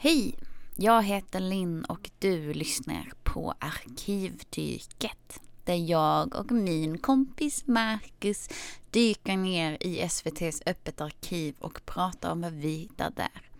[0.00, 0.34] Hej!
[0.76, 5.40] Jag heter Linn och du lyssnar på Arkivdyket.
[5.64, 8.48] Där jag och min kompis Marcus
[8.90, 13.50] dyker ner i SVTs Öppet arkiv och pratar om vad vi hittar där.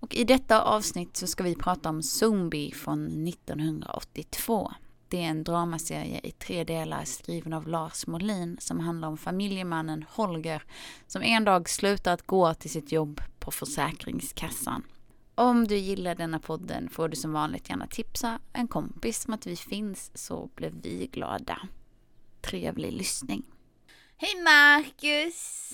[0.00, 4.72] Och i detta avsnitt så ska vi prata om Zombie från 1982.
[5.08, 10.04] Det är en dramaserie i tre delar skriven av Lars Molin som handlar om familjemannen
[10.10, 10.62] Holger
[11.06, 14.82] som en dag slutar att gå till sitt jobb på Försäkringskassan.
[15.38, 19.46] Om du gillar denna podden får du som vanligt gärna tipsa en kompis om att
[19.46, 21.58] vi finns så blir vi glada.
[22.40, 23.42] Trevlig lyssning.
[24.16, 25.72] Hej Marcus!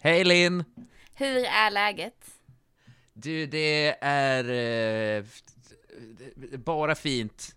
[0.00, 0.64] Hej Linn!
[1.14, 2.30] Hur är läget?
[3.12, 4.44] Du, det är
[5.18, 5.24] eh,
[6.58, 7.56] bara fint.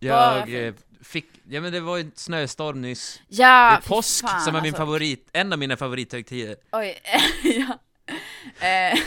[0.00, 0.76] Bara Jag fint.
[0.78, 3.20] eh, fick, ja men det var en snöstorm nyss.
[3.28, 4.82] Ja, det är påsk fan, som är min alltså.
[4.82, 6.56] favorit, en av mina favorithögtider.
[6.72, 7.00] Oj,
[7.44, 7.78] ja.
[8.66, 8.98] Eh,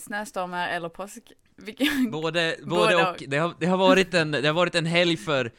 [0.00, 1.32] snöstormar eller påsk?
[1.56, 2.10] Vilken?
[2.10, 3.08] Både, Både både och.
[3.10, 3.22] och.
[3.28, 5.52] Det har, det, har varit en, det har varit en helg för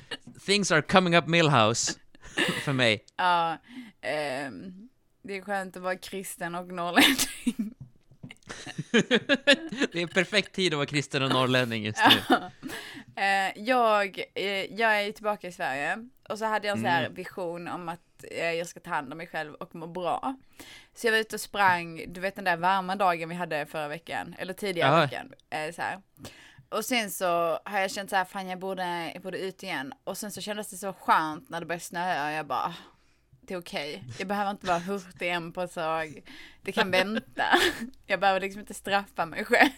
[0.45, 1.93] things are coming up Millhouse
[2.63, 3.05] för mig.
[3.15, 3.57] Ja,
[4.01, 4.89] ehm,
[5.23, 7.73] det är skönt att vara kristen och norrlänning.
[9.91, 12.35] det är perfekt tid att vara kristen och norrlänning just nu.
[13.23, 14.45] Eh, jag, eh,
[14.79, 17.13] jag är tillbaka i Sverige och så hade jag en här Mm.
[17.13, 17.99] vision om att
[18.31, 20.35] eh, jag ska ta hand om mig själv och må bra.
[20.95, 23.87] Så jag var ute och sprang, du vet den där varma dagen vi hade förra
[23.87, 25.01] veckan, eller tidigare Ja.
[25.01, 25.33] veckan.
[25.49, 26.01] Eh, så här.
[26.69, 29.93] Och sen så har jag känt så här, fan jag borde, jag borde ut igen.
[30.03, 32.73] Och sen så kändes det så skönt när det började snöa och jag bara, "Ah,
[33.41, 34.03] det är okej.
[34.19, 36.21] Jag behöver inte vara hurtig igen på ett tag.
[36.61, 37.43] Det kan vänta.
[38.07, 39.71] Jag behöver liksom inte straffa mig själv.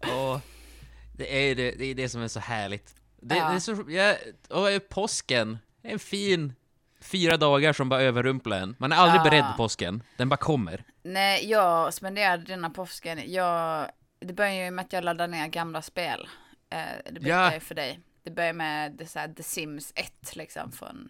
[0.00, 0.40] Och
[1.16, 2.94] det är det, det är det som är så härligt.
[3.20, 3.48] Det, Ja.
[3.48, 4.14] det är så, ja,
[4.56, 6.52] och påsken, en fin
[7.02, 8.76] fyra dagar som bara överrumplar en.
[8.78, 9.24] Man är aldrig Ja.
[9.24, 10.84] beredd på påsken, den bara kommer.
[11.02, 13.88] Nej, jag spenderade denna påsken, jag,
[14.20, 16.28] det började ju med att jag laddade ner gamla spel.
[16.70, 17.52] Eh, det berättade Ja.
[17.52, 18.00] jag för dig.
[18.22, 21.08] Det började med det så här, The Sims 1 liksom från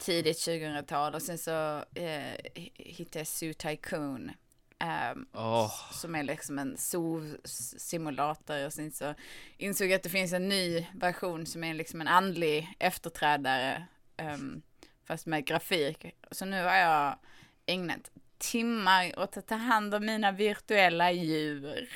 [0.00, 4.30] tidigt 2000-tal och sen så eh, hittade jag Zoo Tycoon.
[4.78, 5.72] ehm, Åh.
[5.92, 9.14] Som är liksom en zoo-simulator och sen så
[9.58, 13.86] insåg jag att det finns en ny version som är liksom en andlig efterträdare.
[14.16, 14.62] ehm,
[15.04, 16.06] fast med grafik.
[16.30, 17.18] Så nu har jag
[17.66, 21.88] ägnat timmar åt att ta hand om mina virtuella djur.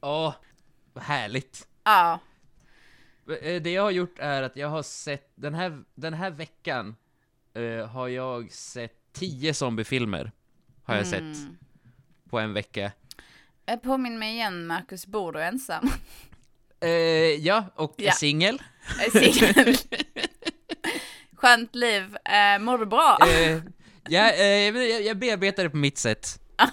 [0.00, 0.34] Åh,
[0.92, 1.68] vad härligt.
[1.84, 2.18] Ja,
[3.42, 6.96] Eh, Det jag har gjort är att jag har sett, den här, den här veckan
[7.54, 10.32] eh, har jag sett tio zombiefilmer.
[10.84, 11.58] Har jag sett Mm.
[12.30, 12.92] på en vecka.
[13.66, 15.90] jag påminner mig igen, Marcus, bor du ensam?
[16.80, 16.88] Eh,
[17.46, 18.12] ja, och Ja.
[18.12, 18.62] singel.
[19.12, 19.74] Singel.
[21.38, 22.16] Skönt liv.
[22.24, 23.18] Eh, mår du bra?
[23.22, 23.58] Eh,
[24.08, 26.26] ja, eh, jag, jag bearbetar det på mitt sätt.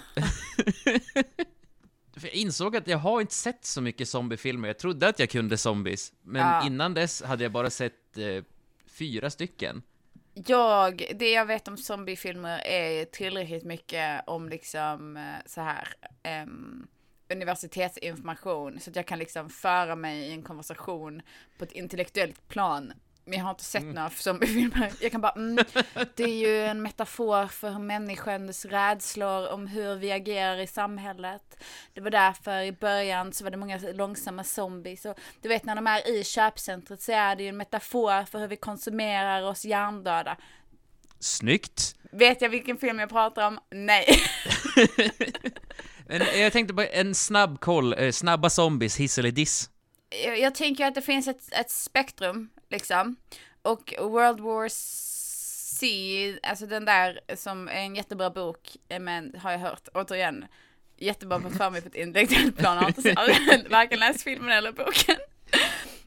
[2.16, 4.68] För jag insåg att jag har inte sett så mycket zombiefilmer.
[4.68, 6.66] Jag trodde att jag kunde zombies, men Ja.
[6.66, 8.44] innan dess hade jag bara sett eh,
[8.86, 9.82] fyra stycken.
[10.46, 15.88] Jag, det jag vet om zombiefilmer är tillräckligt mycket om liksom eh, så här
[16.22, 16.86] ehm,
[17.32, 21.22] universitetsinformation så att jag kan liksom föra mig i en konversation
[21.58, 22.92] på ett intellektuellt plan.
[23.28, 24.92] Men jag har inte sett några zombiefilmer.
[25.00, 25.64] Jag kan bara, mm,
[26.14, 31.62] det är ju en metafor för hur människans rädslor om hur vi agerar i samhället.
[31.94, 35.04] Det var därför i början så var det många långsamma zombies.
[35.04, 38.38] Och du vet när de är i köpcentret så är det ju en metafor för
[38.38, 40.36] hur vi konsumerar oss hjärndöda.
[41.20, 41.96] Snyggt!
[42.12, 43.58] Vet jag vilken film jag pratar om?
[43.70, 44.06] Nej.
[46.34, 49.70] Jag tänkte på en snabb koll, eh, snabba zombies, hiss eller diss.
[50.24, 53.16] jag, jag tänker att det finns ett, ett spektrum, liksom.
[53.62, 59.50] Och World War C, alltså den där som är en jättebra bok, eh, men har
[59.52, 60.44] jag hört, återigen,
[60.96, 65.16] jättebra på för mig på ett intellektuellt plan, har inte varken läst filmen eller boken.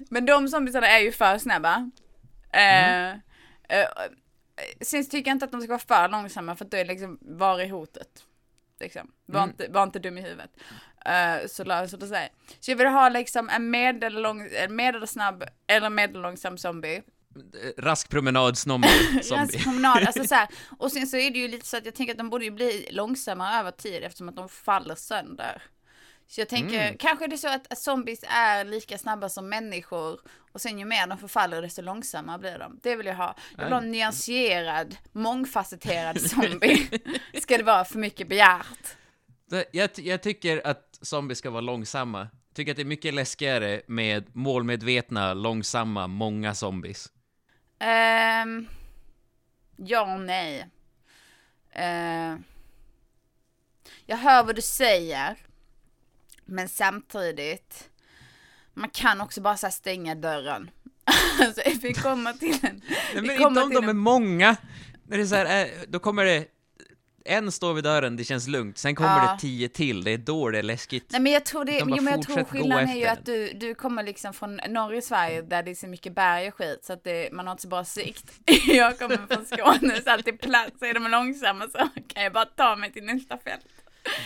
[0.09, 1.91] Men de zombiesarna är ju för snabba.
[2.51, 3.87] Eh, eh,
[4.81, 6.93] sen tycker jag inte att de ska vara för långsamma, för att då är det
[6.93, 8.23] liksom, var är hotet?
[8.79, 9.11] Liksom.
[9.25, 9.49] Var, Mm.
[9.49, 10.51] inte, var inte dum i huvudet.
[11.05, 12.29] Eh, så löser det sig.
[12.59, 16.95] Så jag vill ha liksom en medellång, medelsnabb eller medellångsam zombie.
[16.95, 17.01] Eh,
[17.83, 18.87] Rask promenad, zombie.
[19.31, 20.47] Rask promenad, alltså så här.
[20.79, 22.51] Och sen så är det ju lite så att jag tänker att de borde ju
[22.51, 25.61] bli långsammare över tid eftersom att de faller sönder.
[26.27, 26.97] Så jag tänker, Mm.
[26.97, 30.19] kanske det är så att zombies är lika snabba som människor
[30.51, 32.79] och sen ju mer de förfaller desto långsammare blir de.
[32.83, 33.35] Det vill jag ha.
[33.57, 36.89] Jag vill ha en nyanserad, mångfacetterad zombie.
[37.41, 38.95] Ska det vara för mycket begärt?
[39.71, 42.19] Jag, jag tycker att zombies ska vara långsamma.
[42.19, 47.11] Jag tycker att det är mycket läskigare med målmedvetna, långsamma, många zombies.
[47.79, 48.67] Ehm,
[49.77, 50.67] ja och nej.
[51.71, 52.43] Ehm,
[54.05, 55.37] jag hör vad du säger.
[56.45, 57.89] Men samtidigt,
[58.73, 60.71] man kan också bara så stänga dörren.
[61.41, 62.81] alltså vi kommer till en...
[63.13, 64.55] Nej, men inte om de är en- många.
[65.03, 66.45] När det är så här, eh, då kommer det...
[67.29, 68.77] En står vid dörren, det känns lugnt.
[68.77, 69.33] Sen kommer Ja.
[69.33, 71.05] det tio till, det är då det är läskigt.
[71.11, 73.75] Nej men jag tror det, jo, men jag tror skillnaden är ju att du, du
[73.75, 76.93] kommer liksom från norr i Sverige där det är så mycket berg och skit så
[76.93, 78.31] att det, man har inte så bra sikt.
[78.67, 81.77] Jag kommer från Skåne så alltid plats, så är de långsamma så
[82.07, 83.65] kan jag bara ta mig till nästa fält.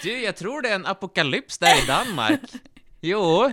[0.03, 2.39] Du, jag tror det är en apokalyps där i Danmark.
[3.05, 3.51] Jo.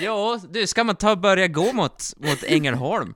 [0.00, 3.14] Jo, du, ska man ta och börja gå mot, mot Ängelholm?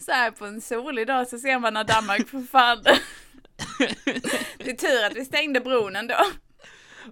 [0.00, 2.84] Så här på en solig dag så ser man när Danmark får fall.
[4.58, 6.14] Det är tur att vi stängde bron ändå.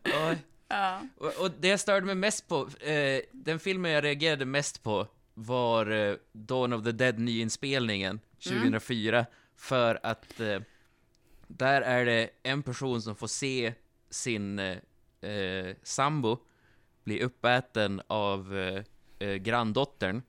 [0.05, 0.39] Oj.
[0.69, 1.03] Ja.
[1.17, 5.07] Och, och det jag störde mig mest på, eh, den filmen jag reagerade mest på
[5.35, 9.27] var eh, Dawn of the Dead nyinspelningen 2004,
[9.57, 10.61] för att eh,
[11.47, 13.75] där är det en person som får se
[14.11, 14.77] sin eh,
[15.21, 16.39] eh, sambo
[17.05, 18.83] bli uppäten av eh,
[19.19, 20.23] eh, granndottern.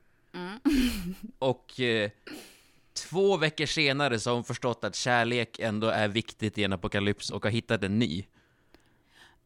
[1.39, 2.11] och eh,
[3.01, 7.29] två veckor senare så har hon förstått att kärlek ändå är viktigt i en apokalyps
[7.29, 8.25] och har hittat en ny.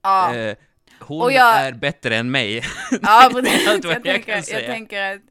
[0.02, 0.36] Ja.
[0.36, 0.56] Eh,
[1.00, 2.64] hon jag- är bättre än mig.
[3.02, 3.66] Ja, precis.
[3.84, 5.22] Jag, jag tänker, jag tänker att,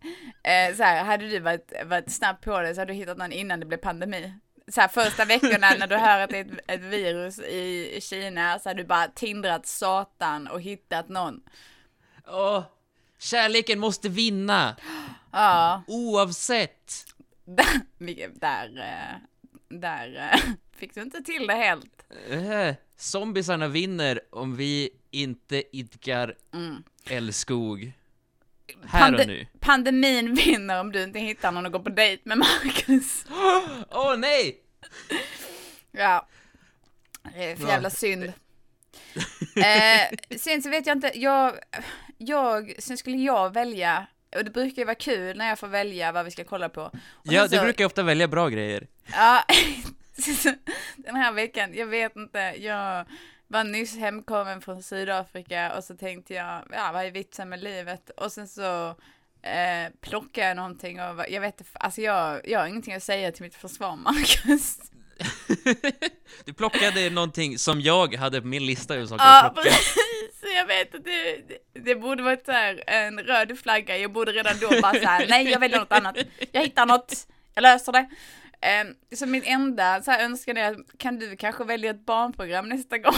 [0.43, 3.33] eh, så här, hade du varit, varit snabb på det så hade du hittat någon
[3.33, 4.33] innan det blev pandemi.
[4.69, 8.59] Så här, första veckorna när du hör att det är ett, ett virus i Kina
[8.59, 11.41] så hade du bara tindrat satan och hittat någon.
[12.27, 12.63] Åh,
[13.19, 14.77] kärleken måste vinna,
[15.33, 17.05] Ja, oavsett.
[17.45, 19.17] Där, där, eh,
[19.79, 20.41] där eh,
[20.77, 22.05] fick du inte till det helt.
[22.31, 26.35] Eh, zombisarna vinner om vi inte idkar
[27.11, 27.93] älskog.
[28.85, 29.47] Här och Pande- nu.
[29.61, 33.25] Pandemin vinner om du inte hittar någon att gå på dejt med Marcus.
[33.91, 34.61] Åh nej!
[35.91, 36.29] Ja.
[37.35, 38.25] Det är för jävla synd.
[39.57, 41.55] eh, sen så vet jag inte, jag,
[42.19, 44.07] jag, sen skulle jag välja,
[44.37, 46.83] och det brukar ju vara kul när jag får välja vad vi ska kolla på.
[46.83, 46.93] Och
[47.23, 48.87] Ja, sen du så- brukar ofta välja bra grejer.
[49.13, 49.45] Ja,
[50.97, 53.05] den här veckan, jag vet inte, jag
[53.47, 58.11] var nyss hemkommen från Sydafrika och så tänkte jag, ja vad är vitsen med livet?
[58.17, 58.89] Och sen så
[59.43, 63.33] eh, plockade jag någonting och jag vet inte, alltså jag, jag har ingenting att säga
[63.33, 64.79] till mitt försvar, Marcus.
[66.45, 69.71] Du plockade någonting som jag hade på min lista över saker Ja, att plocka.
[70.27, 70.57] Precis.
[70.57, 73.99] Jag vet att det, det, det borde varit så här, en röd flagga.
[73.99, 76.17] Jag borde redan då bara så här, nej jag väljer något annat.
[76.53, 78.09] Jag hittar något, jag löser det.
[78.83, 82.99] Um, så min enda så här, önskan är, kan du kanske välja ett barnprogram nästa
[82.99, 83.15] gång?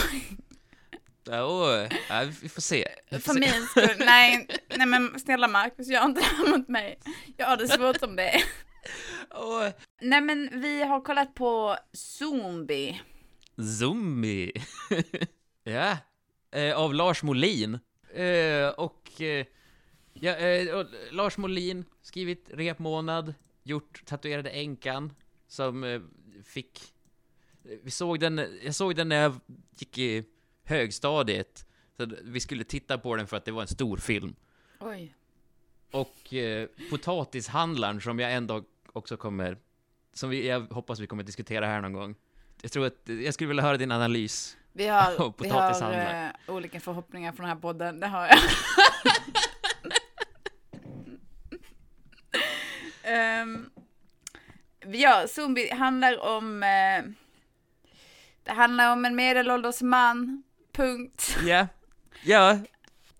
[1.26, 2.88] Ja, åh, ja, vi får se.
[3.10, 3.40] Vi får För se.
[3.40, 4.06] min skull.
[4.06, 4.46] Nej,
[4.76, 6.98] nej men snälla Marcus, gör inte det här mot mig.
[7.36, 8.42] Jag har det svårt som det är.
[9.30, 9.68] Åh,
[10.00, 13.00] Nej men vi har kollat på Zombie.
[13.80, 14.52] Zombie.
[15.64, 15.96] ja,
[16.54, 17.78] eh, av Lars Molin.
[18.14, 19.46] Eh, och, eh,
[20.12, 25.12] ja, eh, och Lars Molin, skrivit repmånad, gjort Tatuerade änkan,
[25.46, 26.00] som eh,
[26.44, 26.80] fick...
[27.82, 29.40] Vi såg den, jag såg den när jag
[29.78, 30.24] gick i
[30.64, 31.66] högstadiet.
[31.96, 34.34] Så vi skulle titta på den för att det var en stor film.
[34.80, 35.14] Oj.
[35.90, 39.58] Och eh, Potatishandlaren som jag ändå också kommer...
[40.12, 42.14] Som vi, jag hoppas vi kommer diskutera här någon gång.
[42.62, 44.56] Jag tror att, jag skulle vilja höra din analys.
[44.76, 48.38] Vi har, vi har eh, olika förhoppningar från den här podden, det har jag.
[53.42, 53.70] um,
[54.92, 56.62] ja, Zombie handlar om...
[56.62, 57.02] eh,
[58.42, 61.36] det handlar om en medelålders man, punkt.
[61.46, 61.66] Ja.
[62.22, 62.58] Ja,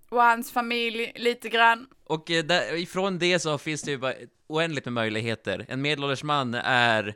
[0.09, 1.87] Och hans familj, lite grann.
[2.05, 4.15] och eh, där, ifrån det så finns det ju bara
[4.47, 5.67] oändligt med möjligheter.
[5.69, 7.15] En medelålders man är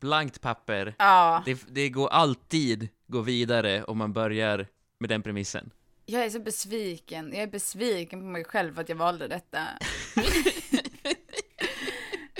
[0.00, 0.94] blankt papper.
[0.98, 4.66] Ja, Det, det går alltid gå vidare om man börjar
[4.98, 5.70] med den premissen.
[6.06, 7.32] jag är så besviken.
[7.32, 9.60] Jag är besviken på mig själv för att jag valde detta.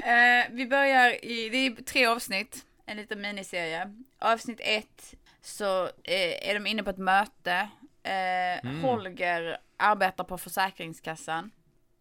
[0.04, 3.94] Eh, vi börjar i, det är tre avsnitt, en liten miniserie.
[4.18, 7.68] Avsnitt ett så eh, är de inne på ett möte.
[8.02, 11.50] Eh, Holger arbetar på Försäkringskassan.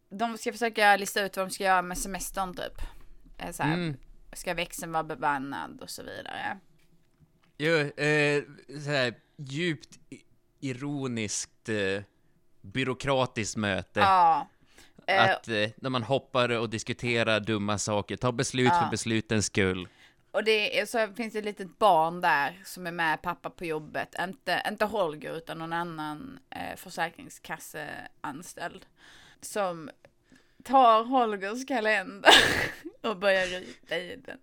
[0.09, 2.81] De ska försöka lista ut vad de ska göra med semestern typ.
[3.37, 3.97] Eh, så här, Mm.
[4.33, 6.59] Ska växeln vara bemannad och så vidare.
[7.57, 8.43] Jo, eh,
[8.83, 9.99] så här, djupt
[10.59, 12.01] ironiskt eh,
[12.61, 13.99] byråkratiskt möte.
[13.99, 14.47] Ja.
[15.07, 18.81] Eh, Att eh, när man hoppar och diskuterar dumma saker, ta beslut Ja.
[18.83, 19.87] för beslutens skull.
[20.31, 23.65] Och det är, så finns det ett litet barn där som är med pappa på
[23.65, 24.15] jobbet.
[24.23, 28.85] Inte, inte Holger utan någon annan eh, försäkringskasseanställd.
[29.41, 29.89] Som
[30.63, 32.31] tar Holgers kalender
[33.01, 34.37] och börjar rita i den.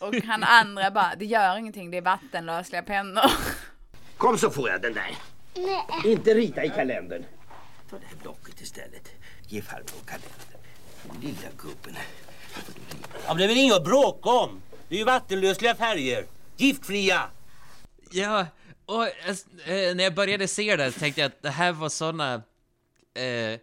[0.00, 3.30] Och han andra bara, det gör ingenting, det är vattenlösliga pennor.
[4.16, 5.16] Kom så får jag den där.
[5.54, 6.12] Nej.
[6.12, 7.24] Inte rita i kalendern.
[7.90, 9.08] Ta det här blocket istället.
[9.48, 11.22] Ge farbror kalendern.
[11.22, 11.96] Lilla gubben.
[13.26, 14.62] Ja, men det är väl inget att bråka om.
[14.88, 16.26] Det är ju vattenlösliga färger.
[16.56, 17.30] Giftfria.
[18.10, 18.46] Ja,
[18.86, 22.34] och eh, när jag började se det tänkte jag att det här var såna...
[23.14, 23.60] Eh,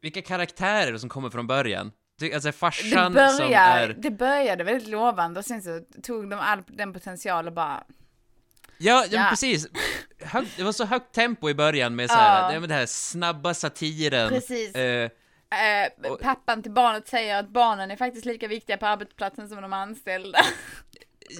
[0.00, 1.92] vilka karaktärer som kommer från början.
[2.34, 3.88] Alltså farsan det som är...
[3.98, 7.84] Det började väldigt lovande och sen så tog de all den potential och bara...
[8.78, 9.26] Ja, ja.
[9.30, 9.66] precis.
[10.20, 12.60] Hög, det var så högt tempo i början med så här, ja.
[12.60, 14.28] det, här snabba satiren.
[14.28, 14.74] Precis.
[14.74, 15.10] Eh,
[15.50, 19.72] eh, pappan till barnet säger att barnen är faktiskt lika viktiga på arbetsplatsen som de
[19.72, 20.38] anställda.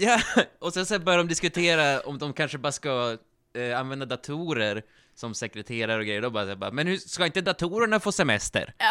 [0.01, 0.21] Ja,
[0.59, 3.17] och sen så börjar de diskutera om de kanske bara ska
[3.55, 4.83] eh, använda datorer
[5.15, 8.75] som sekreterare och grejer, då bara, bara men hur, ska inte datorerna få semester?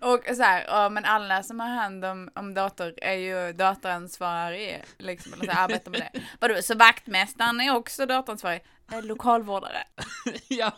[0.00, 3.52] Ja, och så här, ja, men alla som har hand om, om dator är ju
[3.52, 6.20] datoransvarig, liksom, eller så här, arbetar med det.
[6.40, 8.64] Vadå, så vaktmästaren är också datoransvarig?
[8.92, 9.82] Eh, lokalvårdare.
[10.48, 10.72] ja.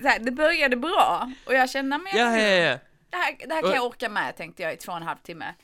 [0.00, 2.78] Så här, det började bra, och jag kände, men ja, ja, ja.
[3.10, 5.18] Det, här, det här kan jag orka med, tänkte jag, i två och en halv
[5.18, 5.54] timme.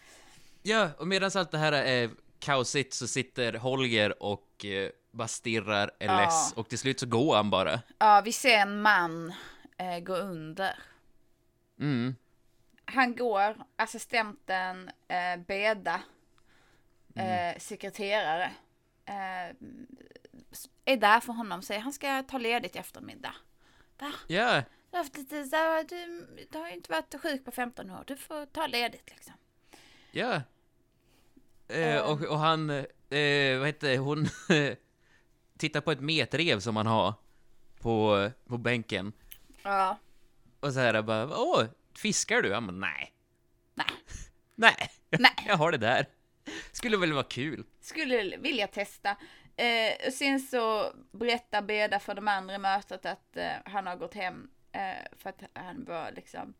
[0.62, 5.90] Ja, och medan allt det här är kaosigt så sitter Holger och eh, bara stirrar,
[5.98, 6.20] är ja.
[6.20, 7.80] less och till slut så går han bara.
[7.98, 9.32] Ja, vi ser en man
[9.76, 10.78] eh, gå under.
[11.80, 12.16] Mm.
[12.84, 16.00] Han går, assistenten eh, Beda,
[17.14, 17.54] mm.
[17.54, 18.52] eh, sekreterare,
[19.04, 19.56] eh,
[20.84, 23.34] är där för honom, säger han ska ta ledigt i eftermiddag.
[23.98, 24.12] Va?
[24.26, 24.62] Ja.
[24.90, 25.42] Du har, haft lite,
[25.88, 29.34] du, du har ju inte varit sjuk på 15 år, du får ta ledigt liksom.
[30.10, 30.42] Ja.
[31.68, 34.28] Eh, och, och han, eh, vad heter hon,
[35.58, 37.14] tittar på ett metrev som han har
[37.80, 39.12] på, på bänken.
[39.62, 39.98] Ja.
[40.60, 41.64] Och så här bara, åh,
[41.96, 42.54] fiskar du?
[42.54, 43.12] Han bara, nej.
[43.74, 43.86] Nej.
[44.54, 44.90] nej.
[45.10, 45.44] Nej.
[45.46, 46.06] Jag har det där.
[46.72, 47.64] Skulle väl vara kul.
[47.80, 49.16] Skulle vilja testa.
[49.56, 53.96] Eh, och sen så berättar Beda för de andra i mötet att eh, han har
[53.96, 56.54] gått hem eh, för att han var liksom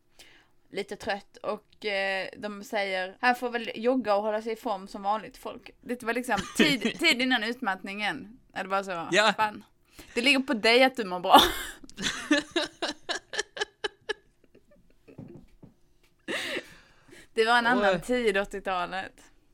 [0.71, 4.89] lite trött och eh, de säger han får väl jogga och hålla sig i form
[4.89, 5.71] som vanligt folk.
[5.81, 8.38] Det var liksom tid, tid innan utmattningen.
[8.53, 9.09] Är det bara så?
[9.11, 9.33] Ja.
[9.37, 9.65] Fan.
[10.15, 11.41] Det ligger på dig att du mår bra.
[17.35, 19.13] det var en annan och, tid, 80-talet.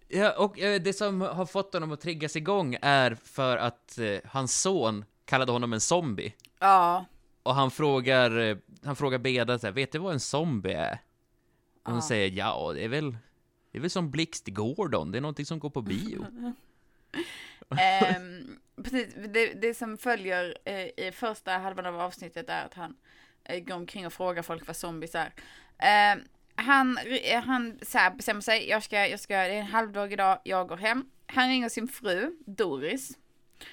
[0.09, 4.19] Ja, och eh, det som har fått honom att triggas igång är för att eh,
[4.25, 6.35] hans son kallade honom en zombie.
[6.59, 7.05] Ja.
[7.43, 10.99] Och han frågar, eh, han frågar Beda så här, vet du vad en zombie är?
[11.83, 12.03] Och hon ja.
[12.03, 13.17] säger, ja, det är väl,
[13.71, 16.27] det är väl som Blixt Gordon, det är någonting som går på bio.
[18.19, 22.97] um, precis, det, det som följer eh, i första halvan av avsnittet är att han
[23.45, 25.33] eh, går omkring och frågar folk vad zombies är.
[25.79, 26.23] Eh,
[26.57, 26.99] han,
[27.45, 30.69] han så här, bestämmer sig, jag ska, jag ska, det är en halvdag idag, jag
[30.69, 31.05] går hem.
[31.27, 33.19] Han ringer sin fru, Doris.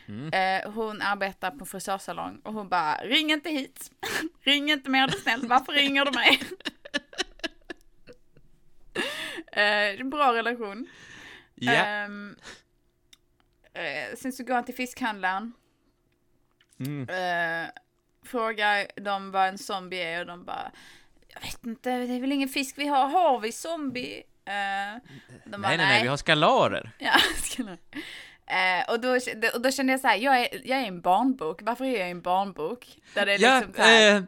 [0.08, 0.34] Mm.
[0.34, 3.92] Eh, hon arbetar på frisörsalong och hon bara, ring inte hit.
[4.42, 6.42] ring inte mer, det snällt, varför ringer du mig?
[9.98, 10.88] eh, bra relation.
[11.56, 12.06] Yeah.
[12.10, 12.36] Um,
[13.74, 15.54] eh, sen så går han till fiskhandlaren.
[16.80, 17.10] Mm.
[17.10, 17.70] Eh,
[18.26, 20.72] frågar dem vad en zombie är och de bara,
[21.28, 24.24] jag vet inte, det är väl ingen fisk vi har, har vi zombie?
[24.46, 25.02] Eh, nej,
[25.46, 26.92] bara, nej, nej, vi har skalarer.
[27.00, 27.14] Ja,
[27.44, 27.78] skalarer.
[28.46, 29.20] Eh, och, då,
[29.54, 32.10] och då kände jag så här, jag är, jag är en barnbok, varför är jag
[32.10, 32.88] en barnbok?
[33.14, 34.24] Där det är ja, liksom så här, eh,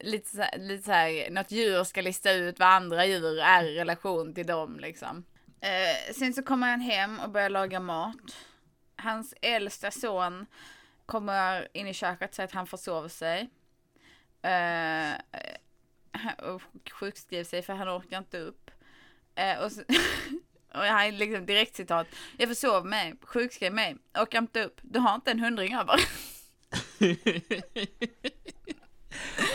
[0.00, 3.64] lite så här, lite så här, något djur ska lista ut vad andra djur är
[3.64, 5.24] i relation till dem liksom.
[5.60, 8.36] Eh, sen så kommer han hem och börjar laga mat.
[9.04, 10.46] Hans äldsta son
[11.06, 13.50] kommer in i köket och säger att han försov sig.
[14.42, 15.12] Eh,
[16.38, 18.70] och sjukskriver sig för han orkar inte upp.
[19.34, 19.80] Eh, och, så,
[20.74, 22.06] och har liksom direkt citat.
[22.36, 24.80] Jag försov mig, sjukskrev mig, orkar inte upp.
[24.82, 26.00] Du har inte en hundring över.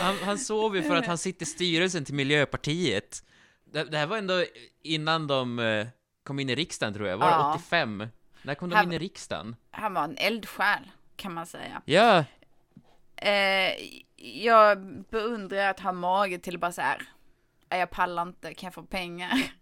[0.00, 3.24] han, han sov ju för att han sitter i styrelsen till Miljöpartiet.
[3.64, 4.44] Det, det här var ändå
[4.82, 5.86] innan de uh,
[6.22, 7.18] kom in i riksdagen tror jag.
[7.18, 8.06] Var det 85?
[8.42, 9.56] När kom de han, in i riksdagen?
[9.70, 11.82] Han var en eldsjäl, kan man säga.
[11.84, 12.24] Ja.
[13.16, 13.72] Eh,
[14.16, 17.02] jag beundrar att ha mage till bara så här.
[17.68, 19.52] Jag pallar inte, kan jag få pengar?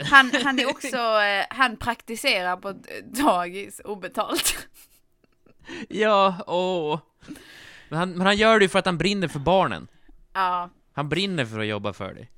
[0.04, 4.68] Han, han är också, eh, han praktiserar på dagis obetalt.
[5.88, 7.00] Ja, åh.
[7.88, 9.88] Men han, men han gör det ju för att han brinner för barnen.
[10.32, 10.70] Ja.
[10.92, 12.28] Han brinner för att jobba för det.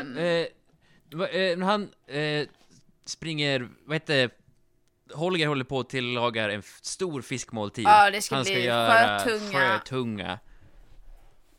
[0.00, 0.14] Um.
[1.12, 2.48] Så, eh, eh, han eh,
[3.04, 4.30] springer, vad heter
[5.14, 7.84] Holger håller på att tillagar en stor fiskmåltid.
[7.84, 9.58] Ja, det ska han ska bli göra sjötunga.
[9.78, 10.38] sjötunga.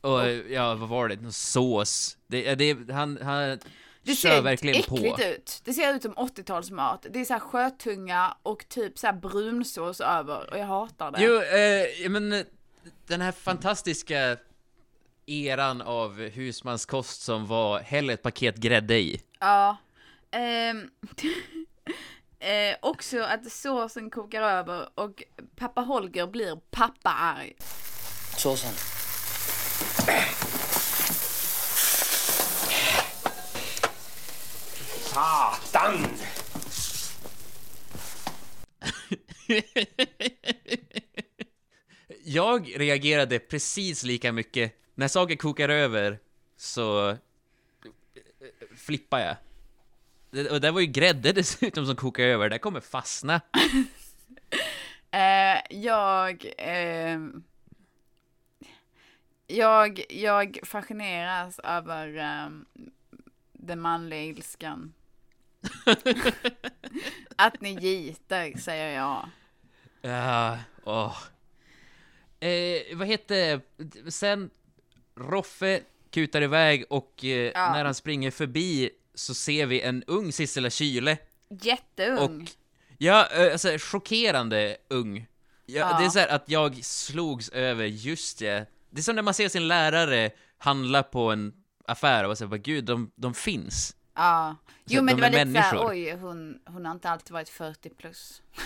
[0.01, 1.15] Och, ja, vad var det?
[1.21, 2.17] Någon sås.
[2.27, 3.59] Det, det, han, han,
[4.03, 5.23] Det kör ser verkligen äckligt på.
[5.23, 5.61] ut.
[5.63, 7.07] Det ser ut som 80-talsmat.
[7.09, 11.23] Det är så här sjötunga och typ så här brunsås över och jag hatar det.
[11.23, 11.41] Jo,
[12.05, 12.45] eh, men eh,
[13.07, 14.37] den här fantastiska
[15.25, 19.21] eran av husmanskost som var häll ett paket grädde i.
[19.39, 19.77] Ja.
[20.35, 20.89] Ehm,
[22.39, 25.23] eh, också att såsen kokar över och
[25.55, 27.55] pappa Holger blir pappa-arg.
[28.37, 28.73] Såsen.
[35.13, 36.07] Satan!
[42.23, 44.73] Jag reagerade precis lika mycket.
[44.95, 46.19] När saker kokar över
[46.57, 47.17] så
[48.75, 49.35] flippar jag.
[50.35, 53.41] Det- Och det var ju grädde dessutom som kokar över, det kommer fastna.
[55.11, 57.43] Eh, jag, ehm,
[59.47, 62.65] jag, jag fascineras över ehm,
[63.53, 64.93] den manliga ilskan.
[67.35, 69.29] att ni gitar, säger jag.
[70.01, 71.17] Ja, åh.
[72.39, 73.61] Eh, vad heter
[74.09, 74.49] Sen
[75.15, 77.71] Roffe kutar iväg och eh, Ja.
[77.73, 81.17] när han springer förbi så ser vi en ung Sissela Kyle.
[81.61, 82.41] Jätteung.
[82.41, 82.47] Och,
[82.97, 85.17] ja, alltså chockerande ung.
[85.65, 85.99] Ja, Ja.
[85.99, 88.69] Det är så här att jag slogs över, just det.
[88.89, 91.53] Det är som när man ser sin lärare handla på en
[91.87, 93.95] affär och säger bara gud, de, de finns.
[94.15, 94.55] Ja.
[94.85, 95.89] Jo Så men de det var lite såhär, människor.
[95.91, 98.41] oj hon, hon har inte alltid varit 40 plus.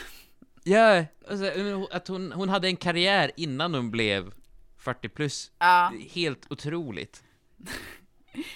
[0.64, 1.52] Ja, alltså,
[1.92, 4.34] att hon, hon hade en karriär innan hon blev
[4.78, 5.52] 40 plus.
[5.60, 5.94] Ja.
[6.12, 7.24] Helt otroligt.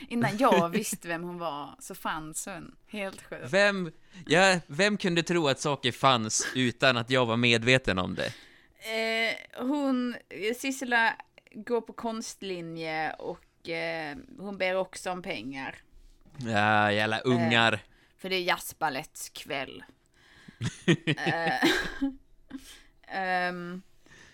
[0.09, 2.75] Innan jag visste vem hon var så fanns hon.
[2.87, 3.53] Helt sjukt.
[3.53, 3.91] Vem,
[4.25, 8.33] ja, vem kunde tro att saker fanns utan att jag var medveten om det?
[8.83, 10.15] Eh, hon,
[10.57, 11.15] Sissela
[11.53, 15.75] går på konstlinje och eh, hon ber också om pengar.
[16.37, 17.79] Ja, jävla ungar.
[18.17, 19.83] För det är jazzbalettkväll.
[21.17, 21.69] eh,
[23.17, 23.81] ehm,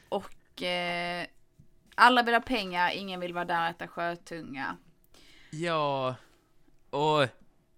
[0.10, 1.26] och eh,
[1.96, 4.78] alla vill ha pengar, ingen vill vara där och äta sjötunga.
[5.50, 6.16] Ja,
[6.90, 7.24] och,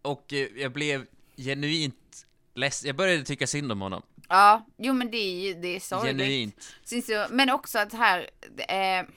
[0.02, 1.06] och eh, jag blev
[1.38, 2.88] genuint ledsen.
[2.88, 4.02] Jag började tycka synd om honom.
[4.30, 6.12] Ja, jo men det är ju, det är sorgligt.
[6.18, 6.74] Genuint.
[6.84, 8.30] Syns ju- Men också att här,
[8.68, 9.08] är,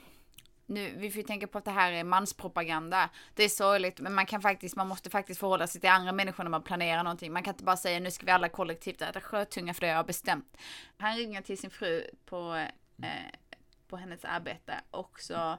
[0.65, 3.09] nu, vi får ju tänka på att det här är manspropaganda.
[3.33, 6.43] Det är sorgligt, men man kan faktiskt, man måste faktiskt förhålla sig till andra människor
[6.43, 7.33] när man planerar någonting.
[7.33, 9.95] Man kan inte bara säga nu ska vi alla kollektivt äta sjötunga för det har
[9.95, 10.57] jag bestämt.
[10.97, 12.65] Han ringer till sin fru på,
[13.03, 13.09] eh,
[13.87, 15.57] på hennes arbete och så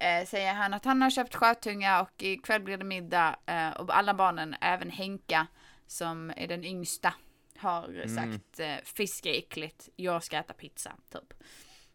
[0.00, 3.96] eh, säger han att han har köpt sjötunga och ikväll blir det middag eh, och
[3.96, 5.46] alla barnen, även Henka
[5.86, 7.14] som är den yngsta,
[7.58, 11.34] har sagt eh, fisk är äckligt, jag ska äta pizza, typ.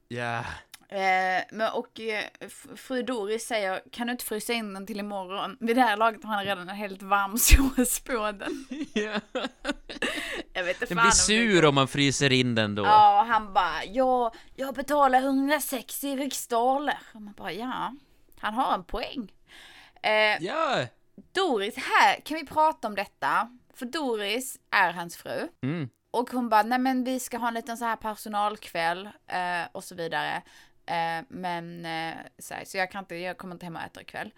[0.07, 0.45] Ja.
[0.89, 2.23] Eh, men, och eh,
[2.75, 5.57] fru Doris säger, kan du inte frysa in den till imorgon?
[5.59, 7.37] Vid det här laget har han redan en helt varm
[7.77, 8.65] sås på den.
[8.93, 9.19] ja.
[10.53, 12.83] Jag vet inte Den blir sur om man fryser in den då.
[12.83, 16.97] Ja, och han bara, ja, jag betalar 160 riksdaler.
[17.13, 17.93] Och man bara, ja,
[18.39, 19.31] han har en poäng.
[20.01, 20.85] Eh, Ja!
[21.31, 23.49] Doris, här kan vi prata om detta.
[23.73, 25.47] För Doris är hans fru.
[25.63, 25.89] Mm.
[26.11, 29.83] Och hon bara, nej men vi ska ha en liten så här personalkväll eh, och
[29.83, 30.41] så vidare.
[30.85, 34.01] Eh, men eh, så, här, så jag kan inte, jag kommer inte hem och äta
[34.01, 34.31] ikväll.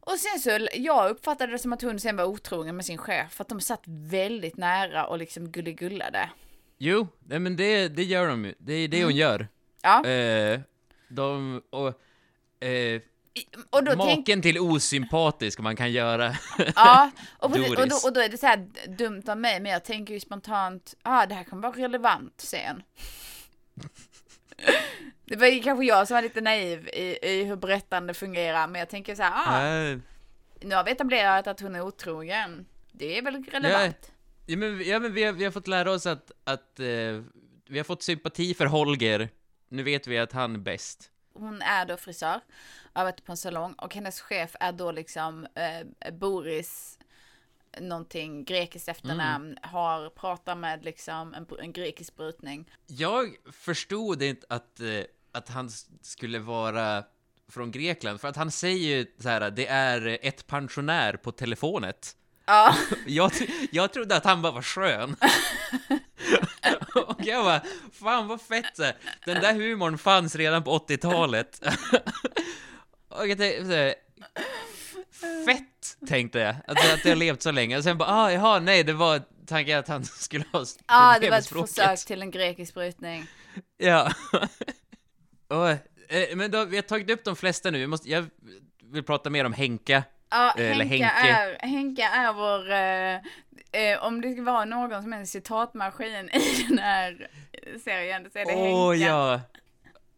[0.00, 3.32] Och sen så, jag uppfattade det som att hon sen var otrogen med sin chef.
[3.32, 6.30] För att de satt väldigt nära och liksom gulligullade.
[6.78, 8.54] Jo, nej men det, det gör de ju.
[8.58, 9.48] Det är det hon gör.
[9.82, 10.60] Ja, Eh,
[11.08, 11.88] de, och,
[12.64, 13.00] eh,
[13.70, 16.34] och då tänk, maken till osympatisk man kan göra.
[16.74, 19.72] Ja, och, precis, och, då, och då är det så här dumt av mig, men
[19.72, 22.82] jag tänker ju spontant, ja ah, det här kommer vara relevant sen.
[25.30, 28.78] Det var ju kanske jag som var lite naiv i, i hur berättande fungerar, men
[28.78, 30.00] jag tänker så här, ah,
[30.60, 32.66] nu har vi etablerat att hon är otrogen.
[32.92, 34.12] Det är väl relevant?
[34.46, 36.86] Ja, men, ja, men vi, har, vi har fått lära oss att, att eh,
[37.68, 39.28] vi har fått sympati för Holger.
[39.68, 41.10] Nu vet vi att han är bäst.
[41.32, 42.40] Hon är då frisör,
[42.92, 46.98] arbetar på en salong och hennes chef är då liksom eh, Boris
[47.80, 52.70] någonting grekiskt efternamn, har pratat med liksom en, en grekisk brytning.
[52.86, 54.86] Jag förstod inte att, eh,
[55.32, 55.70] att han
[56.02, 57.04] skulle vara
[57.50, 62.16] från Grekland, för att han säger ju så här, det är ett pensionär på telefonet.
[62.46, 62.74] Ja.
[63.06, 63.32] Jag,
[63.72, 65.16] jag trodde att han bara var skön.
[66.94, 67.62] Och jag bara,
[67.92, 68.90] fan vad fett så.
[69.24, 71.62] Den där humorn fanns redan på 80-talet.
[73.08, 73.94] Och jag tänkte,
[75.46, 77.78] fett tänkte jag, att, att jag har levt så länge.
[77.78, 81.20] Och sen bara, ah, jaha, nej, det var tanken att han skulle ha Ja, problem
[81.20, 83.26] det var ett försök till en grekisk brytning.
[83.76, 84.12] Ja.
[85.50, 88.26] Och, eh, men då, vi har tagit upp de flesta nu, vi måste, jag
[88.92, 90.02] vill prata mer om Henka.
[90.30, 91.32] Ja, Eller Henka, Henke.
[91.32, 96.28] Är, Henka är vår, eh, eh, om det ska vara någon som är en citatmaskin
[96.32, 97.28] i den här
[97.84, 99.06] serien så är det Åh Henka.
[99.06, 99.40] ja!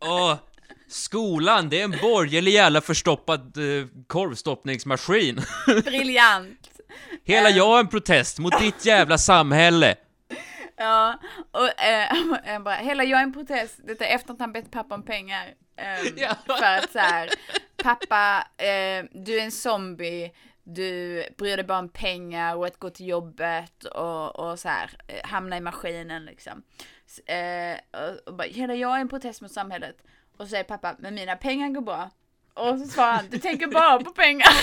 [0.01, 0.37] Åh!
[0.89, 5.41] Skolan, det är en borgerlig jävla förstoppad uh, korvstoppningsmaskin.
[5.85, 6.69] Briljant.
[7.25, 7.57] Hela Eh.
[7.57, 9.95] jag är en protest mot ditt jävla samhälle.
[10.83, 11.19] Ja,
[11.51, 12.09] och eh,
[12.53, 15.55] jag bara, hela jag är en protest, detta efter att han bett pappa om pengar.
[15.77, 16.35] ehm, Ja.
[16.47, 17.31] För att så här,
[17.77, 22.91] pappa, eh, du är en zombie, du bryr dig bara om pengar och att gå
[22.91, 26.63] till jobbet och, och så här, eh, hamna i maskinen liksom.
[27.27, 29.97] Eh, och, och bara, hela jag är en protest mot samhället.
[30.37, 32.11] Och så säger pappa, men mina pengar går bra.
[32.55, 34.49] Och så svarar han, du tänker bara på pengar.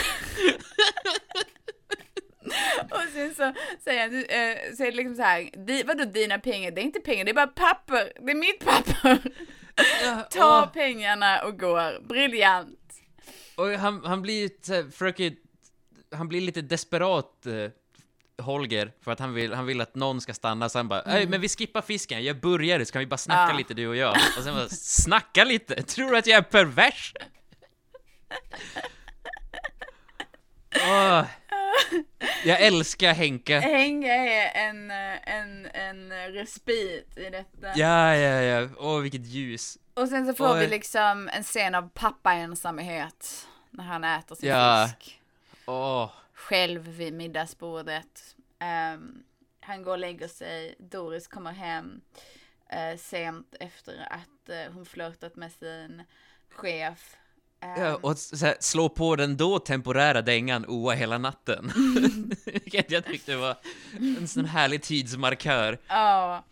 [2.92, 6.40] Och sen så säger han, eh, så är det liksom så här, "Di- vadå dina
[6.40, 6.72] pengar?
[6.72, 8.12] Det är inte pengar, det är bara papper.
[8.26, 9.20] Det är mitt papper.
[10.30, 12.02] Ta pengarna och går.
[12.08, 12.80] Briljant.
[13.56, 15.34] Och han, han blir här, försöker,
[16.16, 17.72] han blir lite desperat, eh,
[18.46, 21.28] Holger, för att han vill, han vill att någon ska stanna, så han bara "Ey,
[21.28, 23.52] men vi skippar fisken, jag börjar, så kan vi bara snacka Mm.
[23.54, 23.58] Ja.
[23.58, 24.18] lite du och jag.
[24.38, 25.84] Och sen bara, snacka lite?
[25.84, 27.14] Tror du att jag är pervers?
[30.76, 31.24] Åh.
[32.46, 33.60] Jag älskar Henke.
[33.60, 37.68] Henke är en, en, en respit i detta.
[37.76, 38.70] Ja, ja, ja.
[38.78, 39.78] Åh, vilket ljus.
[39.94, 40.60] Och sen så får Oj.
[40.60, 43.48] vi liksom en scen av pappa-ensamhet.
[43.70, 44.90] När han äter sin Ja.
[45.00, 45.22] fisk.
[45.66, 46.12] Åh.
[46.34, 48.36] Själv vid middagsbordet.
[48.60, 49.24] Ehm,
[49.62, 50.76] han går och lägger sig.
[50.80, 52.02] Doris kommer hem
[52.70, 56.04] eh, sent efter att eh, hon flörtat med sin
[56.50, 57.16] chef.
[57.60, 61.72] Ehm, Ja, och så här, slå på den då temporära dängan oa hela natten.
[62.46, 63.56] Vilket jag tyckte var
[64.18, 65.78] en sån härlig tidsmarkör.
[65.88, 66.44] Ja.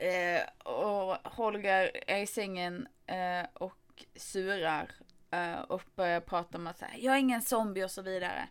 [0.00, 4.90] Eh, och Holger är i sängen eh, och surar
[5.30, 8.48] eh, och börjar prata om att så här, jag är ingen zombie och så vidare.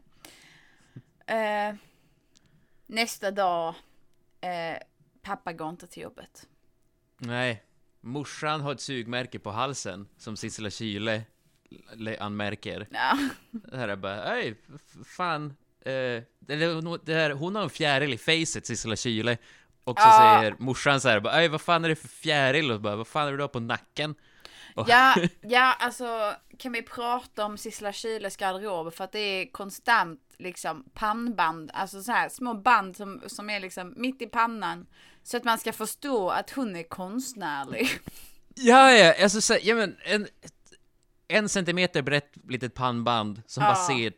[1.26, 1.76] Eh,
[2.86, 3.76] nästa dag,
[4.42, 4.78] eh,
[5.22, 6.48] pappa går inte till jobbet.
[7.18, 7.64] Nej,
[8.04, 11.22] morsan har ett sugmärke på halsen, som Sissela Kyle
[11.94, 12.88] le- anmärker.
[12.92, 13.18] Ja.
[13.52, 15.46] Det här är bara, ej, f- fan.
[15.86, 16.56] Eh, det,
[17.08, 19.38] här, hon har en fjäril i facet, Sissela Kyle.
[19.84, 20.38] Och så Ja.
[20.40, 22.72] säger morsan så här, bara, vad fan är det för fjäril?
[22.72, 24.16] Och bara, vad fan är det du har på nacken?
[24.76, 29.52] Och- Ja, ja, alltså kan vi prata om Sissela Kyles garderob för att det är
[29.52, 34.86] konstant liksom pannband, alltså så här små band som, som är liksom mitt i pannan.
[35.24, 37.90] Så att man ska förstå att hon är konstnärlig.
[38.56, 40.28] Ja, ja, alltså så, ja men en,
[41.28, 43.70] en centimeter brett litet pannband som Ja.
[43.70, 44.14] bara ser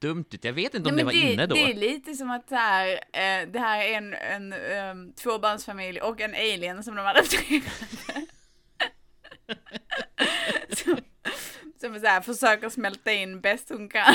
[0.00, 0.44] dumt ut.
[0.44, 1.54] Jag vet inte om Nej, det var men inne då.
[1.54, 6.00] Det är lite som att det här, eh, det här är en, en um, tvåbarnsfamilj
[6.00, 7.62] och en alien som de adopterade.
[10.76, 10.96] som,
[11.80, 14.14] som så här, försöker smälta in bäst hon kan.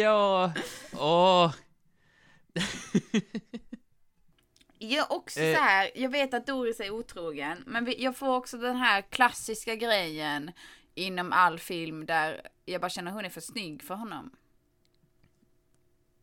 [0.00, 0.52] Ja,
[0.92, 1.54] åh.
[4.82, 5.56] Jag också Eh.
[5.56, 9.74] så här, jag vet att Doris är otrogen, men jag får också den här klassiska
[9.74, 10.50] grejen
[10.94, 14.30] inom all film där jag bara känner hon är för snygg för honom.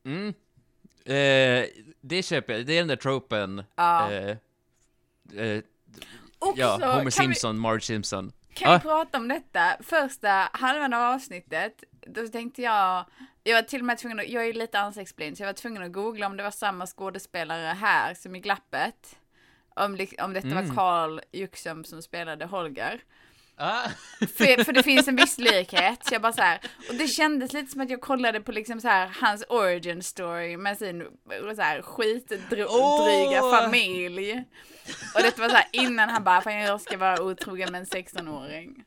[0.03, 0.27] Mm.
[1.05, 1.65] Eh,
[2.01, 3.63] det köper jag, det är den där tropen.
[3.75, 4.11] Ja.
[4.11, 4.37] Eh,
[5.33, 5.63] eh,
[6.39, 8.31] Också, ja, Homer kan vi, Simpson, Marge Simpson.
[8.57, 8.79] Kan vi Ah.
[8.79, 9.77] prata om detta?
[9.83, 13.05] Första halvan av avsnittet, då tänkte jag,
[13.43, 15.53] jag var till och med tvungen att, jag är ju lite ansiktsblind, så jag var
[15.53, 19.15] tvungen att googla om det var samma skådespelare här som i Glappet.
[19.75, 20.75] Om, om detta var Mm.
[20.75, 23.01] Carl Juxum som spelade Holger.
[23.59, 23.89] Ah.
[24.19, 27.53] För, för det finns en viss likhet, så jag bara så här, och det kändes
[27.53, 31.07] lite som att jag kollade på liksom så här hans origin story med sin
[31.55, 33.59] så här skitdryga Åh!
[33.59, 34.43] familj.
[35.15, 37.85] Och det var så här innan han bara, fan jag ska vara otrogen med en
[37.85, 38.83] 16-åring.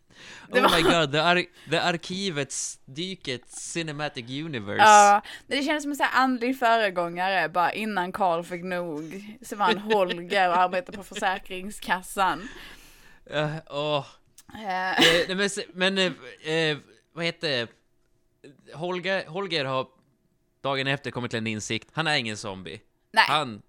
[0.53, 4.83] Det Oh var- my god, the, ar the arkivets, dykets cinematic universe.
[4.85, 9.25] Ja, men det kändes som en så här andlig föregångare bara innan Karl fick nog.
[9.43, 12.49] Så var han Holger och arbetade på Försäkringskassan.
[13.31, 14.07] Eh, åh.
[14.55, 16.13] Eh, nej, men, se- men eh,
[16.55, 16.79] eh,
[17.13, 17.69] vad heter?
[18.75, 19.87] Holger, Holger har
[20.63, 21.89] dagen efter kommit till en insikt.
[21.93, 22.81] Han är ingen zombie.
[23.13, 23.63] nej, Han,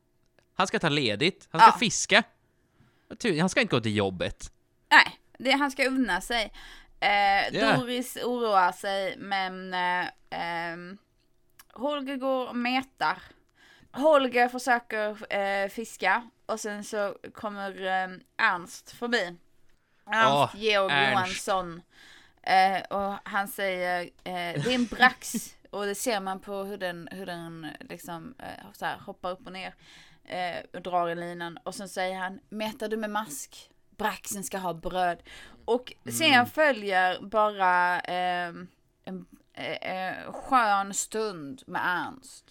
[0.54, 1.48] han ska ta ledigt.
[1.52, 1.78] Han ska Ja.
[1.80, 2.24] fiska.
[3.40, 4.52] Han ska inte gå till jobbet.
[4.92, 6.52] nej, det, han ska unna sig.
[7.00, 7.10] Eh,
[7.58, 7.78] Ja.
[7.78, 10.98] Doris oroar sig, men eh, ehm,
[11.74, 13.18] Holger går och metar.
[13.92, 19.36] Holger försöker eh, fiska och sen så kommer eh, Ernst förbi.
[20.06, 21.12] Ernst Åh, Georg Ernst.
[21.14, 21.82] Johansson.
[22.44, 24.10] Eh, och han säger, eh,
[24.64, 25.34] det är en brax.
[25.70, 29.46] och det ser man på hur den, hur den liksom eh, så här, hoppar upp
[29.46, 29.74] och ner.
[30.26, 31.58] Eh, och drar i linan.
[31.64, 33.70] Och sen säger han, mätar du med mask?
[33.98, 35.20] Braxen ska ha bröd.
[35.66, 36.46] Och sen Mm.
[36.46, 38.68] följer bara ehm,
[39.06, 42.46] en, eh, skön stund med Ernst.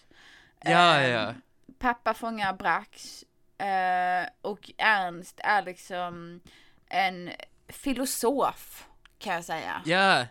[0.64, 1.34] Ja, Eh, ja.
[1.78, 3.24] Pappa fångar Brax
[3.58, 6.40] eh, och Ernst är liksom
[6.88, 7.30] en
[7.68, 8.86] filosof
[9.18, 9.82] kan jag säga.
[9.84, 10.24] Ja,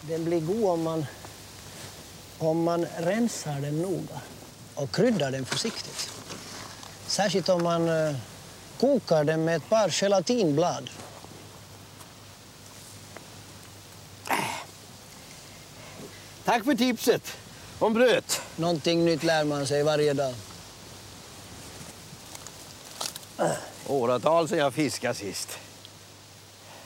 [0.00, 1.06] Den blir god om man,
[2.38, 4.20] om man rensar den noga
[4.74, 6.12] och kryddar den försiktigt.
[7.06, 8.16] Särskilt om man eh,
[8.80, 10.90] kokar den med ett par gelatinblad.
[16.44, 17.36] Tack för tipset
[17.78, 18.24] om bröd.
[18.56, 20.34] Någonting nytt lär man sig varje dag.
[23.86, 25.58] Åratal sedan jag fiskade sist.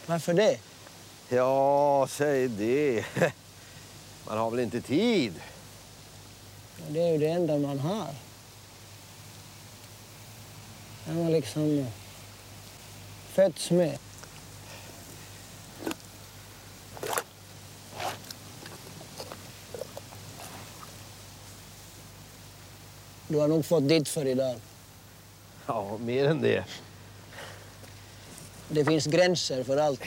[0.06, 0.58] Varför det?
[1.28, 3.04] Ja, säg det.
[4.26, 5.34] Man har väl inte tid?
[6.88, 8.14] Det är ju det enda man har.
[11.04, 11.86] Det har liksom eh,
[13.32, 13.98] fötts med.
[23.28, 24.56] Du har nog fått ditt för idag.
[25.66, 26.64] Ja, mer än det.
[28.68, 30.02] Det finns gränser för allt.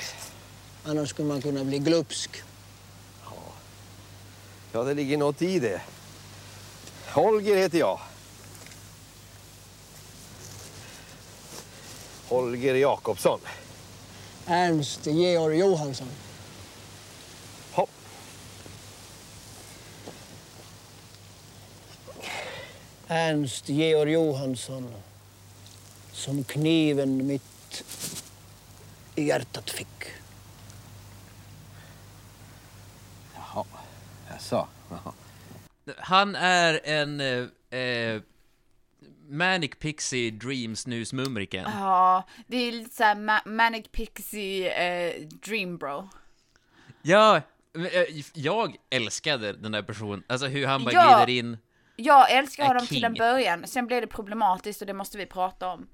[0.84, 2.44] Annars skulle man kunna bli glupsk.
[4.72, 5.82] Ja, det ligger något i det.
[7.08, 8.00] Holger heter jag.
[12.34, 13.40] Holger Jakobsson.
[14.48, 16.08] Ernst Georg Johansson.
[17.72, 17.90] Hopp.
[23.08, 24.94] Ernst Georg Johansson.
[26.12, 27.84] Som kniven mitt
[29.16, 30.04] i hjärtat fick.
[33.36, 33.66] Jaha,
[34.30, 34.68] jaså?
[34.90, 35.14] Jaha.
[35.98, 38.22] han är en eh, eh,
[39.30, 41.66] Manic Pixie Dreams Nusmumriken.
[41.74, 46.10] Ja, det är lite såhär ma- Manic Pixie eh, Dream Bro.
[47.02, 51.18] Ja, eh, jag älskade den där personen, alltså hur han bara Ja.
[51.26, 51.58] glider in.
[51.96, 55.68] Jag älskar honom till en början, sen blev det problematiskt och det måste vi prata
[55.68, 55.88] om.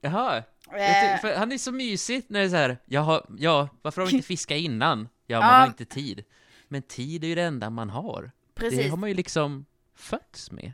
[0.00, 0.42] Jaha.
[0.70, 1.16] Jag Eh.
[1.16, 4.08] ty- för han är så mysig när det är så här, jaha, ja, varför har
[4.08, 5.08] vi inte fiskat innan?
[5.26, 5.54] Ja, man Ja.
[5.56, 6.24] har inte tid.
[6.68, 8.22] Men tid är ju det enda man har.
[8.22, 8.30] Det
[8.60, 8.90] Precis.
[8.90, 10.72] har man ju liksom fötts med.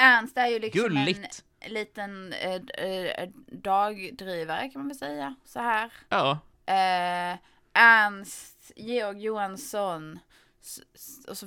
[0.00, 1.44] Ernst är ju liksom Gulligt.
[1.60, 2.54] en liten eh,
[2.86, 5.92] eh, dagdrivare kan man väl säga, så här.
[6.08, 6.38] Ja.
[6.66, 7.38] Eh,
[7.74, 10.18] Ernst Georg Johansson,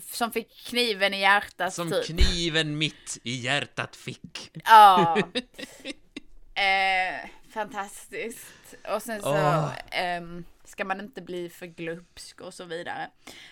[0.02, 2.06] som fick kniven i hjärtat Som typ.
[2.06, 4.52] kniven mitt i hjärtat fick.
[4.66, 5.18] Ja.
[6.54, 8.76] eh, fantastiskt.
[8.96, 9.72] Och sen så Åh.
[9.92, 13.10] ehm, ska man inte bli för glupsk och så vidare.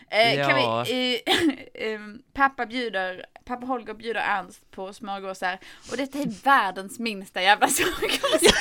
[0.10, 0.84] Eh, kan Ja.
[0.88, 1.22] vi,
[1.74, 2.00] eh,
[2.34, 5.60] pappa bjuder, pappa Holger bjuder Ernst på smörgåsar
[5.92, 8.54] och detta är världens minsta jävla smörgås.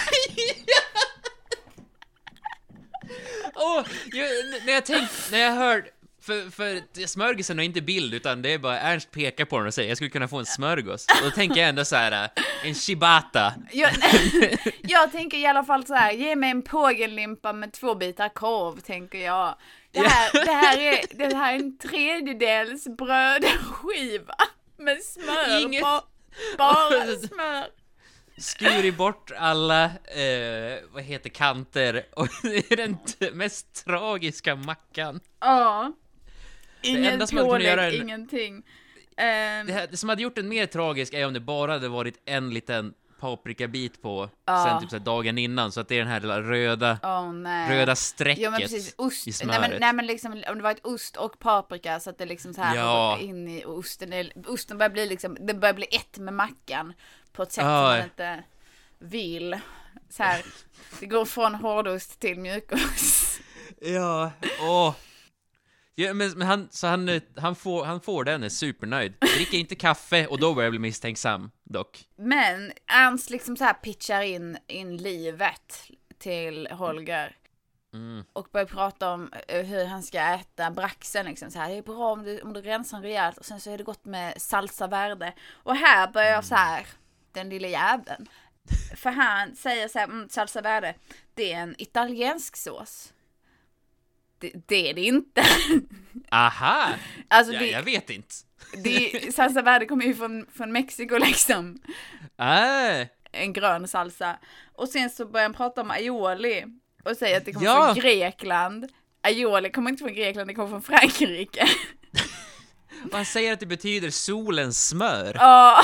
[3.55, 4.29] Åh, jag,
[4.66, 5.90] när jag tänkt, när jag hör,
[6.31, 9.75] för, för smörgåsen är inte bild, utan det är bara Ernst pekar på den och
[9.75, 11.07] säger jag skulle kunna få en smörgås.
[11.19, 13.55] Och då tänker jag ändå så här, äh, en chibata.
[13.73, 13.90] jag,
[14.83, 18.81] jag tänker i alla fall så här, ge mig en pågenlimpa med två bitar korv,
[18.81, 19.55] tänker jag.
[19.93, 24.35] Det här, det här, är, det här är en tredjedels brödskiva
[24.79, 26.01] med smör Inget- på.
[26.59, 27.66] Bara smör.
[28.38, 32.97] Skurit bort alla, eh, vad heter kanter, och det är den
[33.33, 35.21] mest tragiska mackan.
[35.40, 35.93] Ja.
[36.83, 38.62] Som kunnat pålägg, ingenting.
[39.16, 41.88] Ehm, Det, här, det som hade gjort den mer tragisk är om det bara hade
[41.88, 44.66] varit en liten paprikabit på Ja.
[44.69, 46.99] sen typ så dagen innan, så att det är den här lilla röda,
[47.35, 47.79] nej.
[47.79, 49.27] röda strecket Ja men precis, ost.
[49.27, 49.61] i Nej smöret.
[49.71, 52.55] men, nej men liksom om det var ett ost och paprika så att det liksom
[52.55, 53.16] så här Ja.
[53.21, 54.12] går in i osten.
[54.12, 56.93] är- Osten börjar bli liksom, det börjar bli ett med mackan
[57.33, 57.83] på ett sätt som Ja.
[57.88, 58.43] man inte
[58.99, 59.59] vill.
[60.11, 60.45] Så här,
[61.01, 63.40] det går från hårdost till mjukost.
[63.81, 64.95] Ja, åh.
[65.94, 69.14] Ja, men, men han, så han, eh, han, får, han får den, är supernöjd.
[69.37, 72.05] Dricker inte kaffe och då börjar jag bli misstänksam, dock.
[72.16, 77.37] Men Ernst liksom så här pitchar in, in livet till Holger.
[77.92, 78.24] Mm.
[78.33, 81.68] Och börjar prata om eh, hur han ska äta braxen liksom så här.
[81.68, 83.85] Det är bra om du, om du rensar den rejält och sen så är det
[83.85, 85.33] gott med salsa verde.
[85.50, 86.87] Och här börjar jag så här,
[87.33, 88.29] den lilla jäveln.
[88.96, 90.94] För han säger så här, mm, salsa verde,
[91.35, 93.12] det är en italiensk sås.
[94.40, 95.42] Det, det är det inte.
[96.31, 96.88] Aha!
[97.29, 98.35] Alltså Ja, det, jag vet inte.
[98.85, 101.79] det, salsa verde kommer ju från, från Mexiko liksom.
[102.38, 104.37] Äh, en grön salsa.
[104.74, 106.64] Och sen så börjar han prata om aioli
[107.05, 107.85] och säger att det kommer Ja.
[107.94, 108.88] från Grekland.
[109.22, 111.68] Aioli kommer inte från Grekland, det kommer från Frankrike.
[113.11, 115.33] och han säger att det betyder solens smör.
[115.35, 115.83] Ja,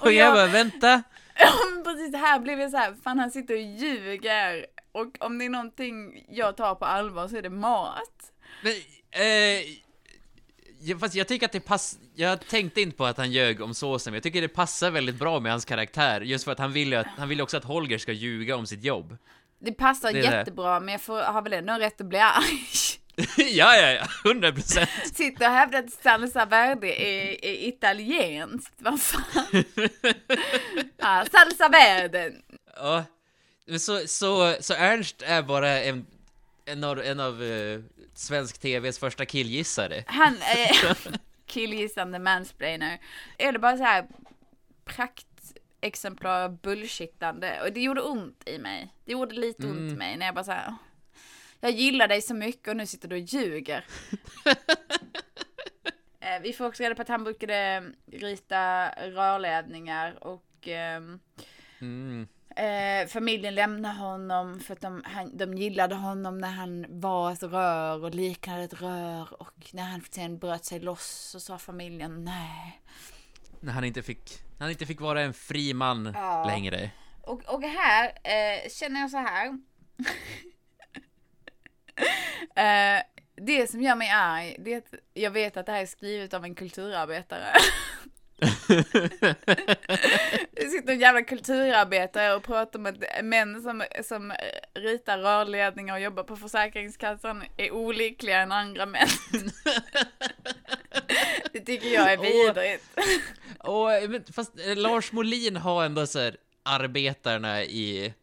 [0.00, 1.02] och jag bara, vänta.
[1.38, 1.52] ja,
[1.84, 4.66] precis här blev jag så här, fan han sitter och ljuger.
[4.96, 8.32] Och om det är någonting jag tar på allvar så är det mat.
[8.62, 8.72] Men,
[9.10, 13.74] eh, fast jag tycker att det passar, jag tänkte inte på att han ljög om
[13.74, 16.72] såsen, men jag tycker det passar väldigt bra med hans karaktär, just för att han
[16.72, 19.16] vill ju att, han vill också att Holger ska ljuga om sitt jobb.
[19.58, 20.36] Det passar Det är det.
[20.36, 22.66] jättebra, men jag får, har väl ändå rätt att bli arg.
[23.36, 24.90] ja, ja, ja, hundra procent.
[25.14, 28.74] Sitter och hävdar att salsa verde är, är italienskt.
[28.78, 29.44] Vad fan?
[30.96, 32.32] ja, salsa verde.
[32.76, 33.04] Ja,
[33.78, 36.06] så, så, så Ernst är bara en,
[36.64, 37.80] en av, en av eh,
[38.14, 40.04] svensk TVs första killgissare.
[40.06, 40.96] Han är
[41.46, 42.98] killgissande mansplainer.
[43.38, 44.06] Eller bara så här
[44.84, 47.62] praktexemplar av bullshittande.
[47.62, 48.94] Och det gjorde ont i mig.
[49.04, 50.74] Det gjorde lite ont i mig när jag bara så här.
[51.60, 53.84] Jag gillar dig så mycket och nu sitter du och ljuger.
[56.20, 61.20] Eh, Vi får också reda på att han brukade rita rörledningar och ehm,
[61.78, 62.28] Mm.
[62.56, 67.42] Eh, familjen lämnade honom för att de, han, de gillade honom när han var ett
[67.42, 69.42] rör och liknade ett rör.
[69.42, 72.80] Och när han sen bröt sig loss så sa familjen nej.
[73.60, 76.44] När han inte fick, han inte fick vara en fri man Ja.
[76.46, 76.90] längre.
[77.22, 79.46] Och, och här eh, känner jag så här.
[82.56, 83.02] eh,
[83.34, 86.34] det som gör mig arg, det är att jag vet att det här är skrivet
[86.34, 87.46] av en kulturarbetare.
[90.66, 94.32] Det sitter en jävla kulturarbetare och pratar att män som, som
[94.74, 99.08] ritar rörledningar och jobbar på Försäkringskassan är olyckligare än andra män.
[101.52, 102.84] Det tycker jag är vidrigt.
[103.58, 108.14] Och, men, fast eh, Lars Molin har ändå så här arbetarna i,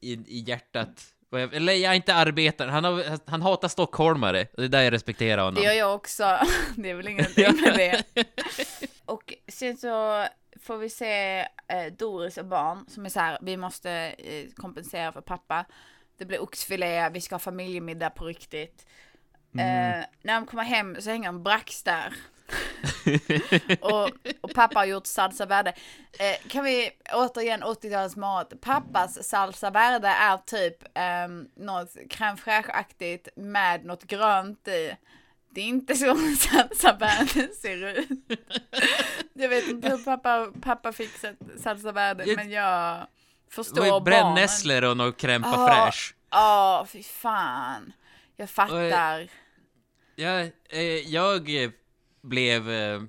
[0.00, 1.04] i, i hjärtat.
[1.30, 4.40] Och jag- Eller ja, inte arbetare, han, har, han hatar stockholmare.
[4.52, 5.54] Och det är där jag respekterar honom.
[5.54, 6.38] Det gör jag också.
[6.76, 8.02] Det är väl ingenting med det.
[9.04, 10.24] Och sen så
[10.62, 15.12] får vi se eh, Doris och barn som är så här, vi måste eh, kompensera
[15.12, 15.64] för pappa.
[16.18, 18.86] Det blir oxfilé, vi ska ha familjemiddag på riktigt.
[19.54, 22.14] Eh, när de kommer hem så hänger en brax där.
[23.80, 25.74] och, och pappa har gjort salsa verde.
[26.18, 28.52] Eh, kan vi återigen 80-talets mat.
[28.60, 34.96] Pappas salsa verde är typ um, något crème fraîche-aktigt med något grönt i.
[35.58, 38.08] Det är inte så salsa verde ser ut.
[39.32, 43.06] Jag vet inte hur pappa, pappa fixat salsa verde Jag- men jag
[43.50, 44.04] förstår barnen.
[44.04, 45.66] brännässlor och något crème Ja.
[45.68, 46.14] fraîche.
[46.30, 47.92] Ja, fy fan.
[48.36, 49.28] Jag fattar.
[50.16, 50.80] Jag, eh,
[51.12, 51.70] jag eh,
[52.22, 52.70] blev...
[52.70, 53.02] Eh,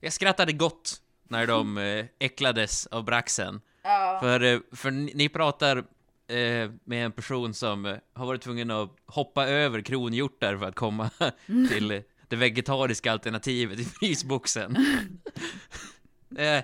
[0.00, 3.60] jag skrattade gott när de eh, äcklades av braxen.
[3.82, 4.18] Ja.
[4.22, 5.84] För, eh, för ni pratar
[6.32, 10.74] eh, med en person som eh, har varit tvungen att hoppa över kronhjortar för att
[10.74, 11.10] komma
[11.46, 14.76] till eh, det vegetariska alternativet i frysboxen.
[16.38, 16.62] eh,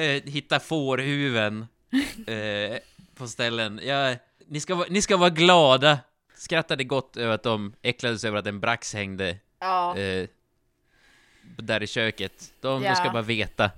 [0.00, 1.66] eh, hitta fårhuven
[3.14, 3.80] på ställen.
[3.84, 4.14] Ja,
[4.46, 5.98] ni, ska, vara- ni ska vara glada.
[6.34, 9.94] Skrattade gott över att de äcklades över att en brax hängde Ja.
[11.58, 12.52] där i köket.
[12.60, 12.90] De, Ja.
[12.90, 13.70] de ska bara veta.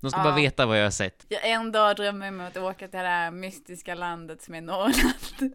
[0.00, 0.24] De ska Ja.
[0.24, 1.26] bara veta vad jag har sett.
[1.28, 4.60] Jag en dag drömmer jag om att åka till det här mystiska landet som är
[4.60, 5.54] Norrland.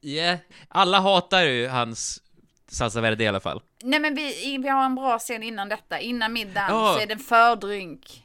[0.00, 0.38] Yeah.
[0.68, 2.22] Alla hatar ju hans
[2.68, 3.62] salsa verde i alla fall.
[3.82, 6.00] Nej men vi, vi har en bra scen innan detta.
[6.00, 6.94] Innan middagen Ja.
[6.96, 8.22] så är det en fördrink.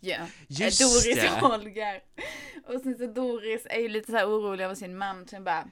[0.00, 0.16] Ja.
[0.48, 1.30] Just Doris det.
[1.42, 2.00] och Holger.
[2.66, 5.28] Och sen så Doris är ju lite så orolig över sin man.
[5.28, 5.64] Så bara,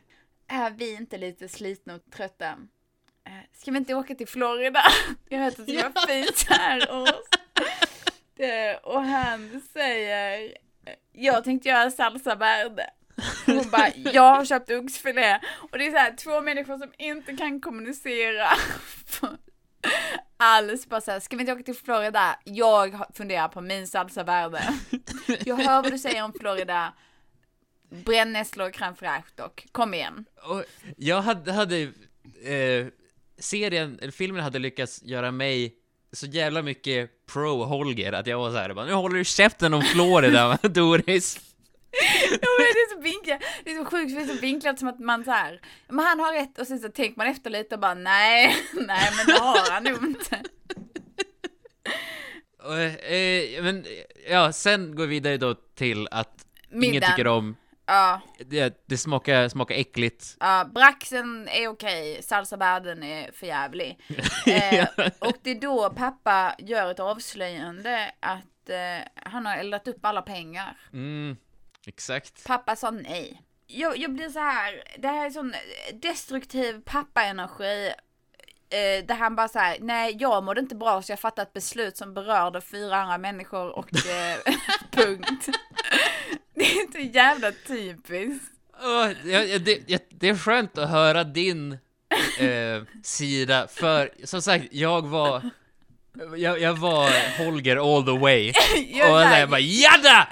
[0.48, 2.54] är vi inte lite slitna och trötta?
[3.28, 4.82] Eh, Ska vi inte åka till Florida?
[5.28, 6.88] Jag vet att det var fint här.
[8.36, 10.52] Det- Och han säger,
[11.12, 12.90] jag tänkte göra salsa verde.
[13.46, 15.40] Hon bara, jag har köpt oxfilé.
[15.70, 18.48] Och det är så här, två människor som inte kan kommunicera.
[20.36, 22.38] Alls bara såhär, ska vi inte åka till Florida?
[22.44, 24.62] Jag funderar på min salsa verde.
[25.46, 26.92] Jag hör vad du säger om Florida.
[27.90, 29.66] Brännässlor och crème fraîche dock.
[29.72, 30.24] Kom igen.
[30.42, 30.64] Och
[30.96, 31.82] jag hade, hade
[32.44, 32.86] eh,
[33.38, 35.74] serien, eller filmen hade lyckats göra mig
[36.12, 39.74] så jävla mycket pro Holger att jag var så här, bara, nu håller du käften
[39.74, 41.40] om Florida, Doris.
[42.30, 44.88] Ja, men det är så vinklat, det är så sjukt, det är så vinklat som
[44.88, 47.74] att man så här, men han har rätt och sen så tänker man efter lite
[47.74, 50.42] och bara nej, nej men det har han nog inte.
[52.62, 53.84] Och, eh, men,
[54.30, 57.10] ja, sen går vi vidare då till att ingen Middagen.
[57.12, 57.56] tycker om,
[57.88, 60.36] Ja, det, det smakar, smakar äckligt.
[60.40, 63.98] ja, braxen är okej, salsa värden är för jävlig.
[64.46, 70.04] Eh, och det är då pappa gör ett avslöjande att eh, han har eldat upp
[70.04, 70.76] alla pengar.
[70.92, 71.36] Mm,
[71.86, 72.44] exakt.
[72.46, 73.42] Pappa sa nej.
[73.66, 75.54] Jag, jag blir så här, det här är sån
[76.02, 77.92] destruktiv pappaenergi.
[78.70, 81.96] Eh, där han bara såhär, nej jag mådde inte bra så jag fattade ett beslut
[81.96, 84.38] som berörde fyra andra människor och eh,
[84.90, 85.48] punkt.
[86.54, 88.52] det är så jävla typiskt.
[88.82, 89.12] Ja,
[89.58, 91.72] det, ja, det är skönt att höra din
[92.38, 95.42] eh, sida, för som sagt, jag var
[96.36, 98.48] jag, jag var Holger all the way.
[99.10, 100.28] Och jag bara jadda!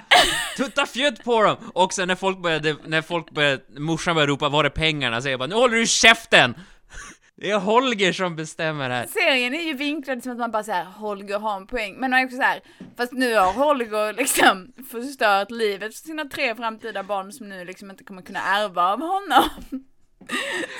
[0.57, 1.57] Tutta fjutt på dem!
[1.73, 5.21] Och sen när folk började, när folk började, morsan började ropa var är pengarna?
[5.21, 6.55] Så jag bara nu håller du käften!
[7.39, 9.07] Det är Holger som bestämmer här.
[9.07, 12.19] Serien är ju vinklad som att man bara säger Holger har en poäng, men man
[12.19, 12.61] är också så här,
[12.97, 17.91] fast nu har Holger liksom förstört livet för sina tre framtida barn som nu liksom
[17.91, 19.49] inte kommer kunna ärva av honom.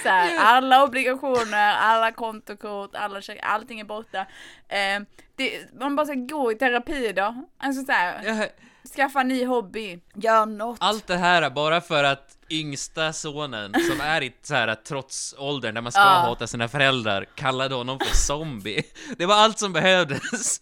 [0.03, 4.19] Så här, alla obligationer, alla kontokort, alla check, allting är borta.
[4.67, 5.01] Eh,
[5.35, 7.43] det, man bara ska gå i terapi då.
[7.57, 8.49] Alltså så här,
[8.95, 10.77] skaffa en ny hobby, gör något.
[10.81, 15.81] allt det här bara för att yngsta sonen, som är i så här trotsåldern där
[15.81, 16.05] man ska Ja.
[16.07, 18.83] hata sina föräldrar, kallade honom för zombie.
[19.17, 20.61] Det var allt som behövdes.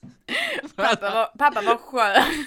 [0.75, 2.45] Pappa var, pappa var skön.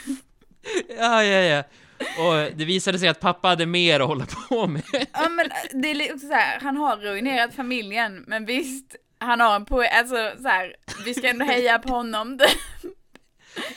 [0.99, 1.63] Ja, ja, ja.
[1.99, 4.83] Och det visade sig att pappa hade mer att hålla på med.
[5.13, 5.51] Ja men
[5.83, 9.65] det är li- också så här, han har ruinerat familjen, men visst, han har en
[9.65, 10.75] poäng, alltså så här,
[11.05, 12.39] vi ska ändå heja på honom.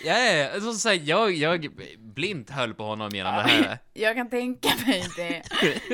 [0.04, 0.50] Ja, ja, ja.
[0.54, 1.68] Alltså, så här, jag, jag
[2.00, 3.80] blint höll på honom genom det här.
[3.94, 5.44] Jag kan tänka mig det.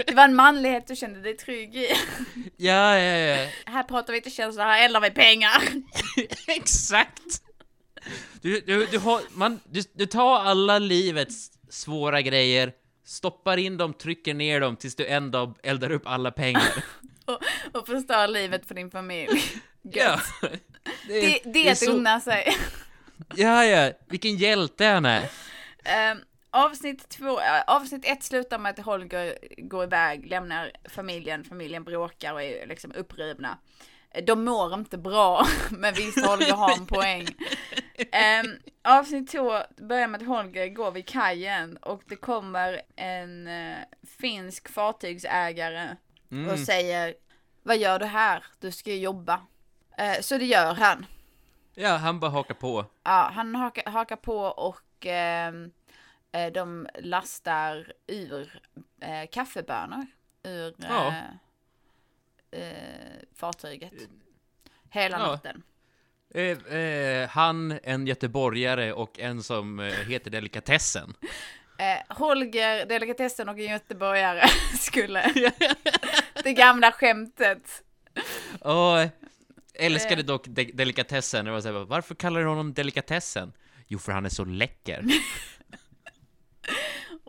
[0.07, 1.88] Det var en manlighet du kände dig trygg i.
[2.57, 3.49] Ja, ja, ja.
[3.65, 5.63] Här pratar vi inte känslor, här eldar vi pengar.
[6.47, 7.41] Exakt!
[8.41, 12.71] Du, du, du, har, man, du, du tar alla livets svåra grejer,
[13.05, 16.84] stoppar in dem, trycker ner dem tills du en dag eldar upp alla pengar.
[17.25, 17.39] Och,
[17.80, 19.41] och förstör livet för din familj.
[19.82, 20.03] Ja.
[20.03, 20.51] Gött.
[21.07, 22.55] Det, Det, det är att unna sig.
[23.36, 23.91] Ja, ja.
[24.09, 25.30] Vilken hjälte han är.
[25.84, 26.18] Ehm,
[26.51, 32.34] avsnitt två, äh, avsnitt ett slutar med att Holger går iväg, lämnar familjen, familjen bråkar
[32.34, 33.57] och är liksom upprivna.
[34.11, 37.28] Eh, De mår inte bra, men visst Holger har en poäng.
[38.11, 38.47] Ehm,
[38.84, 43.78] avsnitt två börjar med att Holger går vid kajen och det kommer en eh,
[44.20, 45.95] finsk fartygsägare
[46.32, 46.49] Mm.
[46.49, 47.13] och säger
[47.63, 48.43] Vad gör du här?
[48.59, 49.41] Du ska ju jobba.
[49.97, 51.05] Eh, så det gör han.
[51.80, 52.86] Ja, han bara hakar på.
[53.03, 55.71] Ja, han hakar, hakar på och ehm,
[56.32, 58.61] eh, de lastar ur
[59.01, 60.05] eh, kaffebönor
[60.43, 61.07] ur Ja.
[62.51, 63.93] eh, eh, fartyget.
[64.89, 65.28] Hela Ja.
[65.28, 65.63] natten.
[66.34, 71.13] Eh, eh, han, en göteborgare och en som eh, heter Delikatessen.
[71.80, 74.47] Eh, Holger, delikatessen och en göteborgare
[74.80, 75.34] skulle...
[76.43, 77.84] det gamla skämtet.
[78.59, 78.97] Och
[79.80, 81.45] älskade dock de Delikatessen.
[81.45, 83.53] Det var så här, varför kallar du honom Delikatessen?
[83.88, 85.03] Jo, för han är så läcker.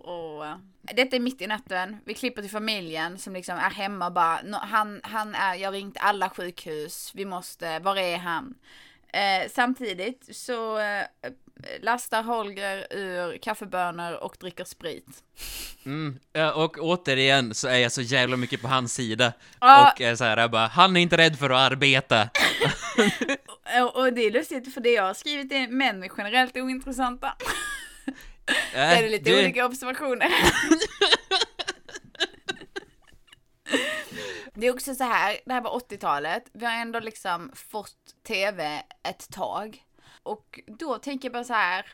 [0.09, 1.97] Eh, detta är mitt i natten.
[2.05, 5.69] Vi klipper till familjen som liksom är hemma och bara, "Nå, han, han är, jag
[5.69, 8.55] har ringt alla sjukhus, vi måste, var är han?
[9.13, 11.05] Eh, samtidigt så eh,
[11.81, 15.07] lastar Holger ur kaffebönor och dricker sprit.
[15.87, 16.19] Mm.
[16.33, 19.33] ja, Och återigen så är jag så jävla mycket på hans sida.
[19.61, 19.93] Ja.
[19.93, 22.29] Och är så här, jag bara, han är inte rädd för att arbeta.
[23.95, 27.35] Och, det är lustigt för det jag har skrivit är män är generellt ointressanta.
[28.07, 30.29] Det Äh, är det lite du- olika observationer.
[34.55, 38.83] Det är också så här, det här var 80-talet, vi har ändå liksom fått tv
[39.03, 39.85] ett tag.
[40.23, 41.87] Och då tänker jag bara så här,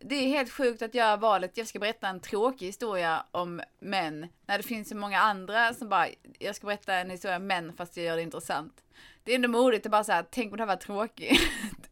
[0.00, 4.28] det är helt sjukt att göra valet, jag ska berätta en tråkig historia om män,
[4.46, 6.06] när det finns så många andra som bara,
[6.38, 8.84] jag ska berätta en historia om män fast jag gör det intressant.
[9.24, 11.87] Det är ändå modigt att bara säga, tänk om det här var tråkigt.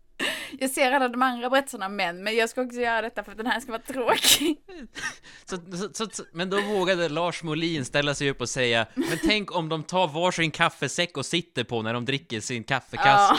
[0.61, 3.31] Jag ser alla de andra berättelserna om män, men jag ska också göra detta för
[3.33, 4.57] att den här ska vara tråkig.
[5.45, 5.57] Så,
[5.95, 9.69] så, så, men då vågade Lars Molin ställa sig upp och säga, men tänk om
[9.69, 13.35] de tar varsin kaffesäck och sitter på när de dricker sin kaffekasse.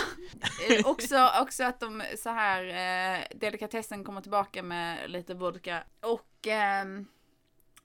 [0.68, 0.76] Ja.
[0.76, 2.64] Eh, också, också att de så här,
[3.20, 7.08] eh, delikatessen kommer tillbaka med lite vodka och ehm,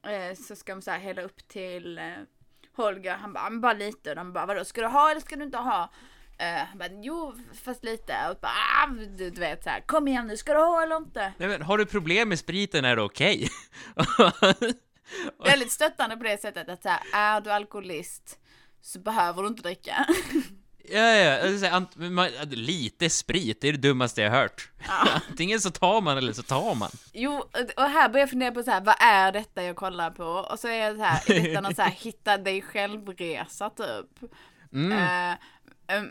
[0.06, 2.04] eh, så ska de så här hälla upp till eh,
[2.76, 5.20] Holger, han bara, "Ja, men bara lite och de bara, vadå ska du ha eller
[5.20, 5.90] ska du inte ha?
[6.38, 10.08] Eh, han bara, jo fast lite och bara, ah, du, du vet så här, kom
[10.08, 11.32] igen nu, ska du ha eller inte?
[11.38, 13.48] Nej, men, har du problem med spriten är det okej.
[15.44, 18.38] Väldigt stöttande på det sättet att så här, är du alkoholist
[18.82, 20.06] så behöver du inte dricka.
[20.88, 24.70] ja, ja, man, lite sprit, det är det dummaste jag hört.
[25.28, 26.90] Antingen så tar man eller så tar man.
[27.12, 27.44] Jo,
[27.76, 30.24] och här börjar jag fundera på så här, vad är detta jag kollar på?
[30.24, 34.32] Och så är det så här, är detta någon så här, hitta dig själv-resa typ.
[34.72, 34.92] Mm.
[34.92, 35.38] Eh,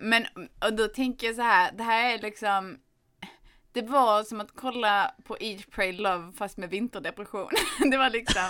[0.01, 0.25] men,
[0.59, 2.79] och då tänker jag så här, det här är liksom,
[3.71, 7.49] det var som att kolla på Eat, Pray, Love fast med vinterdepression.
[7.91, 8.49] det var liksom,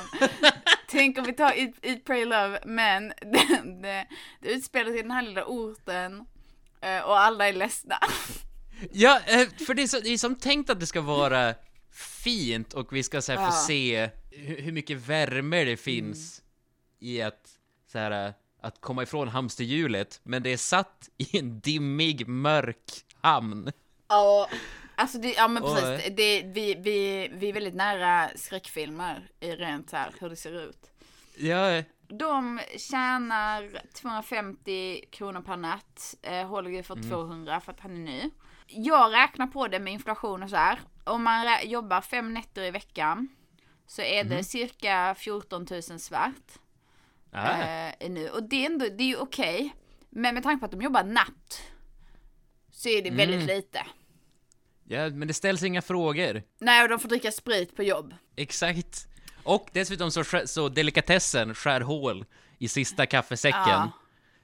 [0.88, 4.08] tänk om vi tar Eat, Eat Pray, Love, men det, det,
[4.42, 6.26] det utspelar sig i den här lilla orten
[6.82, 7.98] eh, och alla är ledsna.
[8.92, 11.54] Ja, eh, för det är, så, det är som tänkt att det ska vara
[12.24, 13.66] fint och vi ska så här, få Ja.
[13.68, 16.42] se hur, hur mycket värme det finns
[17.00, 17.50] i att
[17.92, 22.92] så här, att komma ifrån hamsterhjulet, men det är satt i en dimmig, mörk
[23.22, 23.72] hamn.
[24.08, 24.50] Ja,
[24.96, 26.16] alltså det, ja men Och- precis.
[26.16, 30.70] Det, vi, vi, vi är väldigt nära skräckfilmer i rent så här hur det ser
[30.70, 30.92] ut.
[31.38, 36.16] Ja, De tjänar 250 kronor per natt.
[36.22, 38.30] Eh, Holger får 200 för att han är ny.
[38.68, 40.80] Jag räknar på det med inflation och så här.
[41.04, 43.28] Om man jobbar fem nätter i veckan
[43.88, 46.60] så är det cirka 14 000 svart.
[47.34, 48.30] Eh, nu.
[48.30, 49.76] Och det är, ändå, det är ju okej.
[50.10, 51.62] Men med tanke på att de jobbar natt
[52.72, 53.86] så är det väldigt lite.
[54.88, 56.44] ja, men det ställs inga frågor.
[56.60, 58.14] Nej, och de får dricka sprit på jobb.
[58.36, 59.08] Exakt.
[59.44, 62.26] Och dessutom så, så delikatessen skär hål
[62.58, 63.62] i sista kaffesäcken.
[63.68, 63.92] Ja.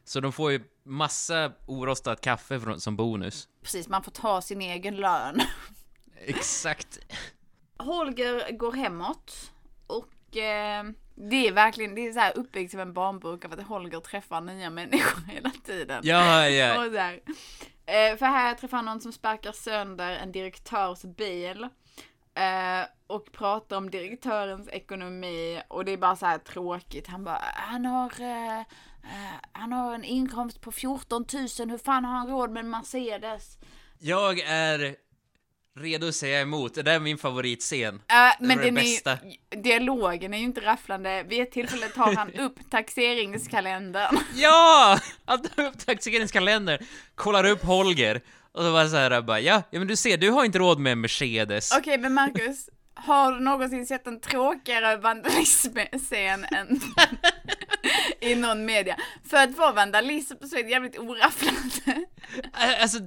[0.04, 3.48] Så de får ju massa orostat kaffe från, som bonus.
[3.64, 5.42] Precis, man får ta sin egen lön.
[6.26, 7.00] Exakt.
[7.78, 9.52] Holger går hemåt
[9.88, 10.84] och eh,
[11.20, 14.42] det är verkligen, det är så här uppbyggt som en barnbok av att Holger träffar
[14.42, 16.02] nya människor hela tiden.
[16.04, 16.80] Ja, ja.
[16.86, 17.20] Och så här.
[17.86, 21.64] Eh, för här träffar han någon som sparkar sönder en direktörs bil.
[22.34, 27.08] Eh, och pratar om direktörens ekonomi och det är bara så här tråkigt.
[27.08, 28.62] Han bara, han har, eh,
[29.52, 33.58] han har en inkomst på 14 000, hur fan har han råd med en Mercedes?
[34.00, 34.96] Jag är
[35.78, 36.74] redo att säga emot.
[36.74, 37.96] Det där är min favoritscen.
[37.96, 39.18] Äh, Det men det är, bästa.
[39.52, 41.24] ju- dialogen är ju inte rafflande.
[41.24, 44.18] Vid ett tillfälle tar han upp taxeringskalendern.
[44.36, 45.00] Ja!
[45.26, 46.82] Han tar upp taxeringskalender,
[47.16, 48.22] kollar upp Holger,
[48.52, 50.80] och så var så här bara, ja, ja men du ser, du har inte råd
[50.80, 51.72] med en Mercedes.
[51.78, 56.82] Okej, men Marcus, har du någonsin sett en tråkigare vandalismscen än
[58.22, 58.96] i någon media?
[59.30, 62.06] För att vara vandalism så är det jävligt orafflande.
[62.82, 62.98] Alltså,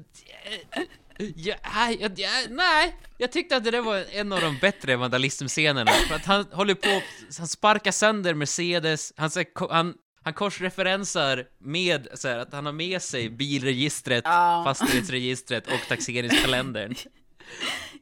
[1.37, 4.97] ja, nej, jag- ja, nej, jag tyckte att det där var en av de bättre
[4.97, 7.03] vandalismscenerna, för att han håller på,
[7.39, 9.31] han sparkar sönder Mercedes, han,
[9.71, 14.63] han, han korsreferensar med så här, att han har med sig bilregistret, Ja.
[14.67, 16.95] fastighetsregistret och taxeringskalendern.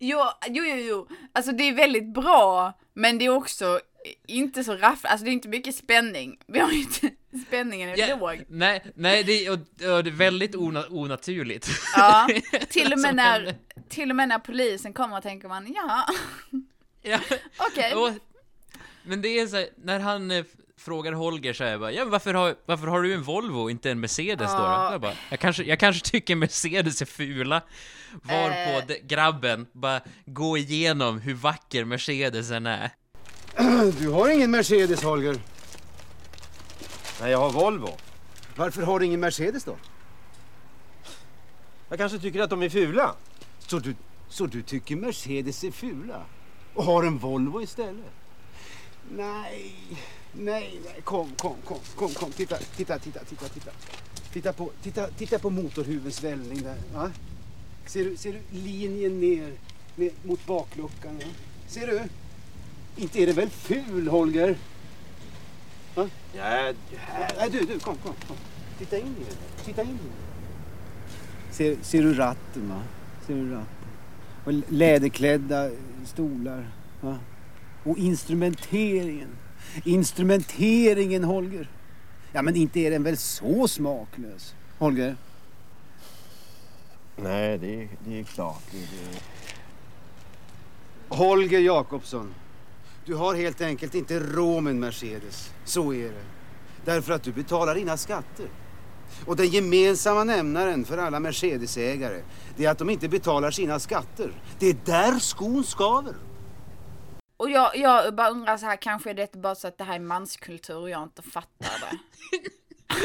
[0.01, 1.09] Jo, jo, jo, jo.
[1.35, 3.81] Alltså det är väldigt bra, men det är också
[4.27, 6.39] inte så raff, alltså det är inte mycket spänning.
[6.47, 7.11] Vi har inte,
[7.47, 8.45] spänningen är Ja, låg.
[8.49, 9.59] nej, nej, det, är- och,
[9.97, 11.71] och det är väldigt ona, onaturligt.
[11.97, 12.29] Ja,
[12.69, 13.55] till och, med när,
[13.89, 16.05] till och med när polisen kommer tänker man, ja,
[17.03, 17.19] Ja.
[17.59, 17.95] okej.
[17.95, 18.11] Och,
[19.03, 20.45] men det är så här, när han eh,
[20.79, 23.71] frågar Holger så här bara, ja men varför har, varför har du en Volvo och
[23.71, 24.57] inte en Mercedes då?
[24.59, 24.87] Ja.
[24.89, 24.95] då?
[24.95, 27.63] Jag, bara, jag, kanske, jag kanske tycker Mercedes är fula.
[28.23, 28.87] Varpå Eh.
[28.87, 32.91] de, grabben bara går igenom hur vacker Mercedesen är.
[34.01, 35.37] Du har ingen Mercedes, Holger.
[37.21, 37.89] Nej, jag har Volvo.
[38.57, 39.77] Varför har du ingen Mercedes då?
[41.89, 43.15] Jag kanske tycker att de är fula.
[43.59, 43.95] Så du,
[44.29, 46.23] så du tycker Mercedes är fula?
[46.75, 48.13] Och har en Volvo istället?
[49.11, 49.75] Nej,
[50.33, 51.01] nej, nej.
[51.05, 52.33] Kom, kom, kom, kom, kom.
[52.33, 53.71] Titta, titta, titta, titta, titta.
[54.33, 56.77] Titta på, titta, titta på motorhuvudets vällning där.
[56.95, 57.11] Va?
[57.87, 59.53] Ser, du, ser du linjen ner,
[59.97, 61.19] ner mot bakluckan?
[61.19, 61.25] Va?
[61.67, 62.03] Ser du?
[63.03, 64.57] Inte är det väl ful, Holger?
[66.33, 66.73] Ja,
[67.39, 68.37] Nej, du, du, kom, kom, kom.
[68.79, 69.65] Titta in i den.
[69.65, 70.13] Titta in i den.
[71.51, 72.83] Ser, ser du ratten, va?
[73.27, 73.89] Ser du ratten?
[74.45, 75.71] Och läderklädda
[76.05, 76.71] stolar,
[77.01, 77.19] va?
[77.85, 79.29] Och instrumenteringen.
[79.85, 81.71] Instrumenteringen, Holger.
[82.33, 85.17] Ja, men inte är den väl så smaklös, Holger?
[87.17, 88.63] nej, det är, det är klart.
[88.71, 89.21] Det, det...
[91.17, 92.35] Holger Jakobsson.
[93.09, 95.51] Du har helt enkelt inte råd med en Mercedes.
[95.65, 96.25] Så är det.
[96.85, 98.47] Därför att du betalar dina skatter.
[99.27, 102.23] Och den gemensamma nämnaren för alla Mercedesägare
[102.57, 104.33] det är att de inte betalar sina skatter.
[104.59, 106.15] Det är där skon skaver.
[107.37, 109.95] Och jag, jag bara undrar så här, kanske är det bara så att det här
[109.95, 111.99] är manskultur och jag inte fattar det.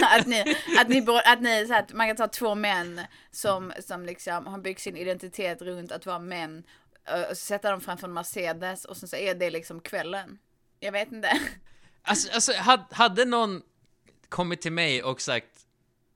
[0.19, 0.41] att ni,
[0.79, 3.01] att ni, att ni så att man kan ta två män
[3.31, 6.63] som, som liksom har byggt sin identitet runt att vara män
[7.07, 10.37] Eh, och så sätta dem framför en Mercedes och sen så är det liksom kvällen.
[10.79, 11.29] Jag vet inte.
[12.01, 13.61] Alltså, alltså hade, hade någon
[14.29, 15.63] kommit till mig och sagt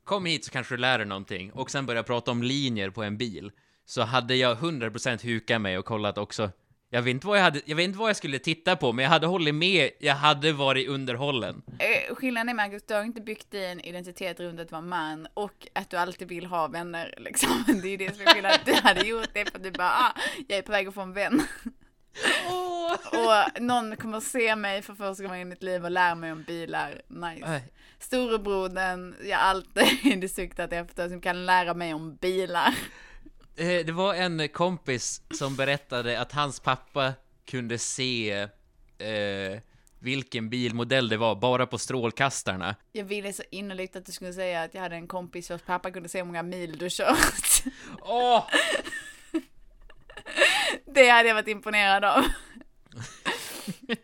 [0.07, 3.03] Kom hit så kanske du lär dig någonting och sen börja prata om linjer på
[3.03, 3.51] en bil
[3.85, 6.51] så hade jag 100% hukat mig och kollat också.
[6.89, 9.03] Jag vet, inte vad jag, hade, jag vet inte vad jag skulle titta på, men
[9.03, 11.61] jag hade hållit med, jag hade varit underhållen.
[11.79, 15.67] Eh, Skillnaden är Marcus, du har inte byggt din identitet runt att vara man och
[15.73, 17.63] att du alltid vill ha vänner liksom.
[17.81, 18.59] Det är ju det som är skillnaden.
[18.65, 20.11] Du hade gjort det för att du bara, ah,
[20.47, 21.41] jag är på väg att få en vän.
[23.11, 26.43] Och någon kommer se mig för första gången i mitt liv och lära mig om
[26.43, 27.01] bilar.
[27.07, 27.55] Nice.
[27.55, 27.61] Äh,
[27.99, 32.75] Storebrodern jag alltid suktat efter som kan lära mig om bilar.
[33.57, 37.13] Eh, Det var en kompis som berättade att hans pappa
[37.45, 38.31] kunde se
[38.97, 39.59] eh,
[39.99, 42.75] vilken bilmodell det var, bara på strålkastarna.
[42.91, 45.91] Jag ville så innerligt att du skulle säga att jag hade en kompis vars pappa
[45.91, 47.63] kunde se hur många mil du kört.
[48.01, 48.43] Åh!
[50.85, 52.23] Det hade jag varit imponerad av.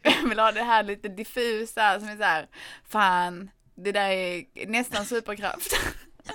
[0.02, 2.48] Jag vill ha det här lite diffusa som är så här,
[2.88, 5.74] fan, det där är nästan superkraft.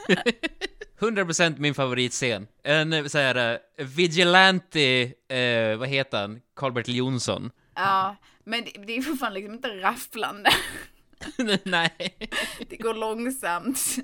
[1.00, 2.46] 100% min favoritscen.
[2.62, 6.40] En eh, så här uh, vigilante, uh, vad heter han?
[6.56, 7.50] Karl-Bertil Jonsson.
[7.74, 10.50] Ja, men det, det är fortfarande liksom inte rafflande.
[11.64, 12.16] Nej.
[12.68, 13.96] Det går långsamt.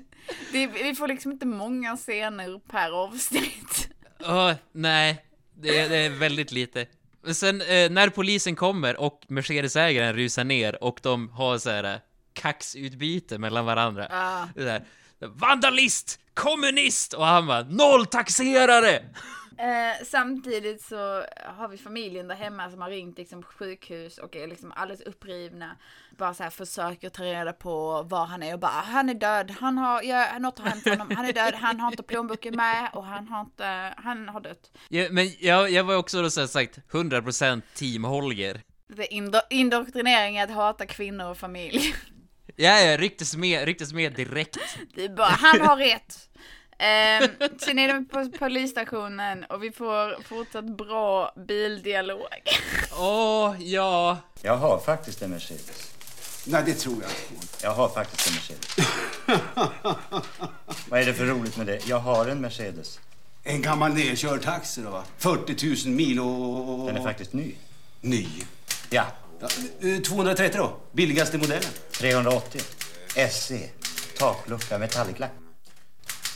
[0.51, 3.89] Det, vi får liksom inte många scener per avsnitt.
[4.19, 5.25] Åh, nej.
[5.57, 6.85] Det, är- det är väldigt lite.
[7.23, 11.83] Men Sen eh, när polisen kommer och Mercedes-ägaren rusar ner och de har så här
[11.83, 11.99] eh,
[12.33, 14.07] kaxutbyte mellan varandra.
[14.09, 14.49] Ja.
[14.55, 14.83] Det där,
[15.19, 16.19] Vandalist!
[16.33, 17.13] Kommunist!
[17.13, 19.03] Och han bara nolltaxerare!
[19.57, 21.23] Eh, samtidigt så
[21.57, 25.01] har vi familjen där hemma som har ringt liksom på sjukhus och är liksom alldeles
[25.01, 25.75] upprivna.
[26.17, 29.51] Bara så här försöker ta reda på var han är och bara han är död,
[29.59, 32.89] han har, ja, något har hänt honom, han är död, han har inte plånboken med
[32.93, 34.71] och han har inte, han har dött.
[34.89, 38.61] Ja, men jag, jag var också då så sagt 100% team Holger.
[38.87, 41.95] Det är indo- indoktrinering att hata kvinnor och familj.
[42.55, 44.57] Ja, ja, rycktes med, rycktes med direkt.
[45.17, 46.29] Bara, han har rätt.
[46.77, 52.21] Eh, sen är de på polisstationen och vi får fortsatt bra bildialog.
[52.99, 54.17] Åh, ja.
[54.41, 55.91] Jag har faktiskt en Mercedes.
[56.47, 57.47] Nej, det tror jag inte.
[57.63, 58.75] Jag har faktiskt en Mercedes.
[60.89, 61.87] Vad är det för roligt med det?
[61.87, 62.99] Jag har en Mercedes.
[63.43, 65.03] En gammal nedkörd taxi då, va?
[65.17, 67.55] 40 000 mil och- Den är faktiskt ny.
[68.01, 68.27] Ny.
[68.89, 69.05] Ja,
[69.39, 69.47] Ja,
[69.89, 70.77] eh, 230 då?
[70.91, 71.69] Billigaste modellen?
[71.91, 72.61] 380.
[73.31, 73.69] SE.
[74.17, 75.31] Taklucka, metalliclack.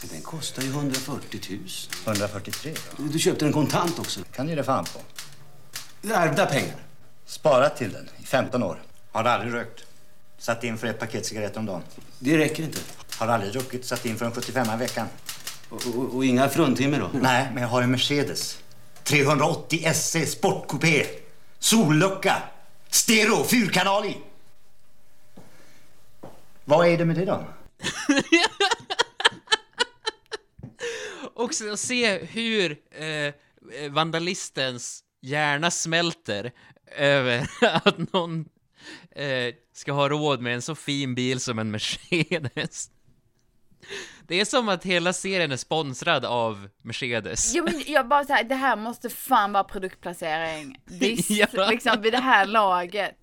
[0.02, 1.60] Men Den kostar ju 140 000.
[2.06, 2.74] 143.
[2.98, 4.20] Du köpte den kontant också.
[4.36, 5.00] Kan ge det fan på.
[6.14, 6.76] Ärvda pengar.
[7.26, 8.82] Sparat till den i 15 år.
[9.12, 9.84] Har aldrig rökt.
[10.38, 11.82] Satt in för ett paket cigaretter om dagen.
[12.20, 12.80] Det räcker inte.
[13.18, 13.86] Har aldrig druckit.
[13.86, 15.08] Satt in för en 75 i veckan.
[15.70, 17.10] Och, och, och inga fruntimmer då?
[17.14, 18.58] Nej, men jag har en Mercedes.
[19.04, 21.06] 380 SE Sportcoupé.
[21.60, 22.42] Sollucka.
[22.90, 24.18] Stereo, fyrkanal i.
[26.66, 27.48] Vad är det med det då?
[31.34, 33.34] Också att se hur eh, eh
[33.90, 36.52] vandalistens hjärna smälter
[36.96, 38.46] över att någon
[39.12, 42.90] eh, ska ha råd med en så fin bil som en Mercedes.
[44.30, 47.54] Det är som att hela serien är sponsrad av Mercedes.
[47.56, 50.82] Jo men jag bara såhär, det här måste fan vara produktplacering.
[50.86, 51.70] Visst, Ja.
[51.70, 53.16] liksom vid det här laget.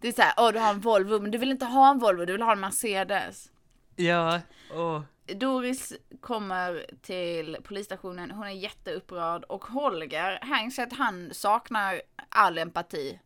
[0.00, 2.24] Det är såhär, åh du har en Volvo, men du vill inte ha en Volvo,
[2.24, 3.50] du vill ha en Mercedes.
[3.96, 4.40] Ja,
[4.74, 5.00] åh.
[5.34, 13.18] Doris kommer till polisstationen, hon är jätteupprörd och Holger, han att han saknar all empati.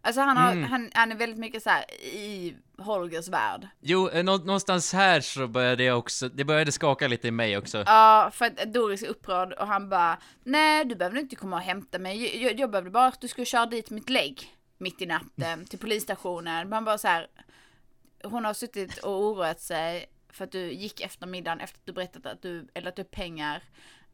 [0.00, 3.68] Alltså han, har, han, han är väldigt mycket så här i Holgers värld.
[3.80, 7.56] Jo, eh, nå- någonstans här så började jag också, det började skaka lite i mig
[7.58, 7.82] också.
[7.86, 11.62] Ja, för att Doris är upprörd och han bara Nej, du behöver inte komma och
[11.62, 12.42] hämta mig.
[12.44, 15.78] Jag, jag behövde bara att du skulle köra dit mitt lägg mitt i natten till
[15.78, 16.68] polisstationen.
[16.68, 17.26] Man bara så här.
[18.24, 21.92] Hon har suttit och oroat sig för att du gick efter middagen efter att du
[21.92, 23.62] berättat att du eldat upp pengar.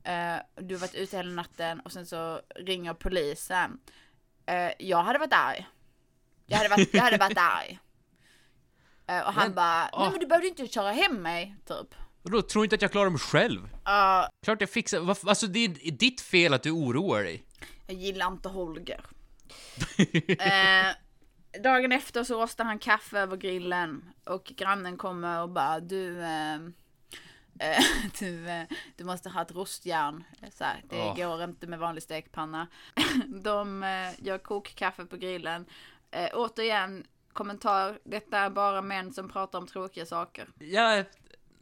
[0.05, 3.81] Eh, du har varit ute hela natten och sen så ringer polisen.
[4.47, 5.67] Eh, jag hade varit arg.
[6.47, 7.79] Jag hade varit, jag hade varit arg.
[9.09, 10.11] Eh, och han bara, nej åh.
[10.11, 11.95] men du behövde inte köra hem mig, typ.
[12.23, 13.69] Och då tror inte att jag klarar mig själv.
[13.85, 17.45] Ja, Klart jag fixar, varf- alltså det är ditt fel att du oroar dig.
[17.87, 19.05] Jag gillar inte Holger.
[20.39, 20.95] eh,
[21.63, 26.55] dagen efter så rostar han kaffe över grillen och grannen kommer och bara du eh,
[27.59, 27.85] eh,
[28.19, 28.47] du,
[28.97, 30.25] du måste ha ett rostjärn.
[30.53, 31.17] Så här, det Åh.
[31.17, 32.67] går inte med vanlig stekpanna.
[33.27, 35.67] De eh, gör kokkaffe på grillen.
[36.11, 37.99] Eh, återigen, kommentar.
[38.05, 40.49] Detta är bara män som pratar om tråkiga saker.
[40.59, 41.05] Ja, eh,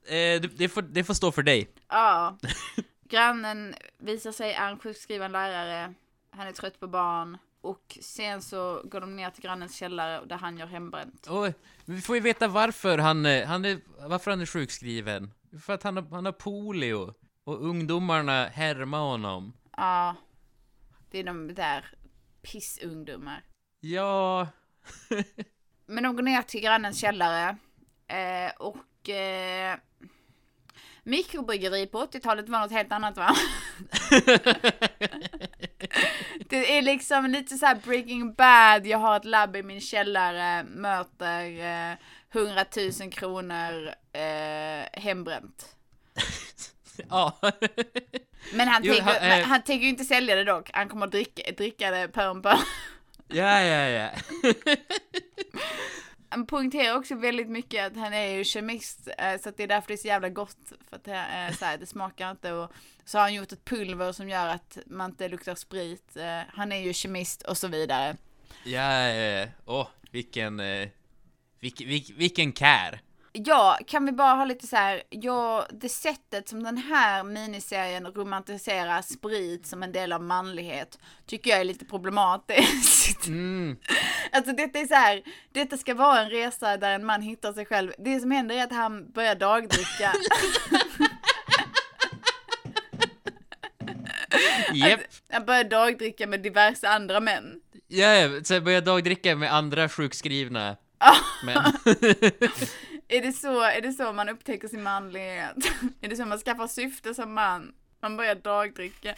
[0.06, 1.70] det, det, får, det får stå för dig.
[1.88, 2.38] Ja.
[3.08, 5.94] Grannen visar sig är en sjukskriven lärare.
[6.30, 7.38] Han är trött på barn.
[7.60, 11.26] Och sen så går de ner till grannens källare där han gör hembränt.
[11.26, 11.46] Och
[11.84, 15.32] vi får ju veta varför han, eh, han är, varför han är sjukskriven.
[15.62, 17.14] För att han har, han har polio.
[17.44, 19.52] Och ungdomarna härmar honom.
[19.76, 20.16] Ja.
[21.10, 21.94] Det är de där
[22.42, 23.44] pissungdomar.
[23.80, 24.48] Ja,
[25.87, 27.57] Men de går ner till grannens källare.
[28.09, 29.76] Eh, och eh,
[31.03, 33.37] mikrobryggeri på 80-talet var något helt annat va?
[36.49, 40.64] det är liksom lite så här Breaking Bad, jag har ett labb i min källare,
[40.64, 41.61] möter
[41.91, 41.97] eh,
[42.32, 42.64] 100
[43.01, 45.76] 000 kronor eh, hembränt.
[47.09, 47.39] ja.
[48.53, 51.07] Men han, Jo, tänker, han, eh, han tänker ju inte sälja det dock, han kommer
[51.07, 52.57] att dricka, dricka det pö om pö.
[53.29, 54.11] Ja, ja, ja.
[56.29, 59.66] Han poängterar också väldigt mycket att han är ju kemist, eh, så att det är
[59.68, 60.72] därför det är så jävla gott.
[60.89, 62.72] För att det, är så här, det smakar inte och
[63.05, 66.16] så har han gjort ett pulver som gör att man inte luktar sprit.
[66.16, 68.16] Eh, Han är ju kemist och så vidare.
[68.64, 69.47] Ja, ja, ja.
[69.64, 70.61] Åh, vilken...
[70.61, 70.89] Eh,
[71.61, 73.01] vilk, vilk, vilken kär.
[73.45, 78.07] Ja, kan vi bara ha lite så här, ja, det sättet som den här miniserien
[78.07, 83.26] romantiserar sprit som en del av manlighet tycker jag är lite problematiskt.
[83.26, 83.76] Mm.
[84.32, 85.22] Alltså detta är så här,
[85.53, 87.93] detta ska vara en resa där en man hittar sig själv.
[87.99, 90.12] Det som händer är att han börjar dagdricka.
[94.74, 95.01] Japp.
[95.32, 97.61] Han börjar dagdricka med diverse andra män.
[97.89, 100.76] Ja, ja, så börjar dagdricka med andra sjukskrivna
[101.45, 101.72] män.
[103.09, 105.57] Är det så, är det så man upptäcker sin manlighet?
[106.00, 107.72] Är det så man skaffar syfte som man?
[108.02, 109.14] Man börjar dagdricka.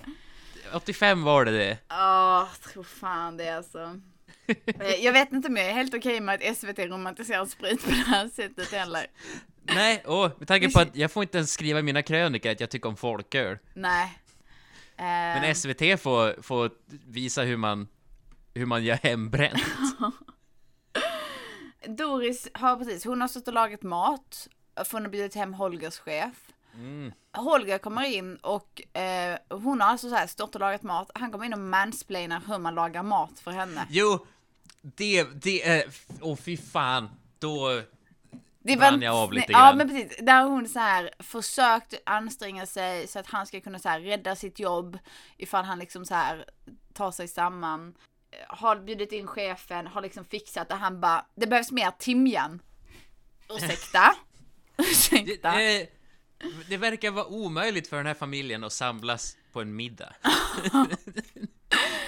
[0.72, 1.78] 85 var det det.
[1.88, 4.00] Ja, tror fan det alltså.
[4.80, 7.90] Eh, Jag vet inte om jag är helt okej med att SVT romantiserar sprit på
[7.90, 9.06] det här sättet heller.
[9.62, 12.60] Nej, åh, med tanke på att jag får inte ens skriva i mina krönikor att
[12.60, 13.58] jag tycker om folköl.
[13.74, 14.18] Nej.
[14.96, 15.04] Eh,
[15.40, 16.70] Men SVT får, får
[17.06, 17.88] visa hur man,
[18.54, 19.62] hur man gör hembränt.
[21.86, 24.48] Doris har precis, hon har stått och lagat mat.
[24.84, 26.34] För hon har bjudit hem Holgers chef.
[26.74, 27.12] Mm.
[27.32, 31.10] Holger kommer in och eh, hon har alltså så här stått och lagat mat.
[31.14, 33.86] Han kommer in och mansplainar hur man lagar mat för henne.
[33.90, 34.26] Jo,
[34.82, 35.84] det, det är,
[36.20, 37.08] åh fy fan,
[37.38, 37.82] då,
[38.58, 39.76] Det brann jag av lite Ja grann.
[39.76, 43.88] men precis, där hon så här försökt anstränga sig så att han ska kunna så
[43.88, 44.98] här rädda sitt jobb
[45.36, 46.44] ifall han liksom så här
[46.92, 47.94] tar sig samman.
[48.48, 52.62] Har bjudit in chefen, har liksom fixat det, han bara, det behövs mer timjan.
[53.48, 54.14] Ursäkta?
[54.78, 55.52] Ursäkta?
[55.52, 55.86] det, eh,
[56.68, 60.12] det verkar vara omöjligt för den här familjen att samlas på en middag.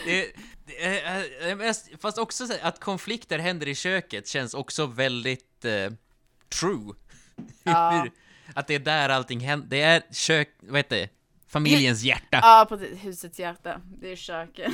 [0.04, 0.32] det,
[0.66, 5.92] det, är- är mest- fast också att konflikter händer i köket känns också väldigt eh,
[6.60, 6.94] true.
[7.62, 8.06] Ja.
[8.54, 9.68] att det är där allting händer.
[9.68, 11.08] Det är kök, vad heter det?
[11.48, 12.38] Familjens hjärta.
[12.42, 13.80] Ja precis, husets hjärta.
[14.00, 14.72] Det är köket.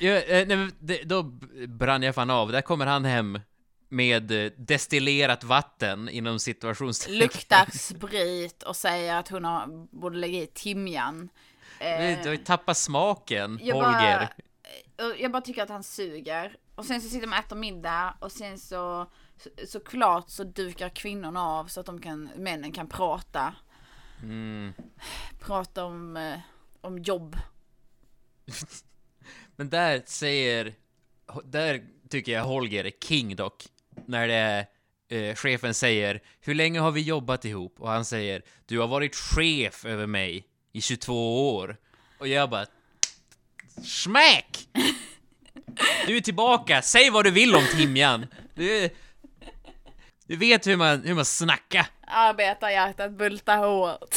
[0.00, 1.22] Ja, eh, nej, då
[1.68, 2.52] brann jag fan av.
[2.52, 3.40] Där kommer han hem
[3.88, 7.18] med eh, destillerat vatten inom situationstecken.
[7.18, 11.28] Luktar sprit och säger att hon har, borde lägga i timjan.
[11.78, 14.28] Du har ju tappat smaken, Jag Holger.
[14.96, 16.56] bara, jag bara tycker att han suger.
[16.74, 20.88] Och sen så sitter de och äter middag och sen så, så såklart så dukar
[20.88, 23.54] kvinnorna av så att de kan, männen kan prata.
[24.22, 24.72] Mm.
[25.40, 26.38] Prata om, eh,
[26.80, 27.36] om jobb.
[29.60, 30.72] Men där säger...
[31.44, 33.66] Där tycker jag Holger är king dock.
[34.06, 34.66] När det är...
[35.08, 37.74] Eh, chefen säger Hur länge har vi jobbat ihop?
[37.78, 41.76] Och han säger Du har varit chef över mig i 22 år.
[42.18, 42.66] Och jag bara...
[43.84, 44.68] Smack!
[46.06, 48.26] Du är tillbaka, säg vad du vill om timjan.
[48.54, 48.90] Du,
[50.26, 51.86] du vet hur man, hur man snackar.
[52.06, 54.14] Arbetarhjärtat bultar hårt.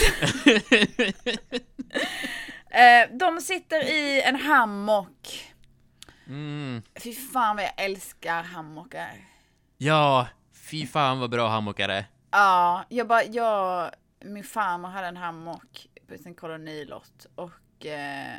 [2.73, 5.49] eh, de sitter i en hammock.
[6.27, 6.81] Mm.
[7.03, 9.11] Fy fan vad jag älskar hammockar.
[9.77, 12.05] Ja, fy fan vad bra hammockar är.
[12.31, 13.91] Ja, jag bara, jag,
[14.25, 18.37] min farmor hade en hammock på sin kolonilott och eh,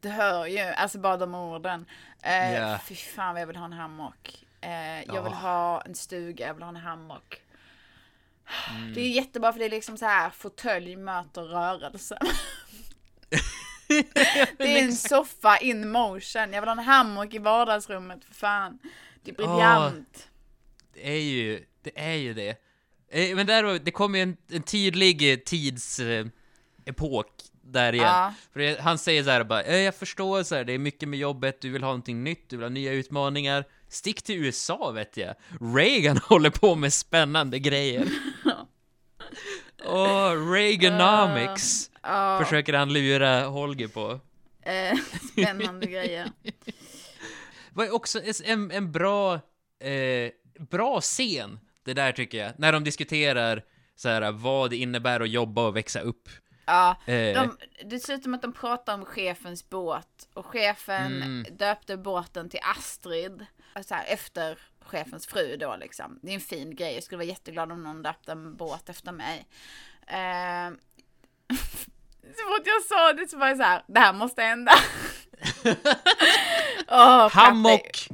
[0.00, 1.86] det hör ju, alltså bara de orden.
[2.22, 2.78] Eh, Ja.
[2.84, 4.44] Fy fan vad jag vill ha en hammock.
[4.60, 5.38] Eh, jag vill Ja.
[5.48, 7.40] ha en stuga, jag vill ha en hammock.
[8.70, 8.94] Mm.
[8.94, 12.18] Det är jättebra för det är liksom så här fåtölj möter rörelse.
[14.58, 16.52] det är en soffa in motion.
[16.52, 18.78] Jag vill ha en hammock i vardagsrummet för fan.
[19.24, 20.28] Det är briljant.
[20.94, 22.56] Det är ju, det är ju det.
[23.10, 26.32] Eh, Men där, det kommer ju en, en tydlig eh, tidsepok
[26.84, 27.26] epok
[27.62, 28.06] där igen.
[28.06, 28.34] Ja.
[28.52, 31.08] För det, han säger så här bara, "Eh, jag förstår så här, det är mycket
[31.08, 33.64] med jobbet, du vill ha någonting nytt, du vill ha nya utmaningar.
[33.88, 35.34] Stick till USA vet jag.
[35.76, 38.06] Reagan håller på med spännande grejer.
[39.84, 41.90] Åh, Reaganomics!
[42.06, 44.20] Ja, Försöker han lura Holger på.
[44.62, 44.96] eh,
[45.32, 46.30] spännande grejer.
[47.72, 49.34] var ju också en, en bra,
[49.80, 52.52] eh, bra scen, det där tycker jag.
[52.58, 56.28] När de diskuterar så här, vad det innebär att jobba och växa upp.
[56.66, 57.34] Ja, Eh.
[57.42, 61.46] de, dessutom att de pratar om chefens båt och chefen Mm.
[61.56, 63.46] döpte båten till Astrid.
[63.86, 66.18] Så här, efter chefens fru då liksom.
[66.22, 66.94] Det är en fin grej.
[66.94, 69.46] Jag skulle vara jätteglad om någon döpte en båt efter mig.
[70.06, 70.70] Eh,
[72.34, 74.72] Så fort jag sa det så var jag så här, det här måste hända.
[75.64, 75.76] Dig.
[77.32, 78.08] Hammock,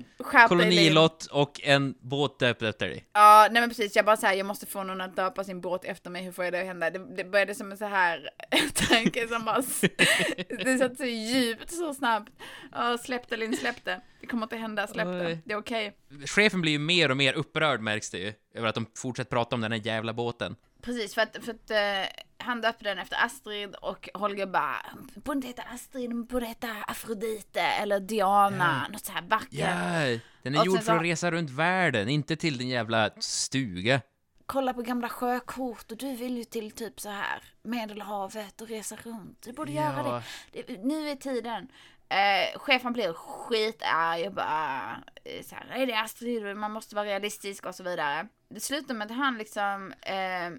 [0.49, 3.07] kolonilott och en båt döpt efter dig.
[3.13, 5.85] Ja, nej men precis, jag bara säger jag måste få någon att döpa sin båt
[5.85, 6.91] efter mig, hur får jag det att hända?
[6.91, 8.31] Det, det började som en så här
[8.89, 9.63] tanke som bara,
[10.65, 12.33] det satt så djupt så snabbt.
[12.73, 14.01] Ja, släppte Linn, släppte.
[14.21, 15.27] Det kommer inte hända, släppte.
[15.27, 15.39] Oj.
[15.45, 15.97] Det är okej.
[16.27, 19.57] Chefen blir ju mer och mer upprörd märks det ju, över att de fortsätter prata
[19.57, 20.57] om den här jävla båten.
[20.83, 24.77] Precis, för att, för att eh, han döpte den efter Astrid och Holger bara,
[25.15, 29.49] borde inte heta Astrid, den borde heta Afrodite eller Diana, något så här vackert.
[29.51, 33.11] Ja, den är Och gjord för att så- resa runt världen, inte till din jävla
[33.19, 34.01] stuga.
[34.47, 38.97] Kolla på gamla sjökort och du vill ju till typ så här Medelhavet och resa
[39.03, 39.43] runt.
[39.43, 40.23] Du borde göra Ja.
[40.53, 40.63] det.
[40.63, 40.85] det.
[40.85, 41.69] Nu är tiden.
[42.09, 47.07] Eh, chefen blir skitarg och bara eh, så här, är det Astrid, man måste vara
[47.07, 48.29] realistisk och så vidare.
[48.49, 50.51] Det slutar med att han liksom eh,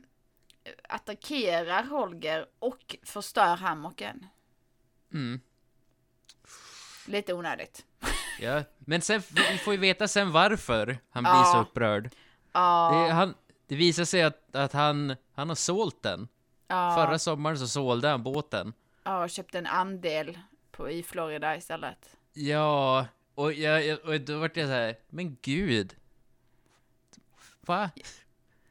[0.90, 4.26] attackerar Holger och förstör hammocken.
[5.14, 5.40] Mm.
[7.08, 7.86] Lite onödigt.
[8.40, 11.52] Ja, men sen, vi får ju veta sen varför han blir Ja.
[11.54, 12.10] så upprörd.
[12.52, 13.34] Ja, Det, han,
[13.68, 16.28] det visar sig att, att han, han har sålt den.
[16.68, 18.74] ja, Förra sommaren så sålde han båten.
[19.04, 20.40] ja, köpte en andel
[20.72, 22.18] på, i Florida istället.
[22.34, 23.06] Ja,
[23.36, 25.96] och, jag, och då vart jag så här, men gud.
[27.62, 27.90] Va?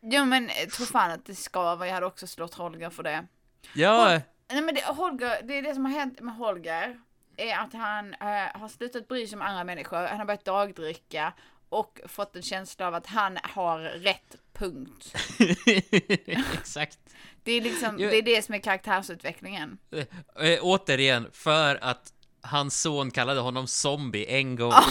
[0.03, 3.03] Jo men eh, tro fan att det ska vara, jag hade också slått Holger för
[3.03, 3.27] det.
[3.75, 4.21] Ja,
[4.53, 7.01] Nej men det, Holger, det är det som har hänt med Holger.
[7.37, 11.33] Är att han eh, har slutat bry sig om andra människor, han har börjat dagdricka
[11.69, 15.15] och fått en känsla av att han har rätt punkt.
[16.55, 16.99] exakt.
[17.43, 19.79] Det är liksom, det är det som är karaktärsutvecklingen.
[19.91, 24.73] Eh, återigen, för att hans son kallade honom zombie en gång.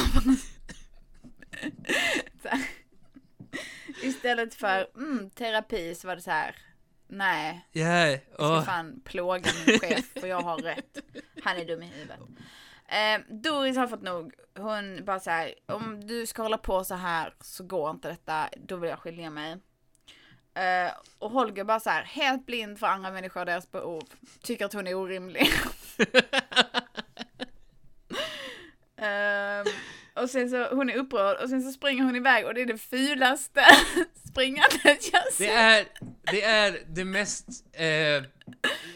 [4.02, 6.56] Istället för mm, terapi så var det så här.
[7.08, 10.98] Nej, Ja, jag ska fan plåga min chef för jag har rätt.
[11.44, 12.20] Han är dum i huvudet.
[12.88, 14.34] Eh, Doris har fått nog.
[14.58, 18.50] Hon bara så här, om du ska hålla på så här så går inte detta,
[18.58, 19.52] då vill jag skilja mig.
[20.54, 24.04] Eh, och Holger bara så här, helt blind för andra människor och deras behov.
[24.42, 25.48] Tycker att hon är orimlig.
[28.98, 29.66] Ehm,
[30.22, 32.66] och sen så, hon är upprörd och sen så springer hon iväg och det är
[32.66, 33.62] det fulaste
[34.32, 35.50] springandet jag Det sett.
[35.52, 35.86] är,
[36.32, 38.24] det är det mest, eh,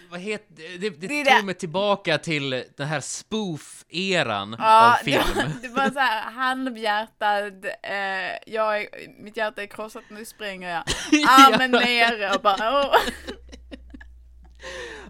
[0.10, 0.78] vad heter det?
[0.78, 5.24] Det, det Det tog det- mig tillbaka till den här spoof-eran Ja, av film.
[5.36, 8.88] Det, var- det var så här halvhjärtad, eh, jag är,
[9.24, 10.84] mitt hjärta är krossat, nu springer jag.
[11.30, 12.96] Armen nere och bara åh.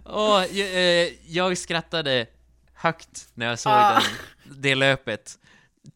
[0.04, 0.68] Åh, jag,
[1.04, 2.26] eh, jag skrattade
[2.74, 4.00] högt när jag såg Ja.
[4.44, 5.38] den, det löpet.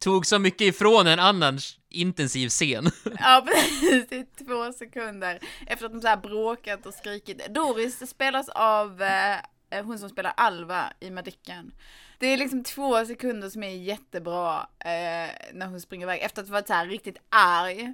[0.01, 2.91] Tog så mycket ifrån en annan intensiv scen.
[3.19, 7.53] Ja precis, i två sekunder efter att de så här bråkat och skrikit.
[7.53, 11.71] Doris spelas av eh, hon som spelar Alva i Madicken.
[12.19, 16.47] Det är liksom två sekunder som är jättebra eh, när hon springer iväg efter att
[16.47, 17.93] ha varit så här riktigt arg.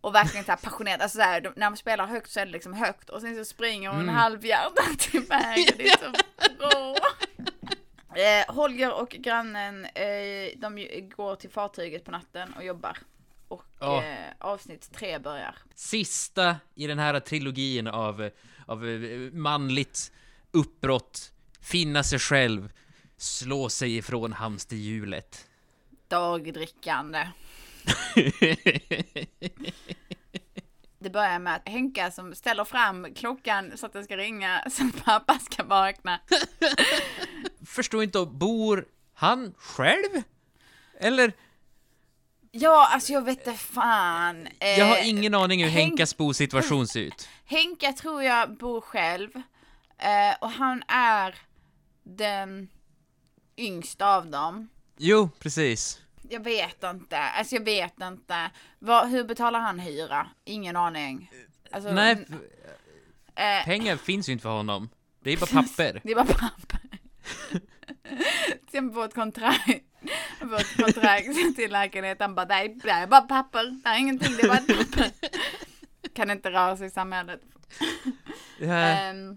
[0.00, 2.52] Och verkligen så här passionerad, alltså så här, när man spelar högt så är det
[2.52, 4.14] liksom högt och sen så springer hon Mm.
[4.14, 6.10] halvhjärtat iväg det är så
[6.58, 6.96] bra.
[8.16, 12.98] Eh, Holger och grannen, eh, de går till fartyget på natten och jobbar.
[13.48, 14.02] Och Ja.
[14.02, 15.56] eh, avsnitt tre börjar.
[15.74, 18.30] Sista i den här trilogin av,
[18.66, 20.12] av eh, manligt
[20.50, 22.72] uppbrott, finna sig själv,
[23.16, 25.48] slå sig ifrån hamsterhjulet.
[26.08, 27.28] Dagdrickande.
[30.98, 34.86] Det börjar med att Henka som ställer fram klockan så att den ska ringa så
[34.86, 36.20] att pappa ska vakna.
[37.66, 38.84] Förstår inte, bor
[39.14, 40.22] han själv?
[41.00, 41.32] Eller?
[42.50, 44.46] Ja, alltså jag vet inte fan.
[44.60, 47.28] Eh, Jag har ingen aning hur Henk- Henkas bosituation ser ut.
[47.44, 49.30] Henka tror jag bor själv.
[49.98, 51.34] Eh, och han är
[52.02, 52.68] den
[53.56, 54.68] yngsta av dem.
[54.96, 56.00] Jo, precis.
[56.30, 58.50] Jag vet inte, alltså jag vet inte.
[58.78, 60.26] Vad, hur betalar han hyra?
[60.44, 61.30] Ingen aning.
[61.70, 62.26] Alltså, Nej,
[63.34, 64.88] eh, pengar finns ju inte för honom.
[65.20, 66.00] Det är bara papper.
[66.04, 66.80] Det är bara papper.
[68.70, 69.68] Sen ett kontrakt,
[70.60, 74.48] ett kontrakt till lägenheten bara, är, det är bara papper, det är ingenting, det är
[74.48, 75.10] bara ett papper.
[76.14, 77.40] Kan inte röra sig i samhället.
[78.58, 78.74] Ja.
[78.74, 79.36] Ehm,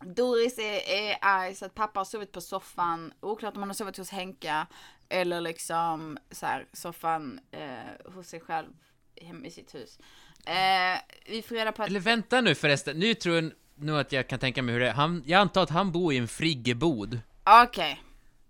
[0.00, 3.74] Doris är, är arg så att pappa har sovit på soffan, oklart om han har
[3.74, 4.66] sovit hos Henka
[5.08, 8.68] eller liksom så här, soffan eh, hos sig själv
[9.20, 9.98] hemma i sitt hus.
[10.46, 14.12] Eh, vi får reda på att Eller vänta nu förresten, nu tror jag nu att
[14.12, 14.92] jag kan tänka mig hur det är.
[14.92, 17.20] Han, jag antar att han bor i en friggebod.
[17.44, 18.02] Okej.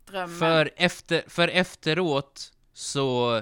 [0.07, 0.39] Drömmen.
[0.39, 3.33] För, efter, för efteråt så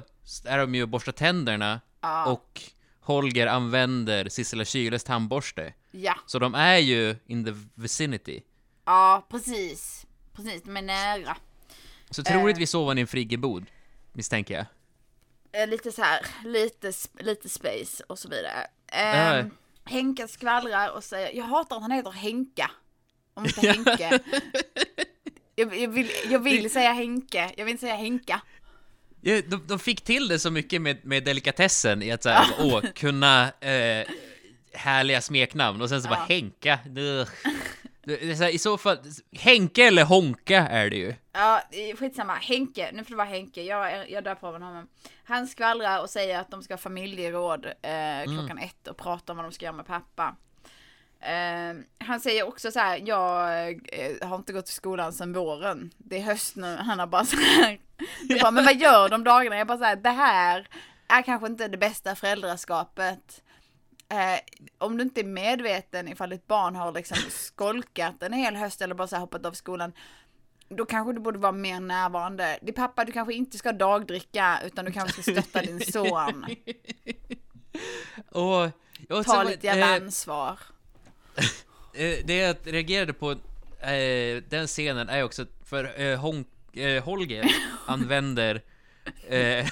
[0.45, 2.27] är de ju och borstar tänderna Ja.
[2.27, 2.63] och
[3.01, 5.75] Holger använder Sissela Kyles tandborste.
[5.91, 6.15] Ja.
[6.27, 8.43] Så de är ju in the vicinity.
[8.85, 10.07] Ja, precis.
[10.33, 11.37] Precis, de är nära.
[12.11, 12.25] Så Eh.
[12.25, 13.65] troligtvis sov han i en friggebod,
[14.13, 14.67] misstänker jag.
[15.63, 18.67] Eh, lite så här, lite, lite space och så vidare.
[18.93, 19.35] Ja.
[19.39, 19.47] Eh,
[19.85, 22.71] Henka skvallrar och säger, jag hatar att han heter Henka.
[23.35, 24.21] Om inte Henke.
[25.57, 28.41] jag, jag, vill, jag vill säga Henke, jag vill inte säga Henka.
[29.21, 32.81] Ja, de, de fick till det så mycket med, med delikatessen i att såhär, åh,
[32.95, 34.07] kunna eh,
[34.73, 36.79] härliga smeknamn och sen så bara Henka.
[36.97, 37.29] Ugh.
[38.05, 38.99] Det är så här, I så fall,
[39.33, 41.15] Henke eller Honka är det ju.
[41.33, 41.63] Ja,
[41.99, 42.35] skitsamma.
[42.35, 43.63] Henke, nu får det vara Henke.
[43.63, 44.89] Jag, jag dör på honom.
[45.25, 49.37] Han skvallrar och säger att de ska ha familjeråd eh, klockan ett och prata om
[49.37, 50.37] vad de ska göra med pappa.
[51.21, 55.91] Eh, han säger också så här, jag eh, har inte gått till skolan sedan våren.
[55.99, 56.77] Det är höst nu.
[56.77, 57.79] Han har bara så här,
[58.43, 59.57] bara, men vad gör de dagarna?
[59.57, 60.69] Jag bara så här, det här
[61.09, 63.42] är kanske inte det bästa föräldraskapet.
[64.13, 64.39] Eh,
[64.79, 68.95] om du inte är medveten ifall ditt barn har liksom skolkat en hel höst eller
[68.95, 69.93] bara så hoppat av skolan
[70.69, 72.59] då kanske du borde vara mer närvarande.
[72.63, 76.47] Din pappa, du kanske inte ska dagdricka utan du kanske ska stötta din son.
[78.31, 78.65] Och,
[79.19, 80.59] och Ta lite jävla eh, ansvar.
[81.95, 87.45] Eh, det jag reagerade på eh, den scenen är också för eh, Hon, eh, Holger
[87.87, 88.63] använder
[89.29, 89.67] eh,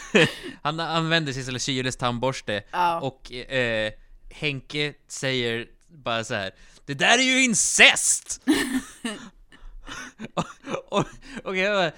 [0.62, 3.00] han använder Sissela Kyles tandborste Ja.
[3.00, 3.92] och eh,
[4.30, 6.50] Henke säger bara så här
[6.84, 8.40] Det där är ju incest!
[10.34, 10.46] och,
[10.88, 11.06] och,
[11.44, 11.92] och jag bara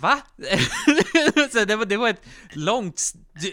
[0.00, 0.22] Va?
[1.52, 3.02] så det, var, det var ett långt,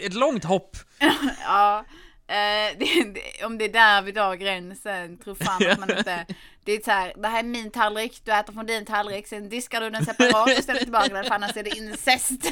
[0.02, 0.78] ett långt hopp.
[1.44, 1.86] Ja,
[2.28, 6.26] eh, det, det, om det är där vi drar gränsen, tror fan att man inte...
[6.64, 9.50] Det är så här, det här är min tallrik, du äter från din tallrik, sen
[9.50, 12.52] diskar du den separat och ställer tillbaka den, för annars är det incest.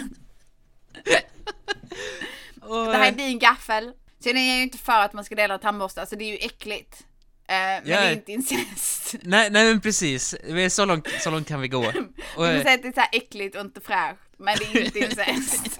[2.62, 3.94] Och, Det här är din gaffel.
[4.24, 6.38] Sen är jag ju inte för att man ska dela tandborstar, alltså det är ju
[6.38, 7.04] äckligt.
[7.48, 8.02] Eh, men Ja.
[8.02, 9.16] det är inte incest.
[9.22, 11.80] Nej, nej men precis, Vi är så långt, så långt kan vi gå.
[11.88, 11.94] Och,
[12.36, 14.86] Man kan säga att det är så här äckligt och inte fräscht, men det är
[14.86, 15.80] inte incest.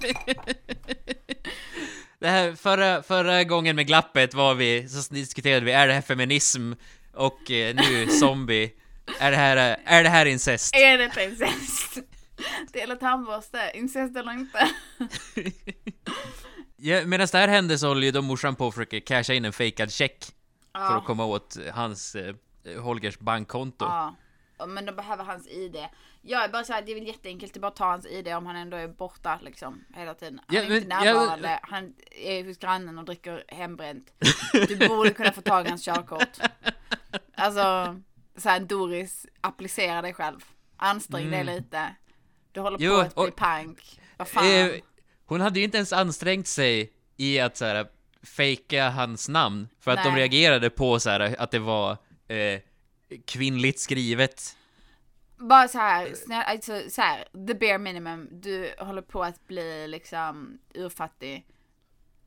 [2.20, 6.02] det här, förra, förra gången med glappet var vi, så diskuterade vi, är det här
[6.02, 6.72] feminism?
[7.14, 8.70] Och eh, nu zombie.
[9.20, 10.74] Är det här, eh, är det här incest?
[10.76, 11.98] är det incest?
[12.72, 14.68] Dela tandborste, incest eller inte?
[16.86, 19.44] Ja, Medan det här händer så håller ju de morsan på och försöker casha in
[19.44, 20.32] en fejkad check för
[20.72, 20.96] Ja.
[20.98, 22.34] att komma åt hans, eh,
[22.82, 23.84] Holgers bankkonto.
[23.84, 24.14] Ja,
[24.58, 25.76] Ja, men de behöver hans ID.
[26.22, 28.46] Jag är bara såhär, det är väl jätteenkelt, är bara att ta hans ID om
[28.46, 30.40] han ändå är borta liksom hela tiden.
[30.46, 34.12] Han Ja, är inte men- ja, närvarande, han är hos grannen och dricker hembränt.
[34.68, 36.38] Du borde kunna få tag i hans körkort.
[37.34, 37.96] Alltså,
[38.36, 40.44] såhär Doris, applicera dig själv.
[40.76, 41.94] Ansträng dig lite.
[42.52, 42.90] Du håller Mm.
[42.90, 44.00] Jo, på att bli och- pank.
[44.16, 44.44] Vad fan.
[44.46, 44.70] Eh,
[45.26, 47.86] hon hade ju inte ens ansträngt sig i att så här
[48.22, 50.20] fejka hans namn, för att de Nej.
[50.20, 51.96] reagerade på så här att det var
[52.28, 52.60] eh,
[53.24, 54.56] kvinnligt skrivet.
[55.36, 58.28] Bara så här, snälla, alltså så här, the bare minimum.
[58.30, 61.44] Du håller på att bli liksom urfattig.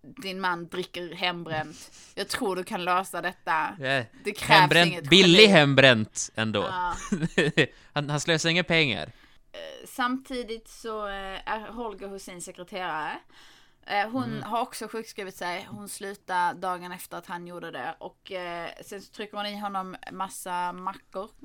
[0.01, 1.91] Din man dricker hembränt.
[2.15, 3.67] Jag tror du kan lösa detta.
[3.79, 6.61] Eh, Det krävs hembränt, inget billig hembränt ändå.
[6.61, 6.95] Ja.
[7.93, 9.11] han, han slösar inga pengar.
[9.85, 13.19] Samtidigt så eh, är Holger hos sin sekreterare.
[13.87, 14.43] Eh, Hon Mm.
[14.43, 15.67] har också sjukskrivit sig.
[15.71, 17.95] Hon slutar dagen efter att han gjorde det.
[17.99, 21.29] Och eh, sen så trycker hon i honom massa mackor.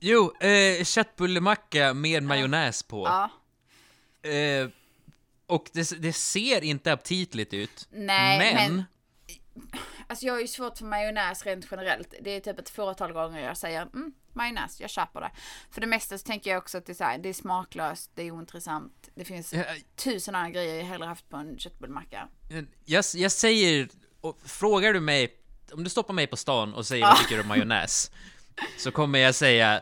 [0.00, 3.06] Jo, eh, köttbullemacka med majonnäs på.
[3.06, 3.30] ja.
[4.30, 4.68] Eh,
[5.46, 7.88] och det, det ser inte aptitligt ut.
[7.90, 8.74] Nej, men...
[8.76, 8.84] men-
[10.08, 12.14] Alltså jag har ju svårt för majonnäs rent generellt.
[12.20, 15.30] Det är typ ett fåtal gånger jag säger mm, majonnäs, jag köper det.
[15.70, 18.10] För det mesta så tänker jag också att det är, så här, det är smaklöst,
[18.14, 19.08] det är ointressant.
[19.14, 19.64] Det finns Ja,
[19.96, 22.28] tusen andra grejer jag hellre haft på en köttbullemacka.
[22.84, 23.88] Jag, jag säger,
[24.44, 25.36] frågar du mig,
[25.72, 28.10] om du stoppar mig på stan och säger vad tycker du om majonnäs?
[28.78, 29.80] Så kommer jag säga!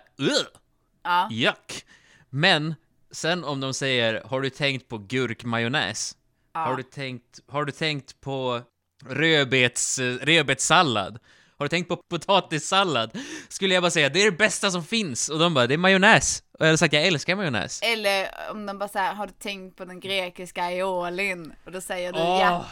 [1.02, 1.28] Ja.
[1.32, 1.84] Yuck!
[2.30, 2.74] Men
[3.10, 6.16] sen om de säger, har du tänkt på gurkmajonnäs?
[6.52, 8.62] Har, du tänkt, har du tänkt på
[9.06, 11.18] rödbets, rödbetssallad?
[11.58, 13.10] Har du tänkt på potatissallad?
[13.48, 15.28] Skulle jag bara säga, det är det bästa som finns.
[15.28, 16.42] Och de bara, det är majonnäs.
[16.52, 17.80] Och jag hade sagt, jag älskar majonnäs.
[17.82, 21.52] Eller om de bara säger, har du tänkt på den grekiska aiolin?
[21.64, 22.40] Och då säger du Åh.
[22.40, 22.66] ja.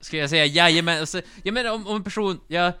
[0.00, 1.06] Ska jag säga jajamän?
[1.42, 2.72] Jag menar om, om en person, jag...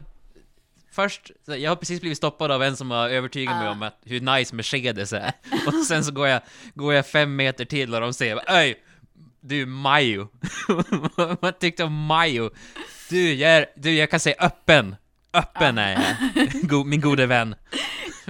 [0.92, 3.70] Först, jag har precis blivit stoppad av en som har övertygat mig Ah.
[3.70, 5.32] om att, hur nice Mercedes är.
[5.66, 6.40] Och sen så går jag,
[6.74, 8.80] går jag fem meter till och de säger Öj!
[9.40, 10.28] Du, Majo.
[11.40, 12.50] Vad tyckte om Majo?
[13.08, 14.96] Du, jag är, du, jag kan säga öppen.
[15.34, 16.16] Öppen är
[16.70, 16.86] jag.
[16.86, 17.54] Min gode vän.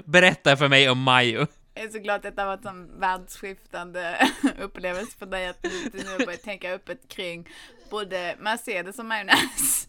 [0.04, 1.46] Berätta för mig om Majo.
[1.74, 4.28] Jag är så glad att detta var en sån världsskiftande
[4.60, 7.48] upplevelse för dig att du nu börjar tänka öppet kring
[7.90, 9.88] både Mercedes och majonnäs.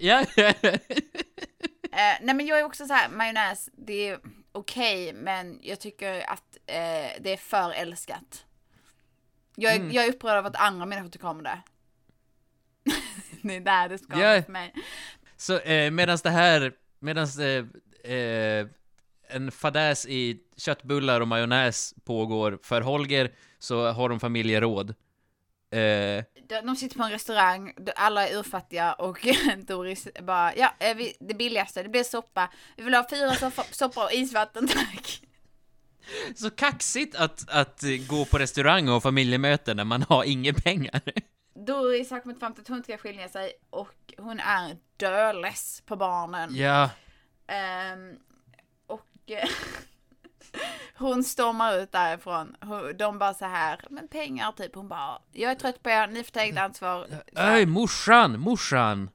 [0.00, 0.24] ja,
[1.94, 4.18] Eh, nej men jag är också så här, majonnäs, det är,
[4.52, 8.44] okej, men jag tycker att eh, det är för älskat.
[9.56, 11.58] Jag, är- jag är upprörd över att andra människor tycker om det.
[13.42, 14.42] det är där det ska Ja.
[14.42, 14.74] för mig.
[15.42, 18.66] Så eh, medan det här, medan eh, eh,
[19.28, 24.90] en fadäs i köttbullar och majonnäs pågår för Holger, så har de familjeråd.
[25.70, 26.24] Eh,
[26.64, 29.26] De sitter på en restaurang, alla är urfattiga och
[29.66, 32.50] Doris bara, ja, eh, vi, det billigaste, det blir soppa.
[32.76, 35.22] Vi vill ha fyra soppa, soppor och isvatten tack.
[36.36, 41.00] så kaxigt att, att gå på restaurang och familjemöten när man har inga pengar.
[41.54, 45.96] Doris har kommit fram till att hon ska skilja sig och hon är döless på
[45.96, 46.56] barnen.
[46.56, 46.90] ja,
[47.46, 48.18] Ehm,
[48.86, 49.48] och eh,
[50.96, 52.56] hon stormar ut därifrån.
[52.98, 54.74] De bara så här, men pengar typ.
[54.74, 57.06] Hon bara, jag är trött på er, ni får ta eget ansvar.
[57.36, 59.10] Öj, morsan, morsan,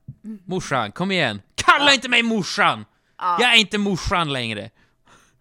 [0.46, 1.42] morsan, kom igen.
[1.56, 2.86] Kalla inte mig morsan!
[3.18, 4.70] Jag är inte morsan längre.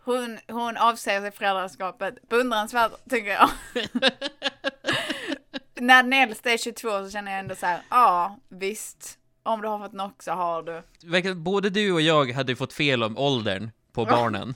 [0.04, 2.28] Hon, hon avsäger sig föräldraskapet.
[2.28, 3.50] Beundransvärt tycker jag.
[5.80, 9.18] När den äldsta är 22 så känner jag ändå så här, ja visst.
[9.42, 11.34] Om du har fått nog så har du.
[11.34, 14.54] Både du och jag hade ju fått fel om åldern på barnen.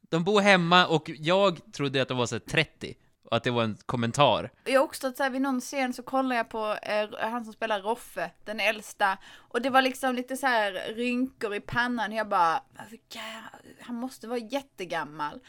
[0.00, 2.94] De bor hemma och jag trodde att de var så här 30.
[3.24, 4.50] Och att det var en kommentar.
[4.64, 7.44] Jag har också att så här, vid någon scen så kollar jag på eh, han
[7.44, 9.18] som spelar Roffe, den äldsta.
[9.34, 12.12] Och det var liksom lite så här rynkor i pannan.
[12.12, 12.62] Jag bara,
[13.80, 15.40] han måste vara jättegammal.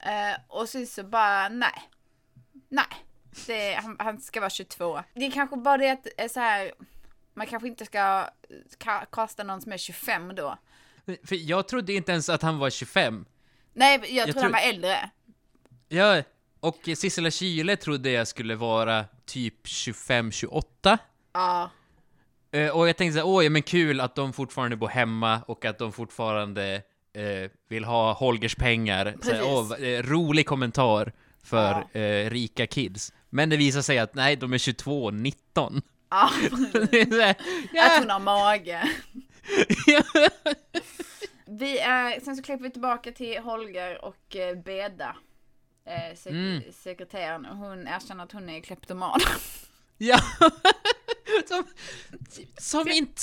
[0.00, 1.82] Eh, och så, så bara, nej.
[2.68, 3.04] Nej.
[3.46, 5.00] Det, han, han ska vara 22.
[5.14, 6.72] Det är kanske bara det att eh, så här,
[7.34, 8.28] man kanske inte ska
[8.78, 10.58] ka- kasta någon som är 25 då.
[11.24, 13.24] För jag trodde inte ens att han var 25.
[13.72, 15.10] Nej, jag, tror tror- han var äldre.
[15.88, 16.22] Ja,
[16.60, 20.98] och Sissela Kyle trodde jag skulle vara typ 25-28.
[21.32, 21.70] Ja.
[22.50, 25.64] Eh, och jag tänkte såhär, åh, ja men kul att de fortfarande bor hemma och
[25.64, 26.82] att de fortfarande
[27.12, 29.14] eh, vill ha Holgers pengar.
[29.22, 29.42] Så, Precis.
[29.46, 31.12] åh, eh, rolig kommentar
[31.48, 33.12] för eh, rika kids.
[33.30, 35.82] Men det visar sig att nej, de är 22 och 19.
[36.10, 36.30] ja.
[36.72, 37.36] Här, Att
[37.72, 38.88] ja, hon har mage.
[39.86, 40.02] ja.
[41.50, 45.16] Vi är, sen så klipper vi tillbaka till Holger och eh, Beda.
[45.86, 46.62] Eh, sek- Mm.
[46.72, 47.44] Sekreteraren.
[47.44, 49.20] Hon erkänner att hon är kleptoman.
[49.98, 50.18] Ja.
[51.48, 51.64] som,
[52.58, 53.22] som inte...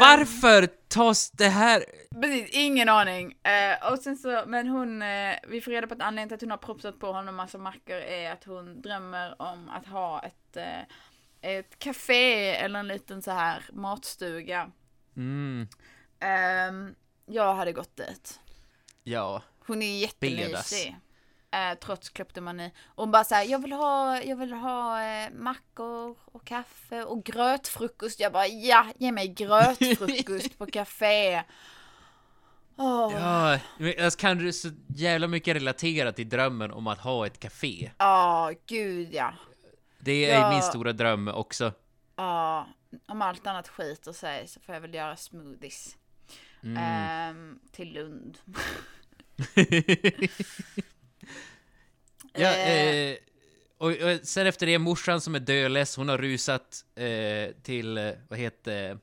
[0.00, 1.84] Varför tas det här...
[2.22, 3.36] Precis, ingen aning.
[3.42, 6.40] Eh, och sen så, men hon, eh, vi får reda på att anledningen till att
[6.40, 10.56] hon har propsat på honom massa mackor är att hon drömmer om att ha ett,
[10.56, 10.80] eh,
[11.40, 14.70] ett café eller en liten så här matstuga.
[15.16, 15.68] Mm,
[16.20, 16.94] Ehm,
[17.26, 18.40] jag hade gått dit.
[19.04, 19.42] ja.
[19.66, 20.74] Hon är Bedas.
[21.52, 22.70] Eh, trots kleptomani.
[22.86, 27.24] Och hon bara såhär, jag vill ha, jag vill ha eh, mackor och kaffe och
[27.24, 28.20] grötfrukost.
[28.20, 31.42] Jag bara, ja, ge mig grötfrukost på café.
[32.76, 37.26] Åh, Ja, men jag kan du så jävla mycket relatera till drömmen om att ha
[37.26, 37.90] ett café.
[37.98, 39.34] Ja, gud ja.
[39.98, 40.50] Det är Ja.
[40.50, 41.72] min stora dröm också.
[42.16, 42.66] Ja,
[43.08, 45.96] om allt annat skiter sig så får jag väl göra smoothies.
[46.78, 48.38] Ehm, till Lund.
[52.32, 52.94] Ja, Eh.
[53.10, 53.16] eh,
[53.78, 58.38] och, och sen efter det, morsan som är dödless, hon har rusat eh, till, vad
[58.38, 58.98] heter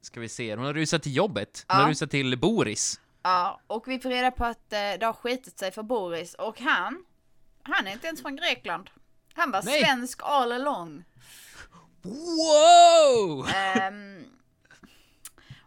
[0.00, 1.64] ska vi se, hon har rusat till jobbet.
[1.68, 1.82] Hon Ja.
[1.84, 3.00] har rusat till Boris.
[3.22, 6.60] Ja, och vi får reda på att eh, det har skitit sig för Boris och
[6.60, 7.04] han,
[7.62, 8.90] han är inte ens från Grekland.
[9.34, 9.80] Han var Nej.
[9.84, 11.04] svensk all along.
[12.02, 13.46] Wow!
[13.54, 14.24] Ehm,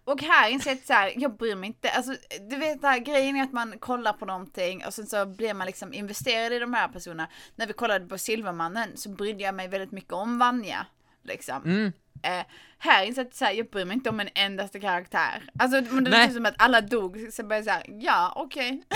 [0.05, 1.89] och här inser jag att så här, jag bryr mig inte.
[1.89, 2.15] Alltså,
[2.49, 5.67] du vet, här, grejen är att man kollar på någonting och sen så blir man
[5.67, 7.27] liksom investerad i de här personerna.
[7.55, 10.85] När vi kollade på Silvermannen så brydde jag mig väldigt mycket om Vanja.
[11.23, 11.63] Liksom.
[11.65, 11.93] Mm.
[12.23, 12.45] Eh,
[12.77, 15.49] här inser jag att så här, jag bryr mig inte om en endaste karaktär.
[15.59, 16.27] Alltså det Nej.
[16.27, 18.83] är som att alla dog, så började jag såhär, ja okej.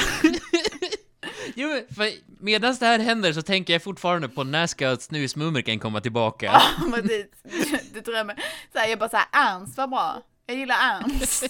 [1.55, 2.11] Jo, för
[2.43, 6.45] medan det här händer så tänker jag fortfarande på när ska snusmumriken komma tillbaka?
[6.45, 7.27] Ja, precis.
[7.93, 8.35] Du, drömmer.
[8.73, 10.23] Så här, jag bara såhär, Ernst var bra.
[10.49, 11.43] Jag gillar Ernst.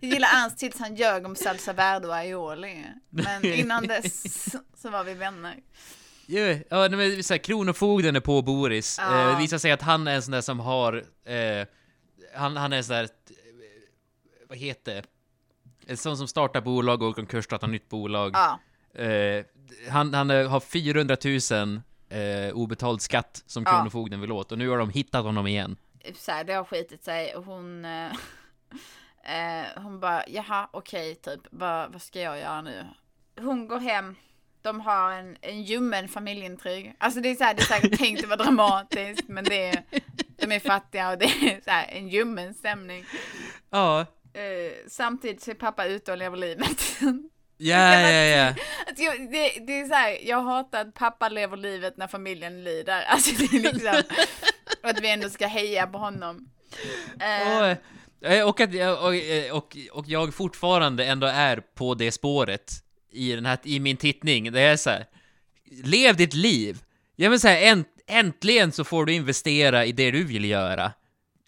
[0.00, 2.84] Jag gillar Ernst tills han ljög om salsa verde och aioli.
[3.10, 4.46] Men innan dess
[4.76, 5.56] så var vi vänner.
[6.26, 8.96] Ja, men så här, Kronofogden är på Boris.
[9.00, 9.20] Ja.
[9.20, 11.04] Eh, det visar sig att han är en sån där som har...
[11.24, 11.66] Eh,
[12.34, 13.02] han, han är en sån där...
[13.04, 13.08] eh,
[14.48, 15.02] Vad heter det?
[15.86, 18.30] En sån som startar bolag och går konkurs, startar nytt bolag.
[18.34, 18.60] Ja.
[19.02, 19.44] Eh,
[19.90, 21.16] han han eh, har 400
[21.52, 21.80] 000
[22.48, 23.70] eh, obetald skatt som Ja.
[23.70, 25.76] Kronofogden vill åt och nu har de hittat honom igen.
[26.14, 27.86] Så här, det har skitit sig och hon...
[29.24, 32.86] Eh, hon bara, jaha okej typ, vad, vad ska jag göra nu?
[33.40, 34.16] Hon går hem,
[34.62, 36.94] de har en, en ljummen familjeintrig.
[36.98, 39.82] Alltså det är så här, det är säkert tänkt att vara dramatiskt men det är,
[40.36, 43.04] de är fattiga och det är så här, en ljummen stämning.
[43.70, 46.96] Ja, Eh, samtidigt så är pappa ute och lever livet.
[47.62, 48.54] Ja, ja, ja.
[49.66, 53.02] Det, är så här, jag hatar att pappa lever livet när familjen lider.
[53.02, 54.02] Alltså det är liksom,
[54.82, 56.50] att vi ändå ska heja på honom.
[57.20, 57.76] Eh, Och, eh,
[58.46, 62.72] och, att, jag- och, eh, och, och jag fortfarande ändå är på det spåret
[63.12, 64.52] i, den här, i min tittning.
[64.52, 65.06] Det är så här,
[65.84, 66.82] lev ditt liv!
[67.16, 70.92] Ja men så här, änt, äntligen så får du investera i det du vill göra.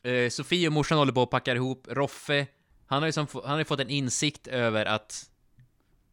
[0.04, 1.86] Eh, Sofie och morsan håller på att packa ihop.
[1.90, 2.46] Roffe,
[2.86, 5.24] han har ju som, han har fått en insikt över att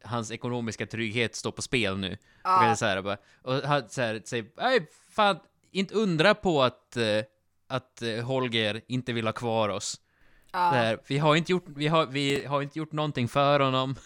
[0.04, 2.16] hans ekonomiska trygghet står på spel nu.
[2.44, 2.70] Ja.
[2.72, 5.38] Och, så här, bara, och han så här, säger, nej fan,
[5.72, 7.22] inte undra på att, eh,
[7.68, 10.00] att eh, Holger inte vill ha kvar oss.
[10.52, 10.70] Ja.
[10.70, 13.96] Här, vi, har inte gjort, vi, har, vi har inte gjort någonting för honom.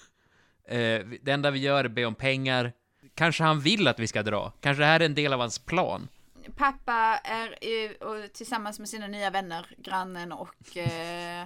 [0.68, 2.72] Eh, det enda vi gör är be om pengar.
[3.14, 4.52] Kanske han vill att vi ska dra.
[4.60, 6.08] Kanske det här är en del av hans plan.
[6.56, 11.42] Pappa är ju, och, tillsammans med sina nya vänner, grannen och eh,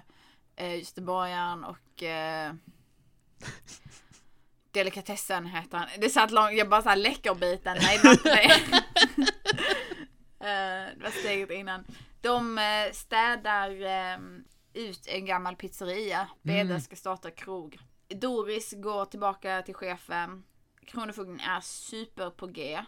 [0.56, 2.52] eh, göteborgaren och eh,
[4.70, 5.88] Delikatessen heter han.
[5.98, 8.52] Det satt långt, jag bara såhär läckerbiten, nej det var inte det.
[10.40, 11.84] Eh, det var steget innan.
[12.20, 14.18] De eh, städar eh,
[14.73, 16.28] ut en gammal pizzeria.
[16.43, 17.78] Beda ska starta krog.
[18.09, 20.45] Doris går tillbaka till chefen.
[20.86, 22.85] Kronofogden är super på G.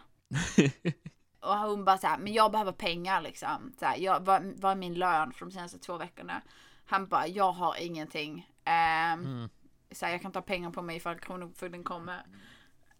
[1.39, 3.73] Och hon bara såhär, men jag behöver pengar liksom.
[3.79, 6.41] Så här, jag, vad, vad är min lön för de senaste två veckorna?
[6.85, 8.49] Han bara, jag har ingenting.
[8.63, 9.49] Ehm,
[9.91, 12.17] så här, jag kan ta pengar på mig ifall Kronofogden kommer.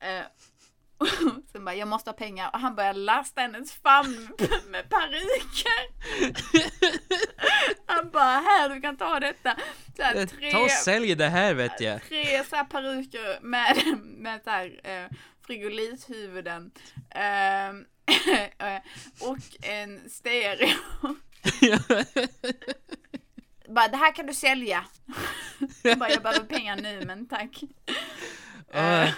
[0.04, 0.26] Uh,
[1.52, 2.50] Sen bara, jag måste ha pengar.
[2.54, 4.30] Och han börjar lasta hennes famn
[4.70, 5.92] med paryker.
[7.86, 9.56] han bara, här du kan ta detta.
[9.98, 12.04] Så här, tre, Ta och sälj det här vet jag.
[12.04, 15.18] tre så här peruker med, med så här, eh,
[15.48, 16.72] frigolithuvuden.
[17.10, 17.86] Ehm,
[18.58, 18.82] eh,
[19.20, 20.76] och en stereo.
[23.68, 24.86] Bara, det här kan du sälja.
[25.84, 27.62] Jag bara, jag behöver pengar nu, men tack.
[28.74, 29.10] Eh,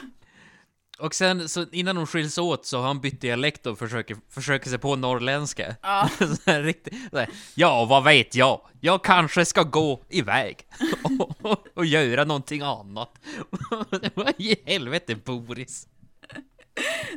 [1.00, 4.70] och sen, så innan de skiljs åt så har han bytt dialekt och försöker, försöker
[4.70, 5.76] sig på norrländska.
[5.82, 6.10] Ja.
[6.20, 8.62] så här, riktigt, så här, ja, vad vet jag?
[8.82, 10.68] Jag kanske ska gå iväg
[11.04, 13.20] och, och, och göra någonting annat.
[14.14, 15.88] Vad i helvete, Boris?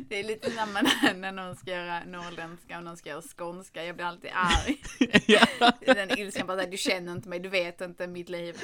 [0.09, 3.83] Det är lite samma när, när någon ska göra norrländska och någon ska göra skånska.
[3.83, 4.77] Jag blir alltid arg.
[5.25, 5.71] ja.
[5.79, 8.55] Den ilskan bara såhär, du känner inte mig, du vet inte mitt liv.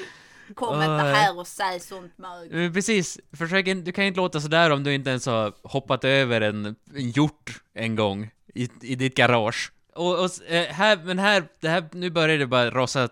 [0.56, 2.74] Kom inte här och säg sånt mög.
[2.74, 6.42] Precis, försök, in- du kan inte låta sådär om du inte ens har hoppat över
[6.42, 6.76] en, en
[7.12, 9.72] hjort en gång i, i ditt garage.
[9.96, 13.10] Och, och eh, här, men här, det här, nu börjar det bara rasa,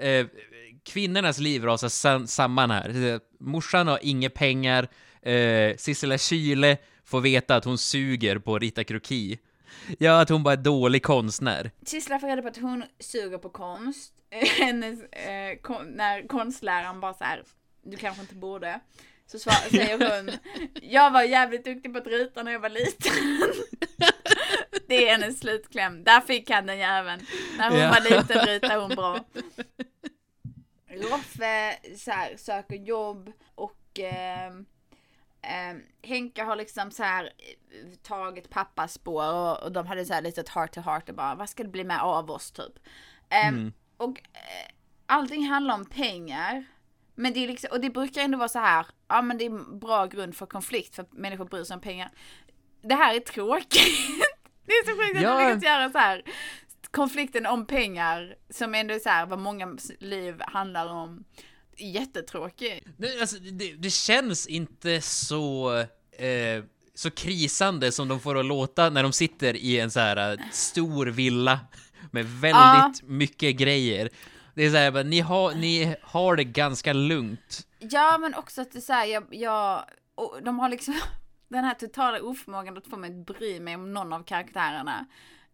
[0.00, 0.26] eh,
[0.84, 3.20] kvinnornas liv rasar sam, samman här.
[3.40, 4.88] Morsan har inga pengar,
[5.22, 9.38] eh, Sissela Kyle får veta att hon suger på att rita kroki.
[9.98, 11.70] Ja, att hon bara är dålig konstnär.
[11.84, 14.12] Sissela får reda på att hon suger på konst.
[14.60, 17.42] Hennes, eh, kon, när konstläraren bara så här,
[17.82, 18.80] du kanske inte borde.
[19.26, 20.30] Så svar, säger hon,
[20.82, 23.12] jag var jävligt duktig på att rita när jag var liten.
[24.88, 26.04] Det är hennes slutkläm.
[26.04, 27.26] Där fick han den jäveln.
[27.58, 27.90] När hon Ja.
[27.90, 29.24] var liten ritade hon bra.
[30.88, 34.66] Roffe så här, söker jobb och ehm,
[35.42, 40.14] ehm, Henke har liksom så här eh, tagit pappas spår och, och de hade så
[40.14, 42.72] här litet heart to heart och bara vad ska det bli med av oss typ.
[43.28, 44.72] Ehm, Och eh,
[45.06, 46.64] allting handlar om pengar.
[47.14, 49.78] Men det är liksom, och det brukar ändå vara så här, ja men det är
[49.78, 52.10] bra grund för konflikt för att människor bryr sig om pengar.
[52.82, 53.72] Det här är tråkigt.
[54.66, 55.38] Det är så sjukt att Ja.
[55.38, 56.22] de lyckats göra så här
[56.90, 61.24] konflikten om pengar som ändå är så här vad många liv handlar om.
[61.76, 62.84] Jättetråkig.
[62.96, 65.76] Nej, alltså, det, det känns inte så,
[66.12, 66.64] eh,
[66.94, 70.38] så krisande som de får att låta när de sitter i en så här eh,
[70.52, 71.60] stor villa
[72.12, 74.08] med väldigt mycket grejer.
[74.54, 77.66] Det är så här, bara, ni, har, ni har det ganska lugnt.
[77.78, 79.84] Ja men också att det är så här, jag, jag
[80.14, 80.94] och de har liksom
[81.48, 85.06] den här totala oförmågan att få mig att bry mig om någon av karaktärerna.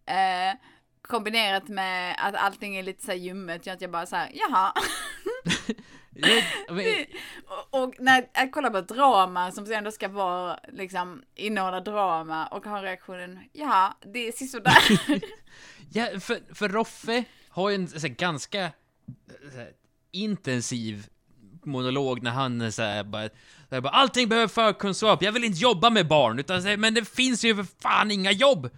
[0.06, 0.58] Eh,
[1.02, 4.30] kombinerat med att allting är lite så här ljummet, gör att jag bara så här,
[4.34, 4.72] jaha.
[6.14, 6.44] Jag-
[6.76, 7.06] men-
[7.46, 12.64] och, och när jag kollar på drama som ändå ska vara liksom innehålla drama och
[12.66, 14.76] har reaktionen, jaha, det är sisådär.
[15.92, 18.70] Ja, för, för Roffe har ju en så här, ganska eh,
[19.52, 19.70] så här,
[20.10, 21.06] intensiv
[21.64, 23.28] monolog när han är så här, bara,
[23.70, 26.94] så bara Allting behöver förkunskap, jag vill inte jobba med barn, utan så här, men
[26.94, 28.70] det finns ju för fan inga jobb!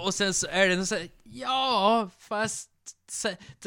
[0.00, 2.70] Och sen så är det så här, ja, fast...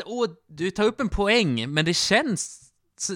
[0.06, 2.66] Och du tar upp en poäng, men det känns...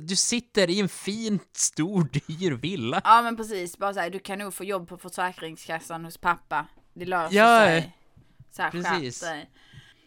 [0.02, 3.02] Du sitter i en fin, stor, dyr villa.
[3.04, 6.68] ja men precis, bara så här, du kan nog få jobb på Försäkringskassan hos pappa.
[6.94, 7.98] Det löser Ja, sig.
[8.52, 9.24] Så här, precis.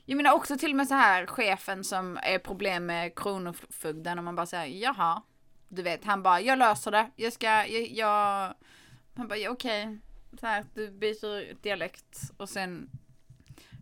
[0.05, 4.25] Jag menar också till och med så här chefen som är problem med kronofogden och
[4.25, 5.23] man bara säger jaha.
[5.69, 7.11] Du vet, han bara, jag löser det.
[7.17, 8.55] Jag ska, jag, jag...
[9.17, 9.99] Han bara, okej.
[10.41, 12.91] Så här, du byter dialekt och sen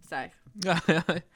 [0.08, 0.28] så.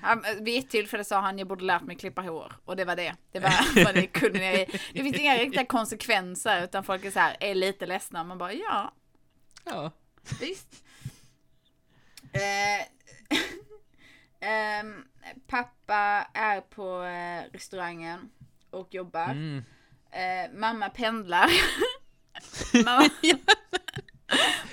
[0.00, 2.52] Han, vid ett tillfälle sa han, jag borde lärt mig klippa hår.
[2.64, 3.16] Och det var det.
[3.32, 4.80] Det var vad det kunde jag.
[4.92, 8.24] Det finns inga riktiga konsekvenser utan folk är så här, är lite ledsna.
[8.24, 8.92] Man bara, ja,
[9.64, 9.90] ja.
[10.40, 10.84] Visst.
[12.32, 12.86] Eh,
[14.48, 15.04] ehm,
[15.46, 18.30] pappa är på eh, restaurangen
[18.70, 19.30] och jobbar.
[19.30, 19.64] Mm.
[20.10, 21.50] Eh, mamma pendlar.
[22.84, 23.10] mamma,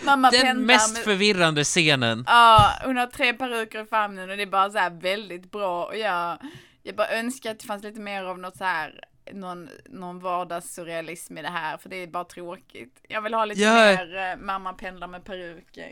[0.05, 2.23] mamma Den pendlar mest med- förvirrande scenen.
[2.27, 5.97] Ja, hon har tre peruker i famnen och det är bara så väldigt bra och
[5.97, 6.37] jag,
[6.83, 8.99] jag bara önskar att det fanns lite mer av något så här
[9.33, 12.99] någon, någon vardagssurrealism i det här för det är bara tråkigt.
[13.09, 13.73] Jag vill ha lite Ja.
[13.73, 15.91] mer eh, mamma pendlar med peruker.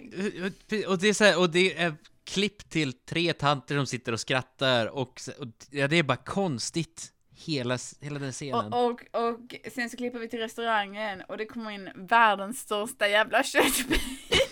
[0.88, 1.94] Och det är så här, och det är
[2.26, 7.10] klipp till tre tanter som sitter och skrattar och, och ja, det är bara konstigt.
[7.46, 8.74] Hela, hela den scenen.
[8.74, 13.08] Och, och, och sen så klipper vi till restaurangen och det kommer in världens största
[13.08, 14.02] jävla köttbit.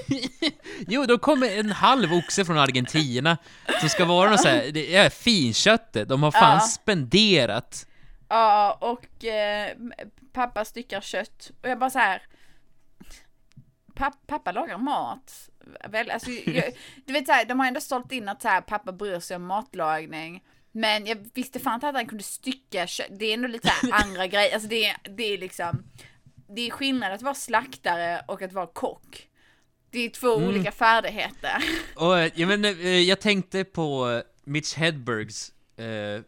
[0.87, 3.37] Jo, då kommer en halv oxe från Argentina
[3.79, 6.09] som ska vara något så här, det är finköttet.
[6.09, 6.59] De har fan Ja.
[6.59, 7.87] spenderat.
[8.27, 9.71] Ja, och eh,
[10.33, 11.51] pappa styckar kött.
[11.63, 12.21] Och jag bara så här.
[13.95, 15.49] Papp, pappa lagar mat.
[15.89, 16.73] Väl, alltså, jag,
[17.05, 19.35] du vet så här, de har ändå sålt in att så här, pappa bryr sig
[19.35, 20.43] om matlagning.
[20.71, 23.07] Men jag visste fan inte att han kunde stycka kött.
[23.19, 24.53] Det är ändå lite här andra grejer.
[24.53, 25.83] Alltså det, är- det är liksom.
[26.55, 29.27] Det är skillnad att vara slaktare och att vara kock.
[29.91, 31.63] Det är två olika färdigheter.
[31.95, 36.21] Och eh, jag, men, eh, jag tänkte på eh, Mitch Hedbergs eh,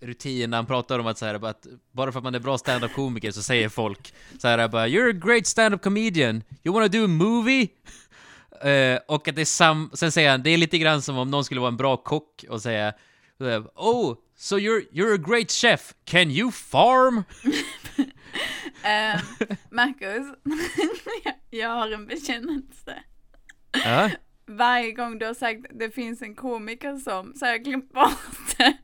[0.00, 2.38] rutin när han pratar om att, så här, bara att bara för att man är
[2.38, 6.74] bra stand-up komiker så säger folk så här bara “You're a great stand-up comedian, you
[6.74, 7.68] wanna do a movie?”
[8.64, 9.90] Eh, och att det är sam...
[9.94, 12.44] Sen säger han, det är lite grann som om någon skulle vara en bra kock
[12.48, 12.92] och säga
[13.74, 17.24] “Oh, so you're, you're a great chef, can you farm?”
[18.84, 19.20] Eh,
[19.70, 20.26] Marcus,
[21.50, 23.02] jag har en bekännelse.
[23.84, 24.10] Ja.
[24.46, 28.56] Varje gång du har sagt det finns en komiker som, så har jag glömt bort
[28.58, 28.76] det.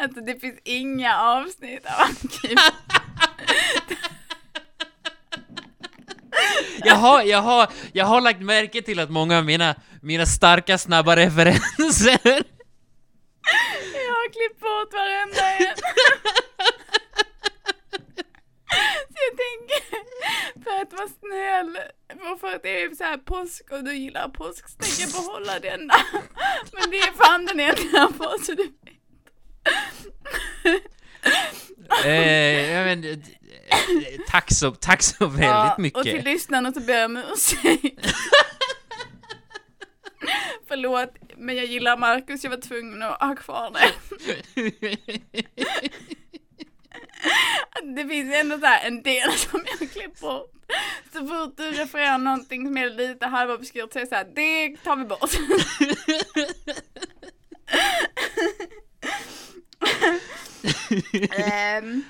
[0.00, 2.56] Alltså det finns inga avsnitt av Arkiv.
[6.84, 10.78] Jag har, jag, har, jag har lagt märke till att många av mina, mina starka,
[10.78, 12.42] snabba referenser
[14.30, 15.76] har klippt bort varenda en.
[19.12, 19.80] Så jag tänker,
[20.64, 21.78] för att vara snäll,
[22.32, 25.10] och för att det är så här påsk och du gillar påsk, så tänker jag
[25.24, 25.94] behålla denna.
[26.72, 28.74] Men det är fan den enda får, så du vet.
[32.04, 33.18] Eh, jag men, eh,
[34.28, 35.98] tack så, tack så väldigt Ja, mycket.
[35.98, 38.06] Och till lyssnarna så ber jag om ursäkt.
[40.70, 43.92] Förlåt, men jag gillar Marcus, jag var tvungen att ha kvar det.
[47.96, 50.52] Det finns ändå så en del som jag klipper bort.
[51.12, 54.76] Så fort du refererar någonting som är lite halvobskyrt så är det så här, det
[54.84, 55.30] tar vi bort.
[61.30, 62.02] Ehm,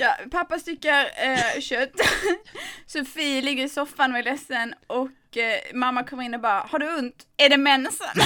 [0.00, 1.92] ja, pappa styckar eh, kött.
[2.86, 6.78] Sofie ligger i soffan och är ledsen och eh, mamma kommer in och bara, har
[6.78, 7.26] du ont?
[7.36, 8.06] Är det mensen?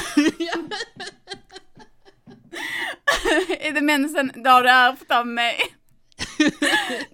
[3.61, 4.33] är det mensen?
[4.35, 5.61] Det har du ärvt av mig.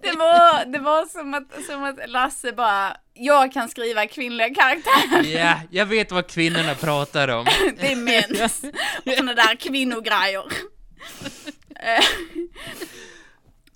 [0.01, 5.23] det, var, det var som att, som att Lasse bara, jag kan skriva kvinnliga karaktärer.
[5.23, 7.45] Ja, jag vet vad kvinnorna pratar om.
[7.79, 8.63] Det är mens
[9.05, 10.43] och såna där kvinnogrejer.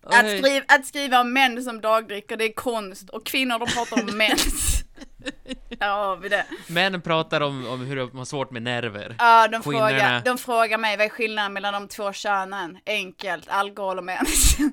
[0.06, 4.04] Att, skriva, att skriva om män som dagdricker, det är konst och kvinnor de pratar
[4.04, 4.84] om mens.
[5.70, 6.46] Där har vi det.
[6.68, 9.16] Männen pratar om, om hur de har svårt med nerver.
[9.20, 9.90] Ja, de Kvinnorna.
[9.90, 12.78] frågar, de frågar mig vad är skillnaden mellan de två könen?
[12.86, 14.58] Enkelt, alkohol och mens.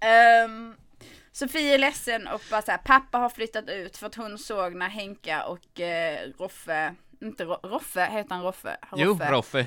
[0.00, 0.74] Ehm,
[1.32, 4.88] Sofie är ledsen och bara såhär, pappa har flyttat ut för att hon såg när
[4.88, 8.76] Henka och eh, Roffe, inte Ro- Roffe, heter han Roffe?
[8.96, 9.66] Jo, Roffe.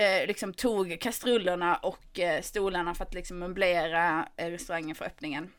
[0.00, 5.52] Eh, liksom tog kastrullerna och eh, stolarna för att liksom möblera eh, restaurangen för öppningen.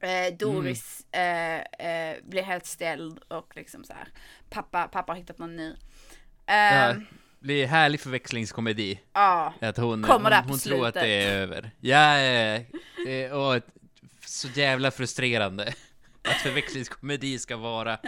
[0.00, 4.08] Eh, Doris eh, blir helt ställd och liksom så här.
[4.50, 5.74] Pappa, pappa har hittat någon ny.
[6.46, 7.06] Ja, Ehm,
[7.40, 9.00] blir härlig förväxlingskomedi.
[9.12, 9.54] ja.
[9.60, 11.02] Att hon, Kommer där hon, på hon tror att slutet.
[11.02, 11.70] det är över.
[11.80, 12.62] Ja, eh,
[13.08, 13.62] eh, och
[14.26, 15.74] så jävla frustrerande.
[16.22, 17.98] Att förväxlingskomedi ska vara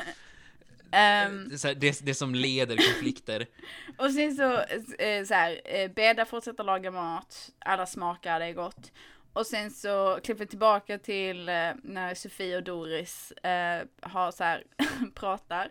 [0.95, 3.47] Ehm, det, det, som leder konflikter.
[3.99, 4.53] och sen så,
[4.99, 8.93] eh, så här, eh, Beda fortsätter laga mat, alla smakar, det är gott.
[9.33, 14.45] Och sen så klipper vi tillbaka till eh, när Sofie och Doris eh, har så
[14.45, 14.65] här,
[15.15, 15.71] pratar.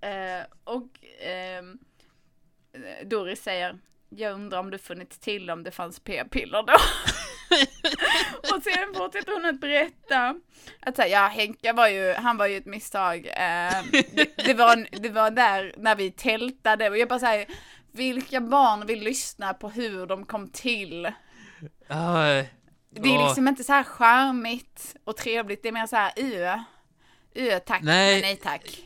[0.00, 0.88] Eh, och
[1.20, 1.78] ehm,
[3.04, 6.72] Doris säger jag undrar om du funnit till om det fanns p-piller då.
[8.54, 10.34] och sen fortsätter hon att berätta
[10.80, 13.26] att säga, ja Henka var ju, han var ju ett misstag.
[13.26, 17.46] Eh, det, det, var, det var där när vi tältade och jag bara säger,
[17.92, 21.06] vilka barn vill lyssna på hur de kom till?
[21.88, 22.42] Ah,
[22.90, 26.58] Det är liksom inte så här charmigt och trevligt, det är mer så här, ö,
[27.34, 28.20] ö tack, Nej.
[28.20, 28.82] nej tack.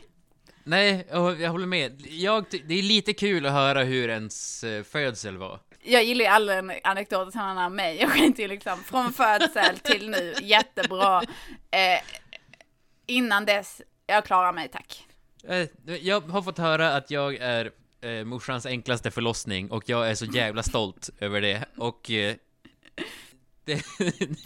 [0.63, 2.01] Nej, jag håller med.
[2.09, 5.59] Jag, det är lite kul att höra hur ens eh, födsel var.
[5.83, 7.97] Jag gillar ju alla anekdoter som han har mig.
[8.01, 11.21] Jag skiter ju liksom från födsel till nu, jättebra.
[11.71, 11.99] Eh,
[13.07, 15.07] innan dess, jag klarar mig tack.
[15.47, 17.71] Eh, Jag har fått höra att jag är
[18.01, 22.35] eh, morsans enklaste förlossning och jag är så jävla stolt över det och eh,
[23.65, 23.81] det,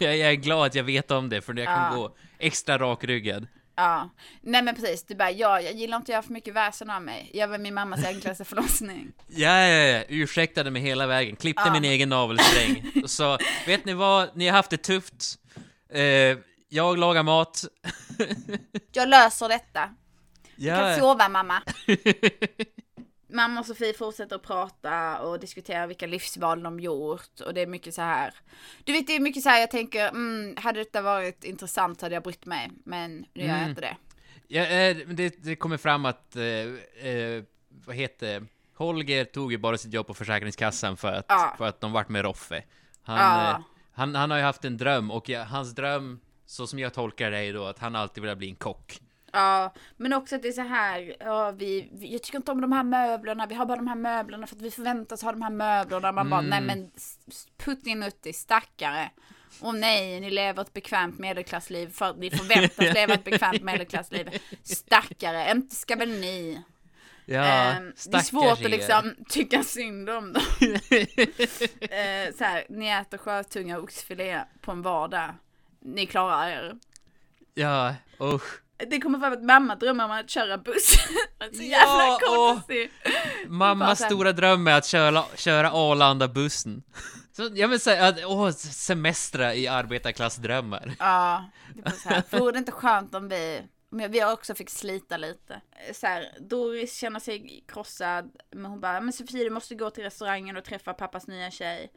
[0.00, 1.96] jag är glad att jag vet om det för jag kan Ja.
[1.98, 3.46] gå extra rakryggad.
[3.76, 6.90] Ja, nej men precis, du bara, ja, jag gillar inte att göra för mycket väsen
[6.90, 7.30] av mig.
[7.34, 9.12] Jag var min mammas enklaste förlossning.
[9.28, 11.72] Ja, ja, ja, ursäktade mig hela vägen, klippte Ja.
[11.72, 15.34] min egen navelsträng och sa, vet ni vad, ni har haft det tufft.
[15.92, 16.02] Eh,
[16.68, 17.64] jag lagar mat.
[18.92, 19.90] Jag löser detta.
[20.56, 21.62] Du kan Ja, sova mamma.
[23.28, 27.66] Mamma och Sofie fortsätter att prata och diskutera vilka livsval de gjort och det är
[27.66, 28.34] mycket så här.
[28.84, 32.14] Du vet det är mycket så här jag tänker, mm, hade detta varit intressant hade
[32.14, 33.68] jag brytt mig, men nu gör jag Mm.
[33.68, 33.96] inte det.
[34.48, 37.42] ja eh, det, det kommer fram att, eh, eh,
[37.86, 38.46] vad heter?
[38.74, 41.54] Holger tog ju bara sitt jobb på Försäkringskassan för att, Ja.
[41.58, 42.62] för att de vart med Roffe.
[43.02, 43.50] Han, Ja.
[43.50, 43.58] eh,
[43.92, 47.30] han, han har ju haft en dröm och jag, hans dröm, så som jag tolkar
[47.30, 49.00] det är då att han alltid vill bli en kock.
[49.36, 52.60] Ja, men också att det är så här, ja, vi, vi, jag tycker inte om
[52.60, 55.42] de här möblerna, vi har bara de här möblerna för att vi förväntas ha de
[55.42, 56.12] här möblerna.
[56.12, 59.10] Man bara, nej men s- s- puttinutti, stackare.
[59.60, 64.38] Och nej, ni lever ett bekvämt medelklassliv för ni förväntas leva ett bekvämt medelklassliv.
[64.62, 66.62] Stackare, inte ska väl ni.
[67.28, 70.42] Ja, Ehm, det är svårt att liksom tycka synd om dem.
[71.80, 75.34] eh, så här, ni äter sjötunga och oxfilé på en vardag.
[75.80, 76.76] Ni klarar er.
[77.54, 78.62] Ja, usch.
[78.78, 80.96] Det kommer fram att mamma drömmer om att köra buss.
[81.52, 82.52] så jävla Ja, åh.
[82.54, 82.92] konstigt.
[83.46, 86.82] Mammas stora dröm är att köra, köra Arlanda-bussen.
[87.32, 90.94] Så jag vill säga att, åh, semestra i arbetarklassdrömmar.
[90.98, 91.44] Ja,
[91.74, 92.22] det var så här.
[92.38, 93.62] Vore det inte skönt om vi,
[93.92, 95.60] om jag, vi också fick slita lite.
[95.94, 100.04] Så här, Doris känner sig krossad, men hon bara, men Sofie du måste gå till
[100.04, 101.92] restaurangen och träffa pappas nya tjej.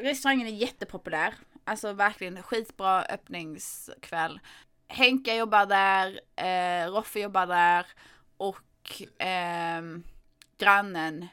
[0.00, 4.40] Restaurangen är jättepopulär, alltså verkligen skitbra öppningskväll.
[4.88, 7.86] Henka jobbar där, eh, Roffe jobbar där
[8.36, 10.02] och ehm,
[10.58, 11.26] grannen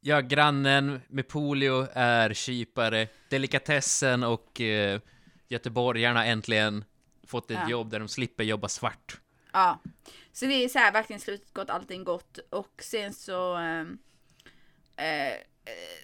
[0.00, 3.08] Ja, grannen med polio är kypare.
[3.28, 5.00] Delikatessen och eh,
[5.48, 6.84] göteborgarna äntligen
[7.26, 7.70] fått ett Ja.
[7.70, 9.20] jobb där de slipper jobba svart.
[9.52, 9.78] Ja,
[10.32, 13.98] så det är så här verkligen slutet gott, allting gott och sen så ehm,
[14.96, 15.34] eh, eh,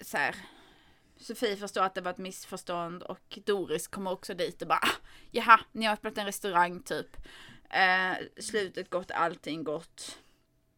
[0.01, 0.35] så här.
[1.19, 4.95] Sofie förstår att det var ett missförstånd och Doris kommer också dit och bara "Ah,
[5.31, 7.17] jaha, ni har öppnat en restaurang typ.
[7.69, 10.17] Eh, slutet gott, allting gott.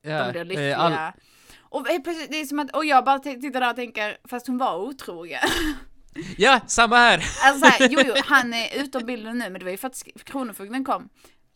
[0.01, 0.77] Ja, De blir eh, lyckliga.
[0.77, 1.11] all-
[1.59, 4.47] Och helt plötsligt, det är som att, och jag bara tittar där och tänker, fast
[4.47, 5.39] hon var otrogen.
[6.37, 7.17] ja, samma här!
[7.43, 9.87] Alltså så här, jo, jo, han är utom bilden nu, men det var ju för
[9.87, 11.09] att Kronofogden kom.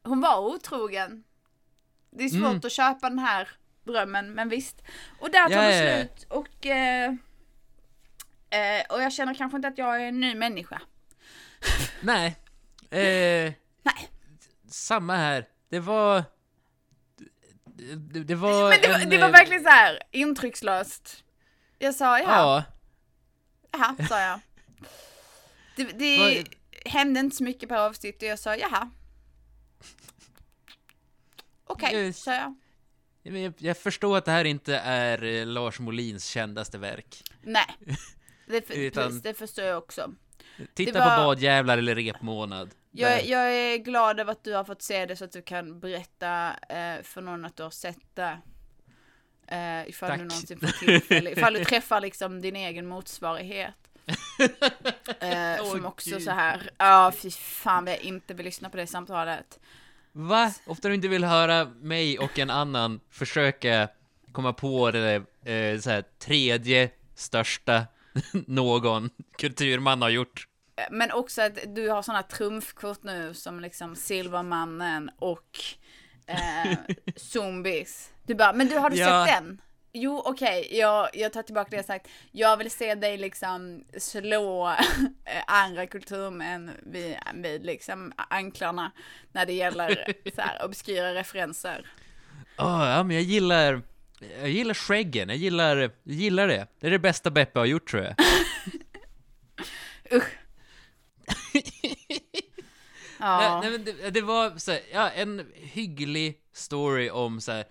[0.03, 1.23] Hon var otrogen.
[2.11, 2.61] Det är svårt Mm.
[2.63, 3.49] att köpa den här
[3.83, 4.81] drömmen, men visst.
[5.19, 6.65] Och där tar Ja, det slut och...
[6.65, 7.13] Eh,
[8.53, 10.81] eh, och jag känner kanske inte att jag är en ny människa.
[12.01, 12.27] Nej.
[12.89, 13.53] Eh,
[13.83, 14.09] Nej.
[14.69, 15.47] Samma här.
[15.69, 16.23] Det var...
[17.75, 21.23] Det, det var Men det var, en, det var eh, verkligen så här intryckslöst.
[21.79, 22.63] Jag sa ja, Ja.
[23.71, 24.39] jaha, sa jag.
[25.75, 26.47] Det, det Vad-
[26.93, 28.91] hände inte så mycket på avsnitt och jag sa jaha.
[31.65, 32.55] Okej, Eh, sa
[33.23, 37.23] Jag, jag förstår att det här inte är eh, Lars Molins kändaste verk.
[37.41, 37.65] Nej.
[38.53, 40.13] Det, för, Utan- precis, det förstår jag också.
[40.73, 42.69] Titta var- på Badjävlar eller Repmånad.
[42.91, 43.31] Jag, Där.
[43.31, 46.49] jag är glad över att du har fått se det så att du kan berätta
[46.69, 48.37] eh, för någon att du har sett det.
[49.47, 50.17] Eh, ifall Tack.
[50.19, 53.73] du någonsin får tillfälle, ifall du träffar liksom din egen motsvarighet.
[55.19, 56.23] Eh, som också Gud.
[56.23, 59.59] så här, ja fy fan jag inte vill lyssna på det samtalet.
[60.11, 60.53] Va?
[60.65, 63.87] Ofta du inte vill höra mig och en annan försöka
[64.31, 65.15] komma på det
[65.45, 67.85] eh, så här, tredje största
[68.47, 70.47] någon kulturman har gjort.
[70.91, 75.59] Men också att du har sådana trumfkort nu som liksom Silvermannen och
[76.27, 76.77] eh,
[77.15, 78.09] Zombies.
[78.23, 79.25] Du bara, men du har du Ja.
[79.27, 79.61] sett den?
[79.95, 82.07] Jo okej, jag, jag tar tillbaka det jag sagt.
[82.31, 84.75] Jag vill se dig liksom slå eh,
[85.47, 88.91] andra kulturmän vid, vid liksom anklarna
[89.31, 91.85] när det gäller så här obskyra referenser.
[92.55, 93.81] Ah, ja, men jag gillar
[94.39, 96.67] jag gillar skäggen, jag gillar, jag gillar det.
[96.79, 98.15] Det är det bästa Beppe har gjort tror jag.
[103.23, 103.37] Ja.
[103.37, 107.65] Nej, nej, men det, det var så här, ja, en hygglig story om så här,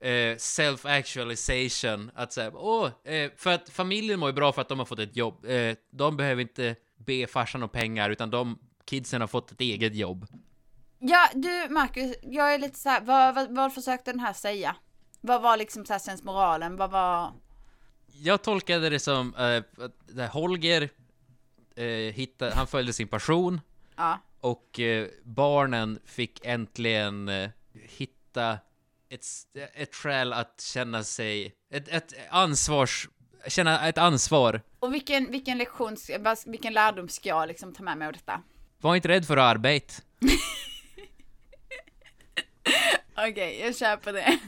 [0.00, 2.10] eh, self-actualization.
[2.14, 4.98] Att säga, åh, eh, för att familjen mår ju bra för att de har fått
[4.98, 5.44] ett jobb.
[5.44, 9.94] Eh, de behöver inte be farsan om pengar, utan de kidsen har fått ett eget
[9.94, 10.26] jobb.
[10.98, 14.76] Ja, du Marcus, jag är lite så här, vad, vad, vad försökte den här säga?
[15.28, 16.76] Vad var liksom så här sensmoralen?
[16.76, 17.32] Vad var...
[18.06, 20.88] Jag tolkade det som eh, att Holger
[21.76, 21.84] eh,
[22.14, 23.60] hittade, han följde sin passion
[23.96, 24.18] Ja.
[24.40, 27.30] och eh, barnen fick äntligen
[27.72, 28.58] hitta
[29.08, 29.24] ett,
[29.74, 33.08] ett skäl att känna sig, ett, ett ansvars,
[33.48, 34.60] känna ett ansvar.
[34.78, 35.96] Och vilken, vilken lektion,
[36.46, 38.42] vilken lärdom ska jag liksom ta med mig av detta?
[38.80, 39.94] Var inte rädd för att arbeta.
[43.16, 44.38] Okej, jag köper det.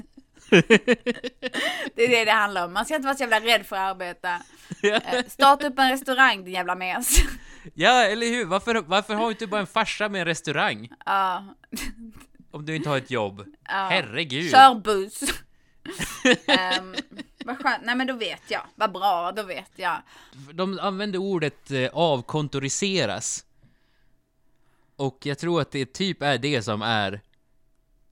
[1.95, 2.73] det är det det handlar om.
[2.73, 4.37] Man ska inte vara så jävla rädd för att arbeta.
[4.83, 7.19] Eh, Starta upp en restaurang din jävla mes.
[7.75, 8.45] Ja, eller hur?
[8.45, 10.89] Varför, varför har du inte bara en farsa med en restaurang?
[11.07, 11.45] Ja,
[12.51, 13.45] Om du inte har ett jobb.
[13.65, 14.51] Herregud.
[14.51, 15.23] kör buss.
[16.81, 16.95] um,
[17.45, 18.63] vad skönt, nej men då vet jag.
[18.75, 20.03] Vad bra, då vet jag.
[20.53, 23.45] De använder ordet eh, avkontoriseras.
[24.97, 27.21] Och jag tror att det typ är det som är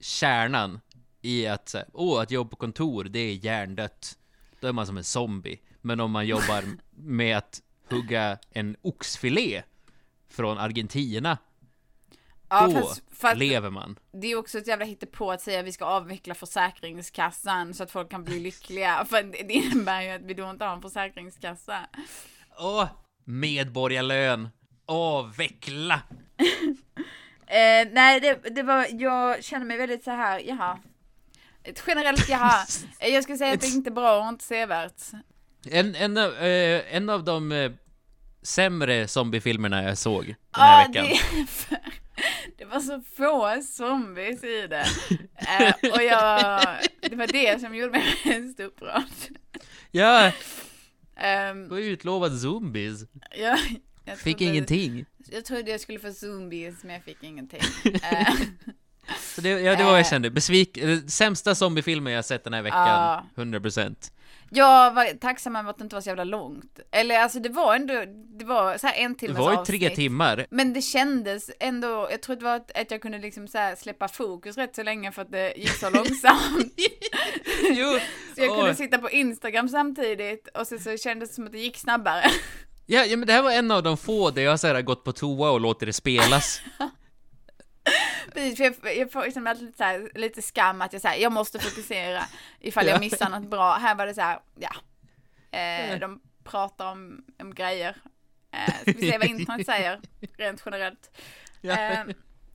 [0.00, 0.80] kärnan
[1.22, 4.18] i att, så här, åh, att jobba på kontor, det är hjärndött.
[4.60, 5.60] Då är man som en zombie.
[5.80, 9.62] Men om man jobbar med att hugga en oxfilé
[10.28, 11.38] från Argentina,
[12.50, 13.98] Ja, då fast, för att lever man.
[14.12, 17.90] det är också ett jävla hittepå att säga att vi ska avveckla Försäkringskassan så att
[17.90, 19.04] folk kan bli lyckliga.
[19.10, 21.86] För det innebär ju att vi då inte har en försäkringskassa.
[22.58, 22.86] Åh,
[23.24, 24.48] medborgarlön.
[24.86, 26.02] Avveckla!
[27.50, 30.78] Eh, nej, det, det var, jag känner mig väldigt så här, jaha.
[31.64, 32.66] Ett generellt jaha.
[33.00, 35.02] Jag skulle säga att det är inte bra och inte sevärt.
[35.70, 37.72] En, en, av, eh, en av de eh,
[38.42, 41.06] sämre zombiefilmerna jag såg den här Ja, veckan.
[41.70, 41.80] det,
[42.58, 44.86] det var så få zombies i det.
[45.60, 46.60] Eh, och jag,
[47.00, 49.02] det var det som gjorde mig mest upprörd.
[49.90, 50.32] Ja,
[51.16, 53.00] Ehm, det var utlovad zombies.
[53.38, 53.58] jag,
[54.04, 55.04] jag Fick trodde- ingenting.
[55.30, 57.60] Jag trodde jag skulle få zombies, men jag fick ingenting.
[59.34, 60.10] Så det, ja, det var vad jag Eh.
[60.10, 60.30] kände.
[60.30, 60.76] Besvik...
[60.76, 62.88] eh, Sämsta zombiefilmen jag sett den här veckan.
[62.88, 63.24] Ja.
[63.36, 63.94] 100%.
[64.50, 66.78] jag var tacksam över att det inte var så jävla långt.
[66.90, 68.04] Eller alltså det var ändå,
[68.38, 69.80] det var så här en Det timmes var ju avsnitt.
[69.80, 70.46] tre timmar.
[70.50, 74.08] Men det kändes ändå, jag tror det var att, att jag kunde liksom så släppa
[74.08, 76.74] fokus rätt så länge för att det gick så långsamt.
[77.70, 77.98] jo.
[78.34, 78.76] Så jag kunde Åh.
[78.76, 82.22] sitta på Instagram samtidigt och så, så kändes det som att det gick snabbare.
[82.86, 85.04] Ja, ja, men det här var en av de få där jag så här, gått
[85.04, 86.60] på toa och låtit det spelas.
[88.34, 91.32] Precis, jag, jag får liksom alltid lite, så här, lite skam att jag säger jag
[91.32, 92.22] måste fokusera
[92.60, 92.92] ifall Ja.
[92.92, 93.72] jag missar något bra.
[93.74, 94.74] Här var det så här, ja.
[95.58, 97.96] Eh, de pratar om, om grejer.
[98.52, 100.00] Eh, ska vi se vad internet säger,
[100.38, 101.18] rent generellt.
[101.62, 102.14] Eh,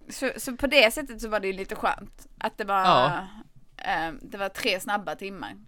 [0.10, 2.27] så, så på det sättet så var det ju lite skönt.
[2.38, 3.27] Att det var, Ja.
[3.77, 5.53] eh, det var tre snabba timmar.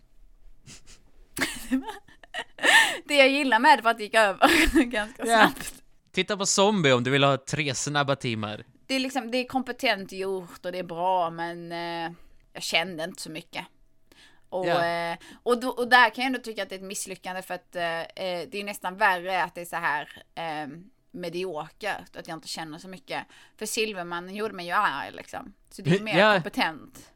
[3.06, 5.74] det jag gillar med det var att det gick över ganska snabbt.
[6.12, 8.64] Titta på Zombie om du vill ha tre snabba timmar.
[8.88, 12.12] Det är liksom, det är kompetent gjort och det är bra men eh,
[12.54, 13.66] jag kände inte så mycket.
[14.50, 14.86] Och, Ja.
[14.86, 17.54] eh, och, då, och där kan jag ändå tycka att det är ett misslyckande för
[17.54, 20.68] att eh, eh, det är nästan värre att det är så här eh,
[21.12, 23.26] mediokert, att jag inte känner så mycket.
[23.58, 25.54] För Silvermannen gjorde mig ju arg liksom.
[25.70, 26.34] Så det är mer Ja.
[26.34, 27.12] kompetent.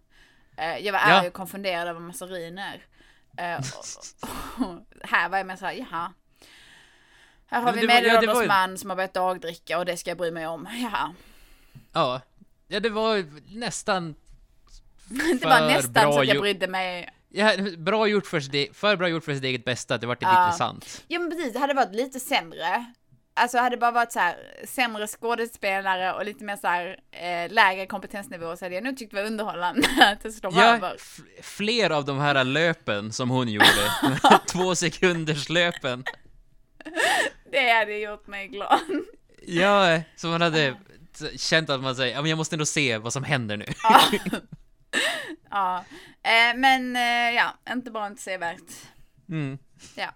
[0.57, 1.05] Eh, jag var Ja.
[1.05, 2.85] arg och konfunderad över massariner.
[3.37, 6.13] Eh, och, och, här var jag med så här, jaha.
[7.47, 10.31] Här har vi medelålders var man som har börjat dagdricka och det ska jag bry
[10.31, 10.67] mig om.
[10.81, 11.13] Jaha.
[11.93, 12.21] Ja.
[12.67, 13.17] Ja, det var
[13.49, 14.15] var
[15.39, 17.09] Det var nästan så att jag brydde mig.
[17.31, 20.21] Ja, bra gjort för sitt, e- för bra gjort för sitt eget bästa, det vart
[20.21, 20.45] Ja.
[20.45, 21.03] intressant.
[21.07, 22.85] Ja men precis, det hade varit lite sämre.
[23.33, 24.37] Alltså hade det bara varit så här
[24.67, 29.11] sämre skådespelare och lite mer så här eh, lägre kompetensnivå så hade jag nog tyckt
[29.11, 30.95] det var underhållande att det slår Ja, över.
[31.41, 33.65] fler av de här löpen som hon gjorde.
[34.47, 36.03] Två sekunders löpen.
[37.51, 38.79] Det hade gjort mig glad.
[39.47, 40.75] Ja, så man hade
[41.37, 43.65] känt att man säger, ja men jag måste ändå se vad som händer nu.
[45.49, 45.85] Ja,
[46.23, 48.71] eh, men eh, ja, inte bara inte sevärt.
[49.29, 49.57] Mm.
[49.95, 50.13] Ja.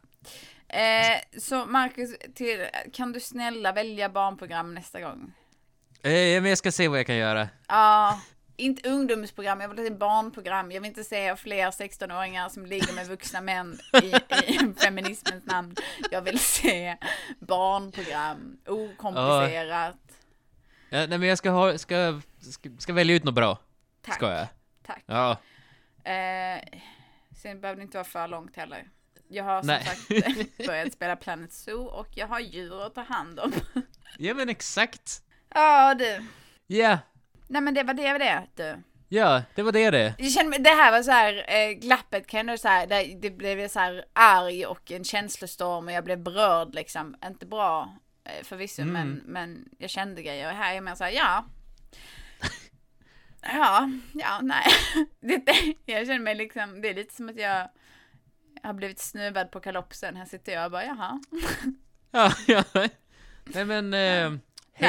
[0.78, 5.34] Eh, så Marcus, till, kan du snälla välja barnprogram nästa gång?
[6.04, 7.50] Eh, men jag ska se vad jag kan göra.
[7.68, 8.20] Ja,
[8.58, 10.72] inte ungdomsprogram, jag vill se barnprogram.
[10.72, 14.06] Jag vill inte se fler 16-åringar som ligger med vuxna män i,
[14.54, 15.76] i feminismens namn.
[16.12, 16.98] Jag vill se
[17.40, 19.96] barnprogram, okomplicerat.
[21.08, 23.58] Nej men jag ska ha, ska, ska, ska välja ut något bra.
[24.02, 24.16] Tack.
[24.16, 24.48] Ska jag?
[24.86, 25.04] Tack.
[25.06, 25.32] Ja.
[26.12, 26.64] Eh,
[27.42, 28.88] Sen behöver det inte vara för långt heller.
[29.28, 29.86] Jag har som Nej.
[29.86, 33.52] sagt börjat spela Planet Zoo och jag har djur att ta hand om.
[34.18, 35.24] Ja, men exakt.
[35.50, 36.26] Ja du.
[36.68, 36.98] Ja,
[37.48, 38.76] Nej men det var det var det du.
[39.18, 40.16] ja, det var det det.
[40.18, 43.30] Jag känner, det här var så här, eh, glappet kan jag så här, det, det
[43.30, 47.16] blev så här arg och en känslostorm och jag blev berörd liksom.
[47.26, 47.96] Inte bra
[48.44, 48.94] förvisso Mm.
[48.94, 50.50] men, men jag kände grejer.
[50.52, 51.46] Och här är jag mer så här, ja.
[53.42, 54.66] Ja, ja, nej.
[55.20, 55.44] Det,
[55.86, 57.70] jag känner mig liksom, det är lite som att jag
[58.64, 60.16] har blivit snuvad på kalopsen.
[60.16, 61.20] Här sitter jag och bara, jaha.
[62.12, 62.64] Ja, ja.
[63.44, 64.40] Nej men, eh, hej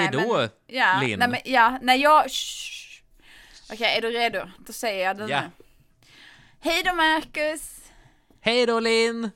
[0.01, 1.19] Nej, då, men- Ja, Linn.
[1.19, 2.31] nej men ja, när jag...
[2.31, 3.03] shh.
[3.73, 4.51] Okej, är du redo?
[4.67, 5.41] Då säger jag det Ja.
[5.41, 5.51] nu.
[6.61, 7.81] Hej då Marcus!
[8.41, 9.31] Hej då Linn!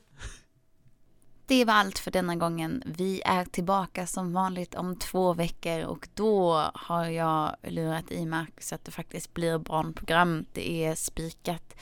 [1.49, 2.83] Det var allt för denna gången.
[2.85, 8.73] Vi är tillbaka som vanligt om två veckor och då har jag lurat i Marcus
[8.73, 10.45] att det faktiskt blir barnprogram.
[10.53, 11.75] Det är spikat.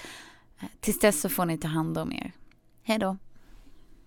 [0.59, 2.31] Eh, tills dess så får ni ta hand om er.
[2.83, 3.17] Hej då!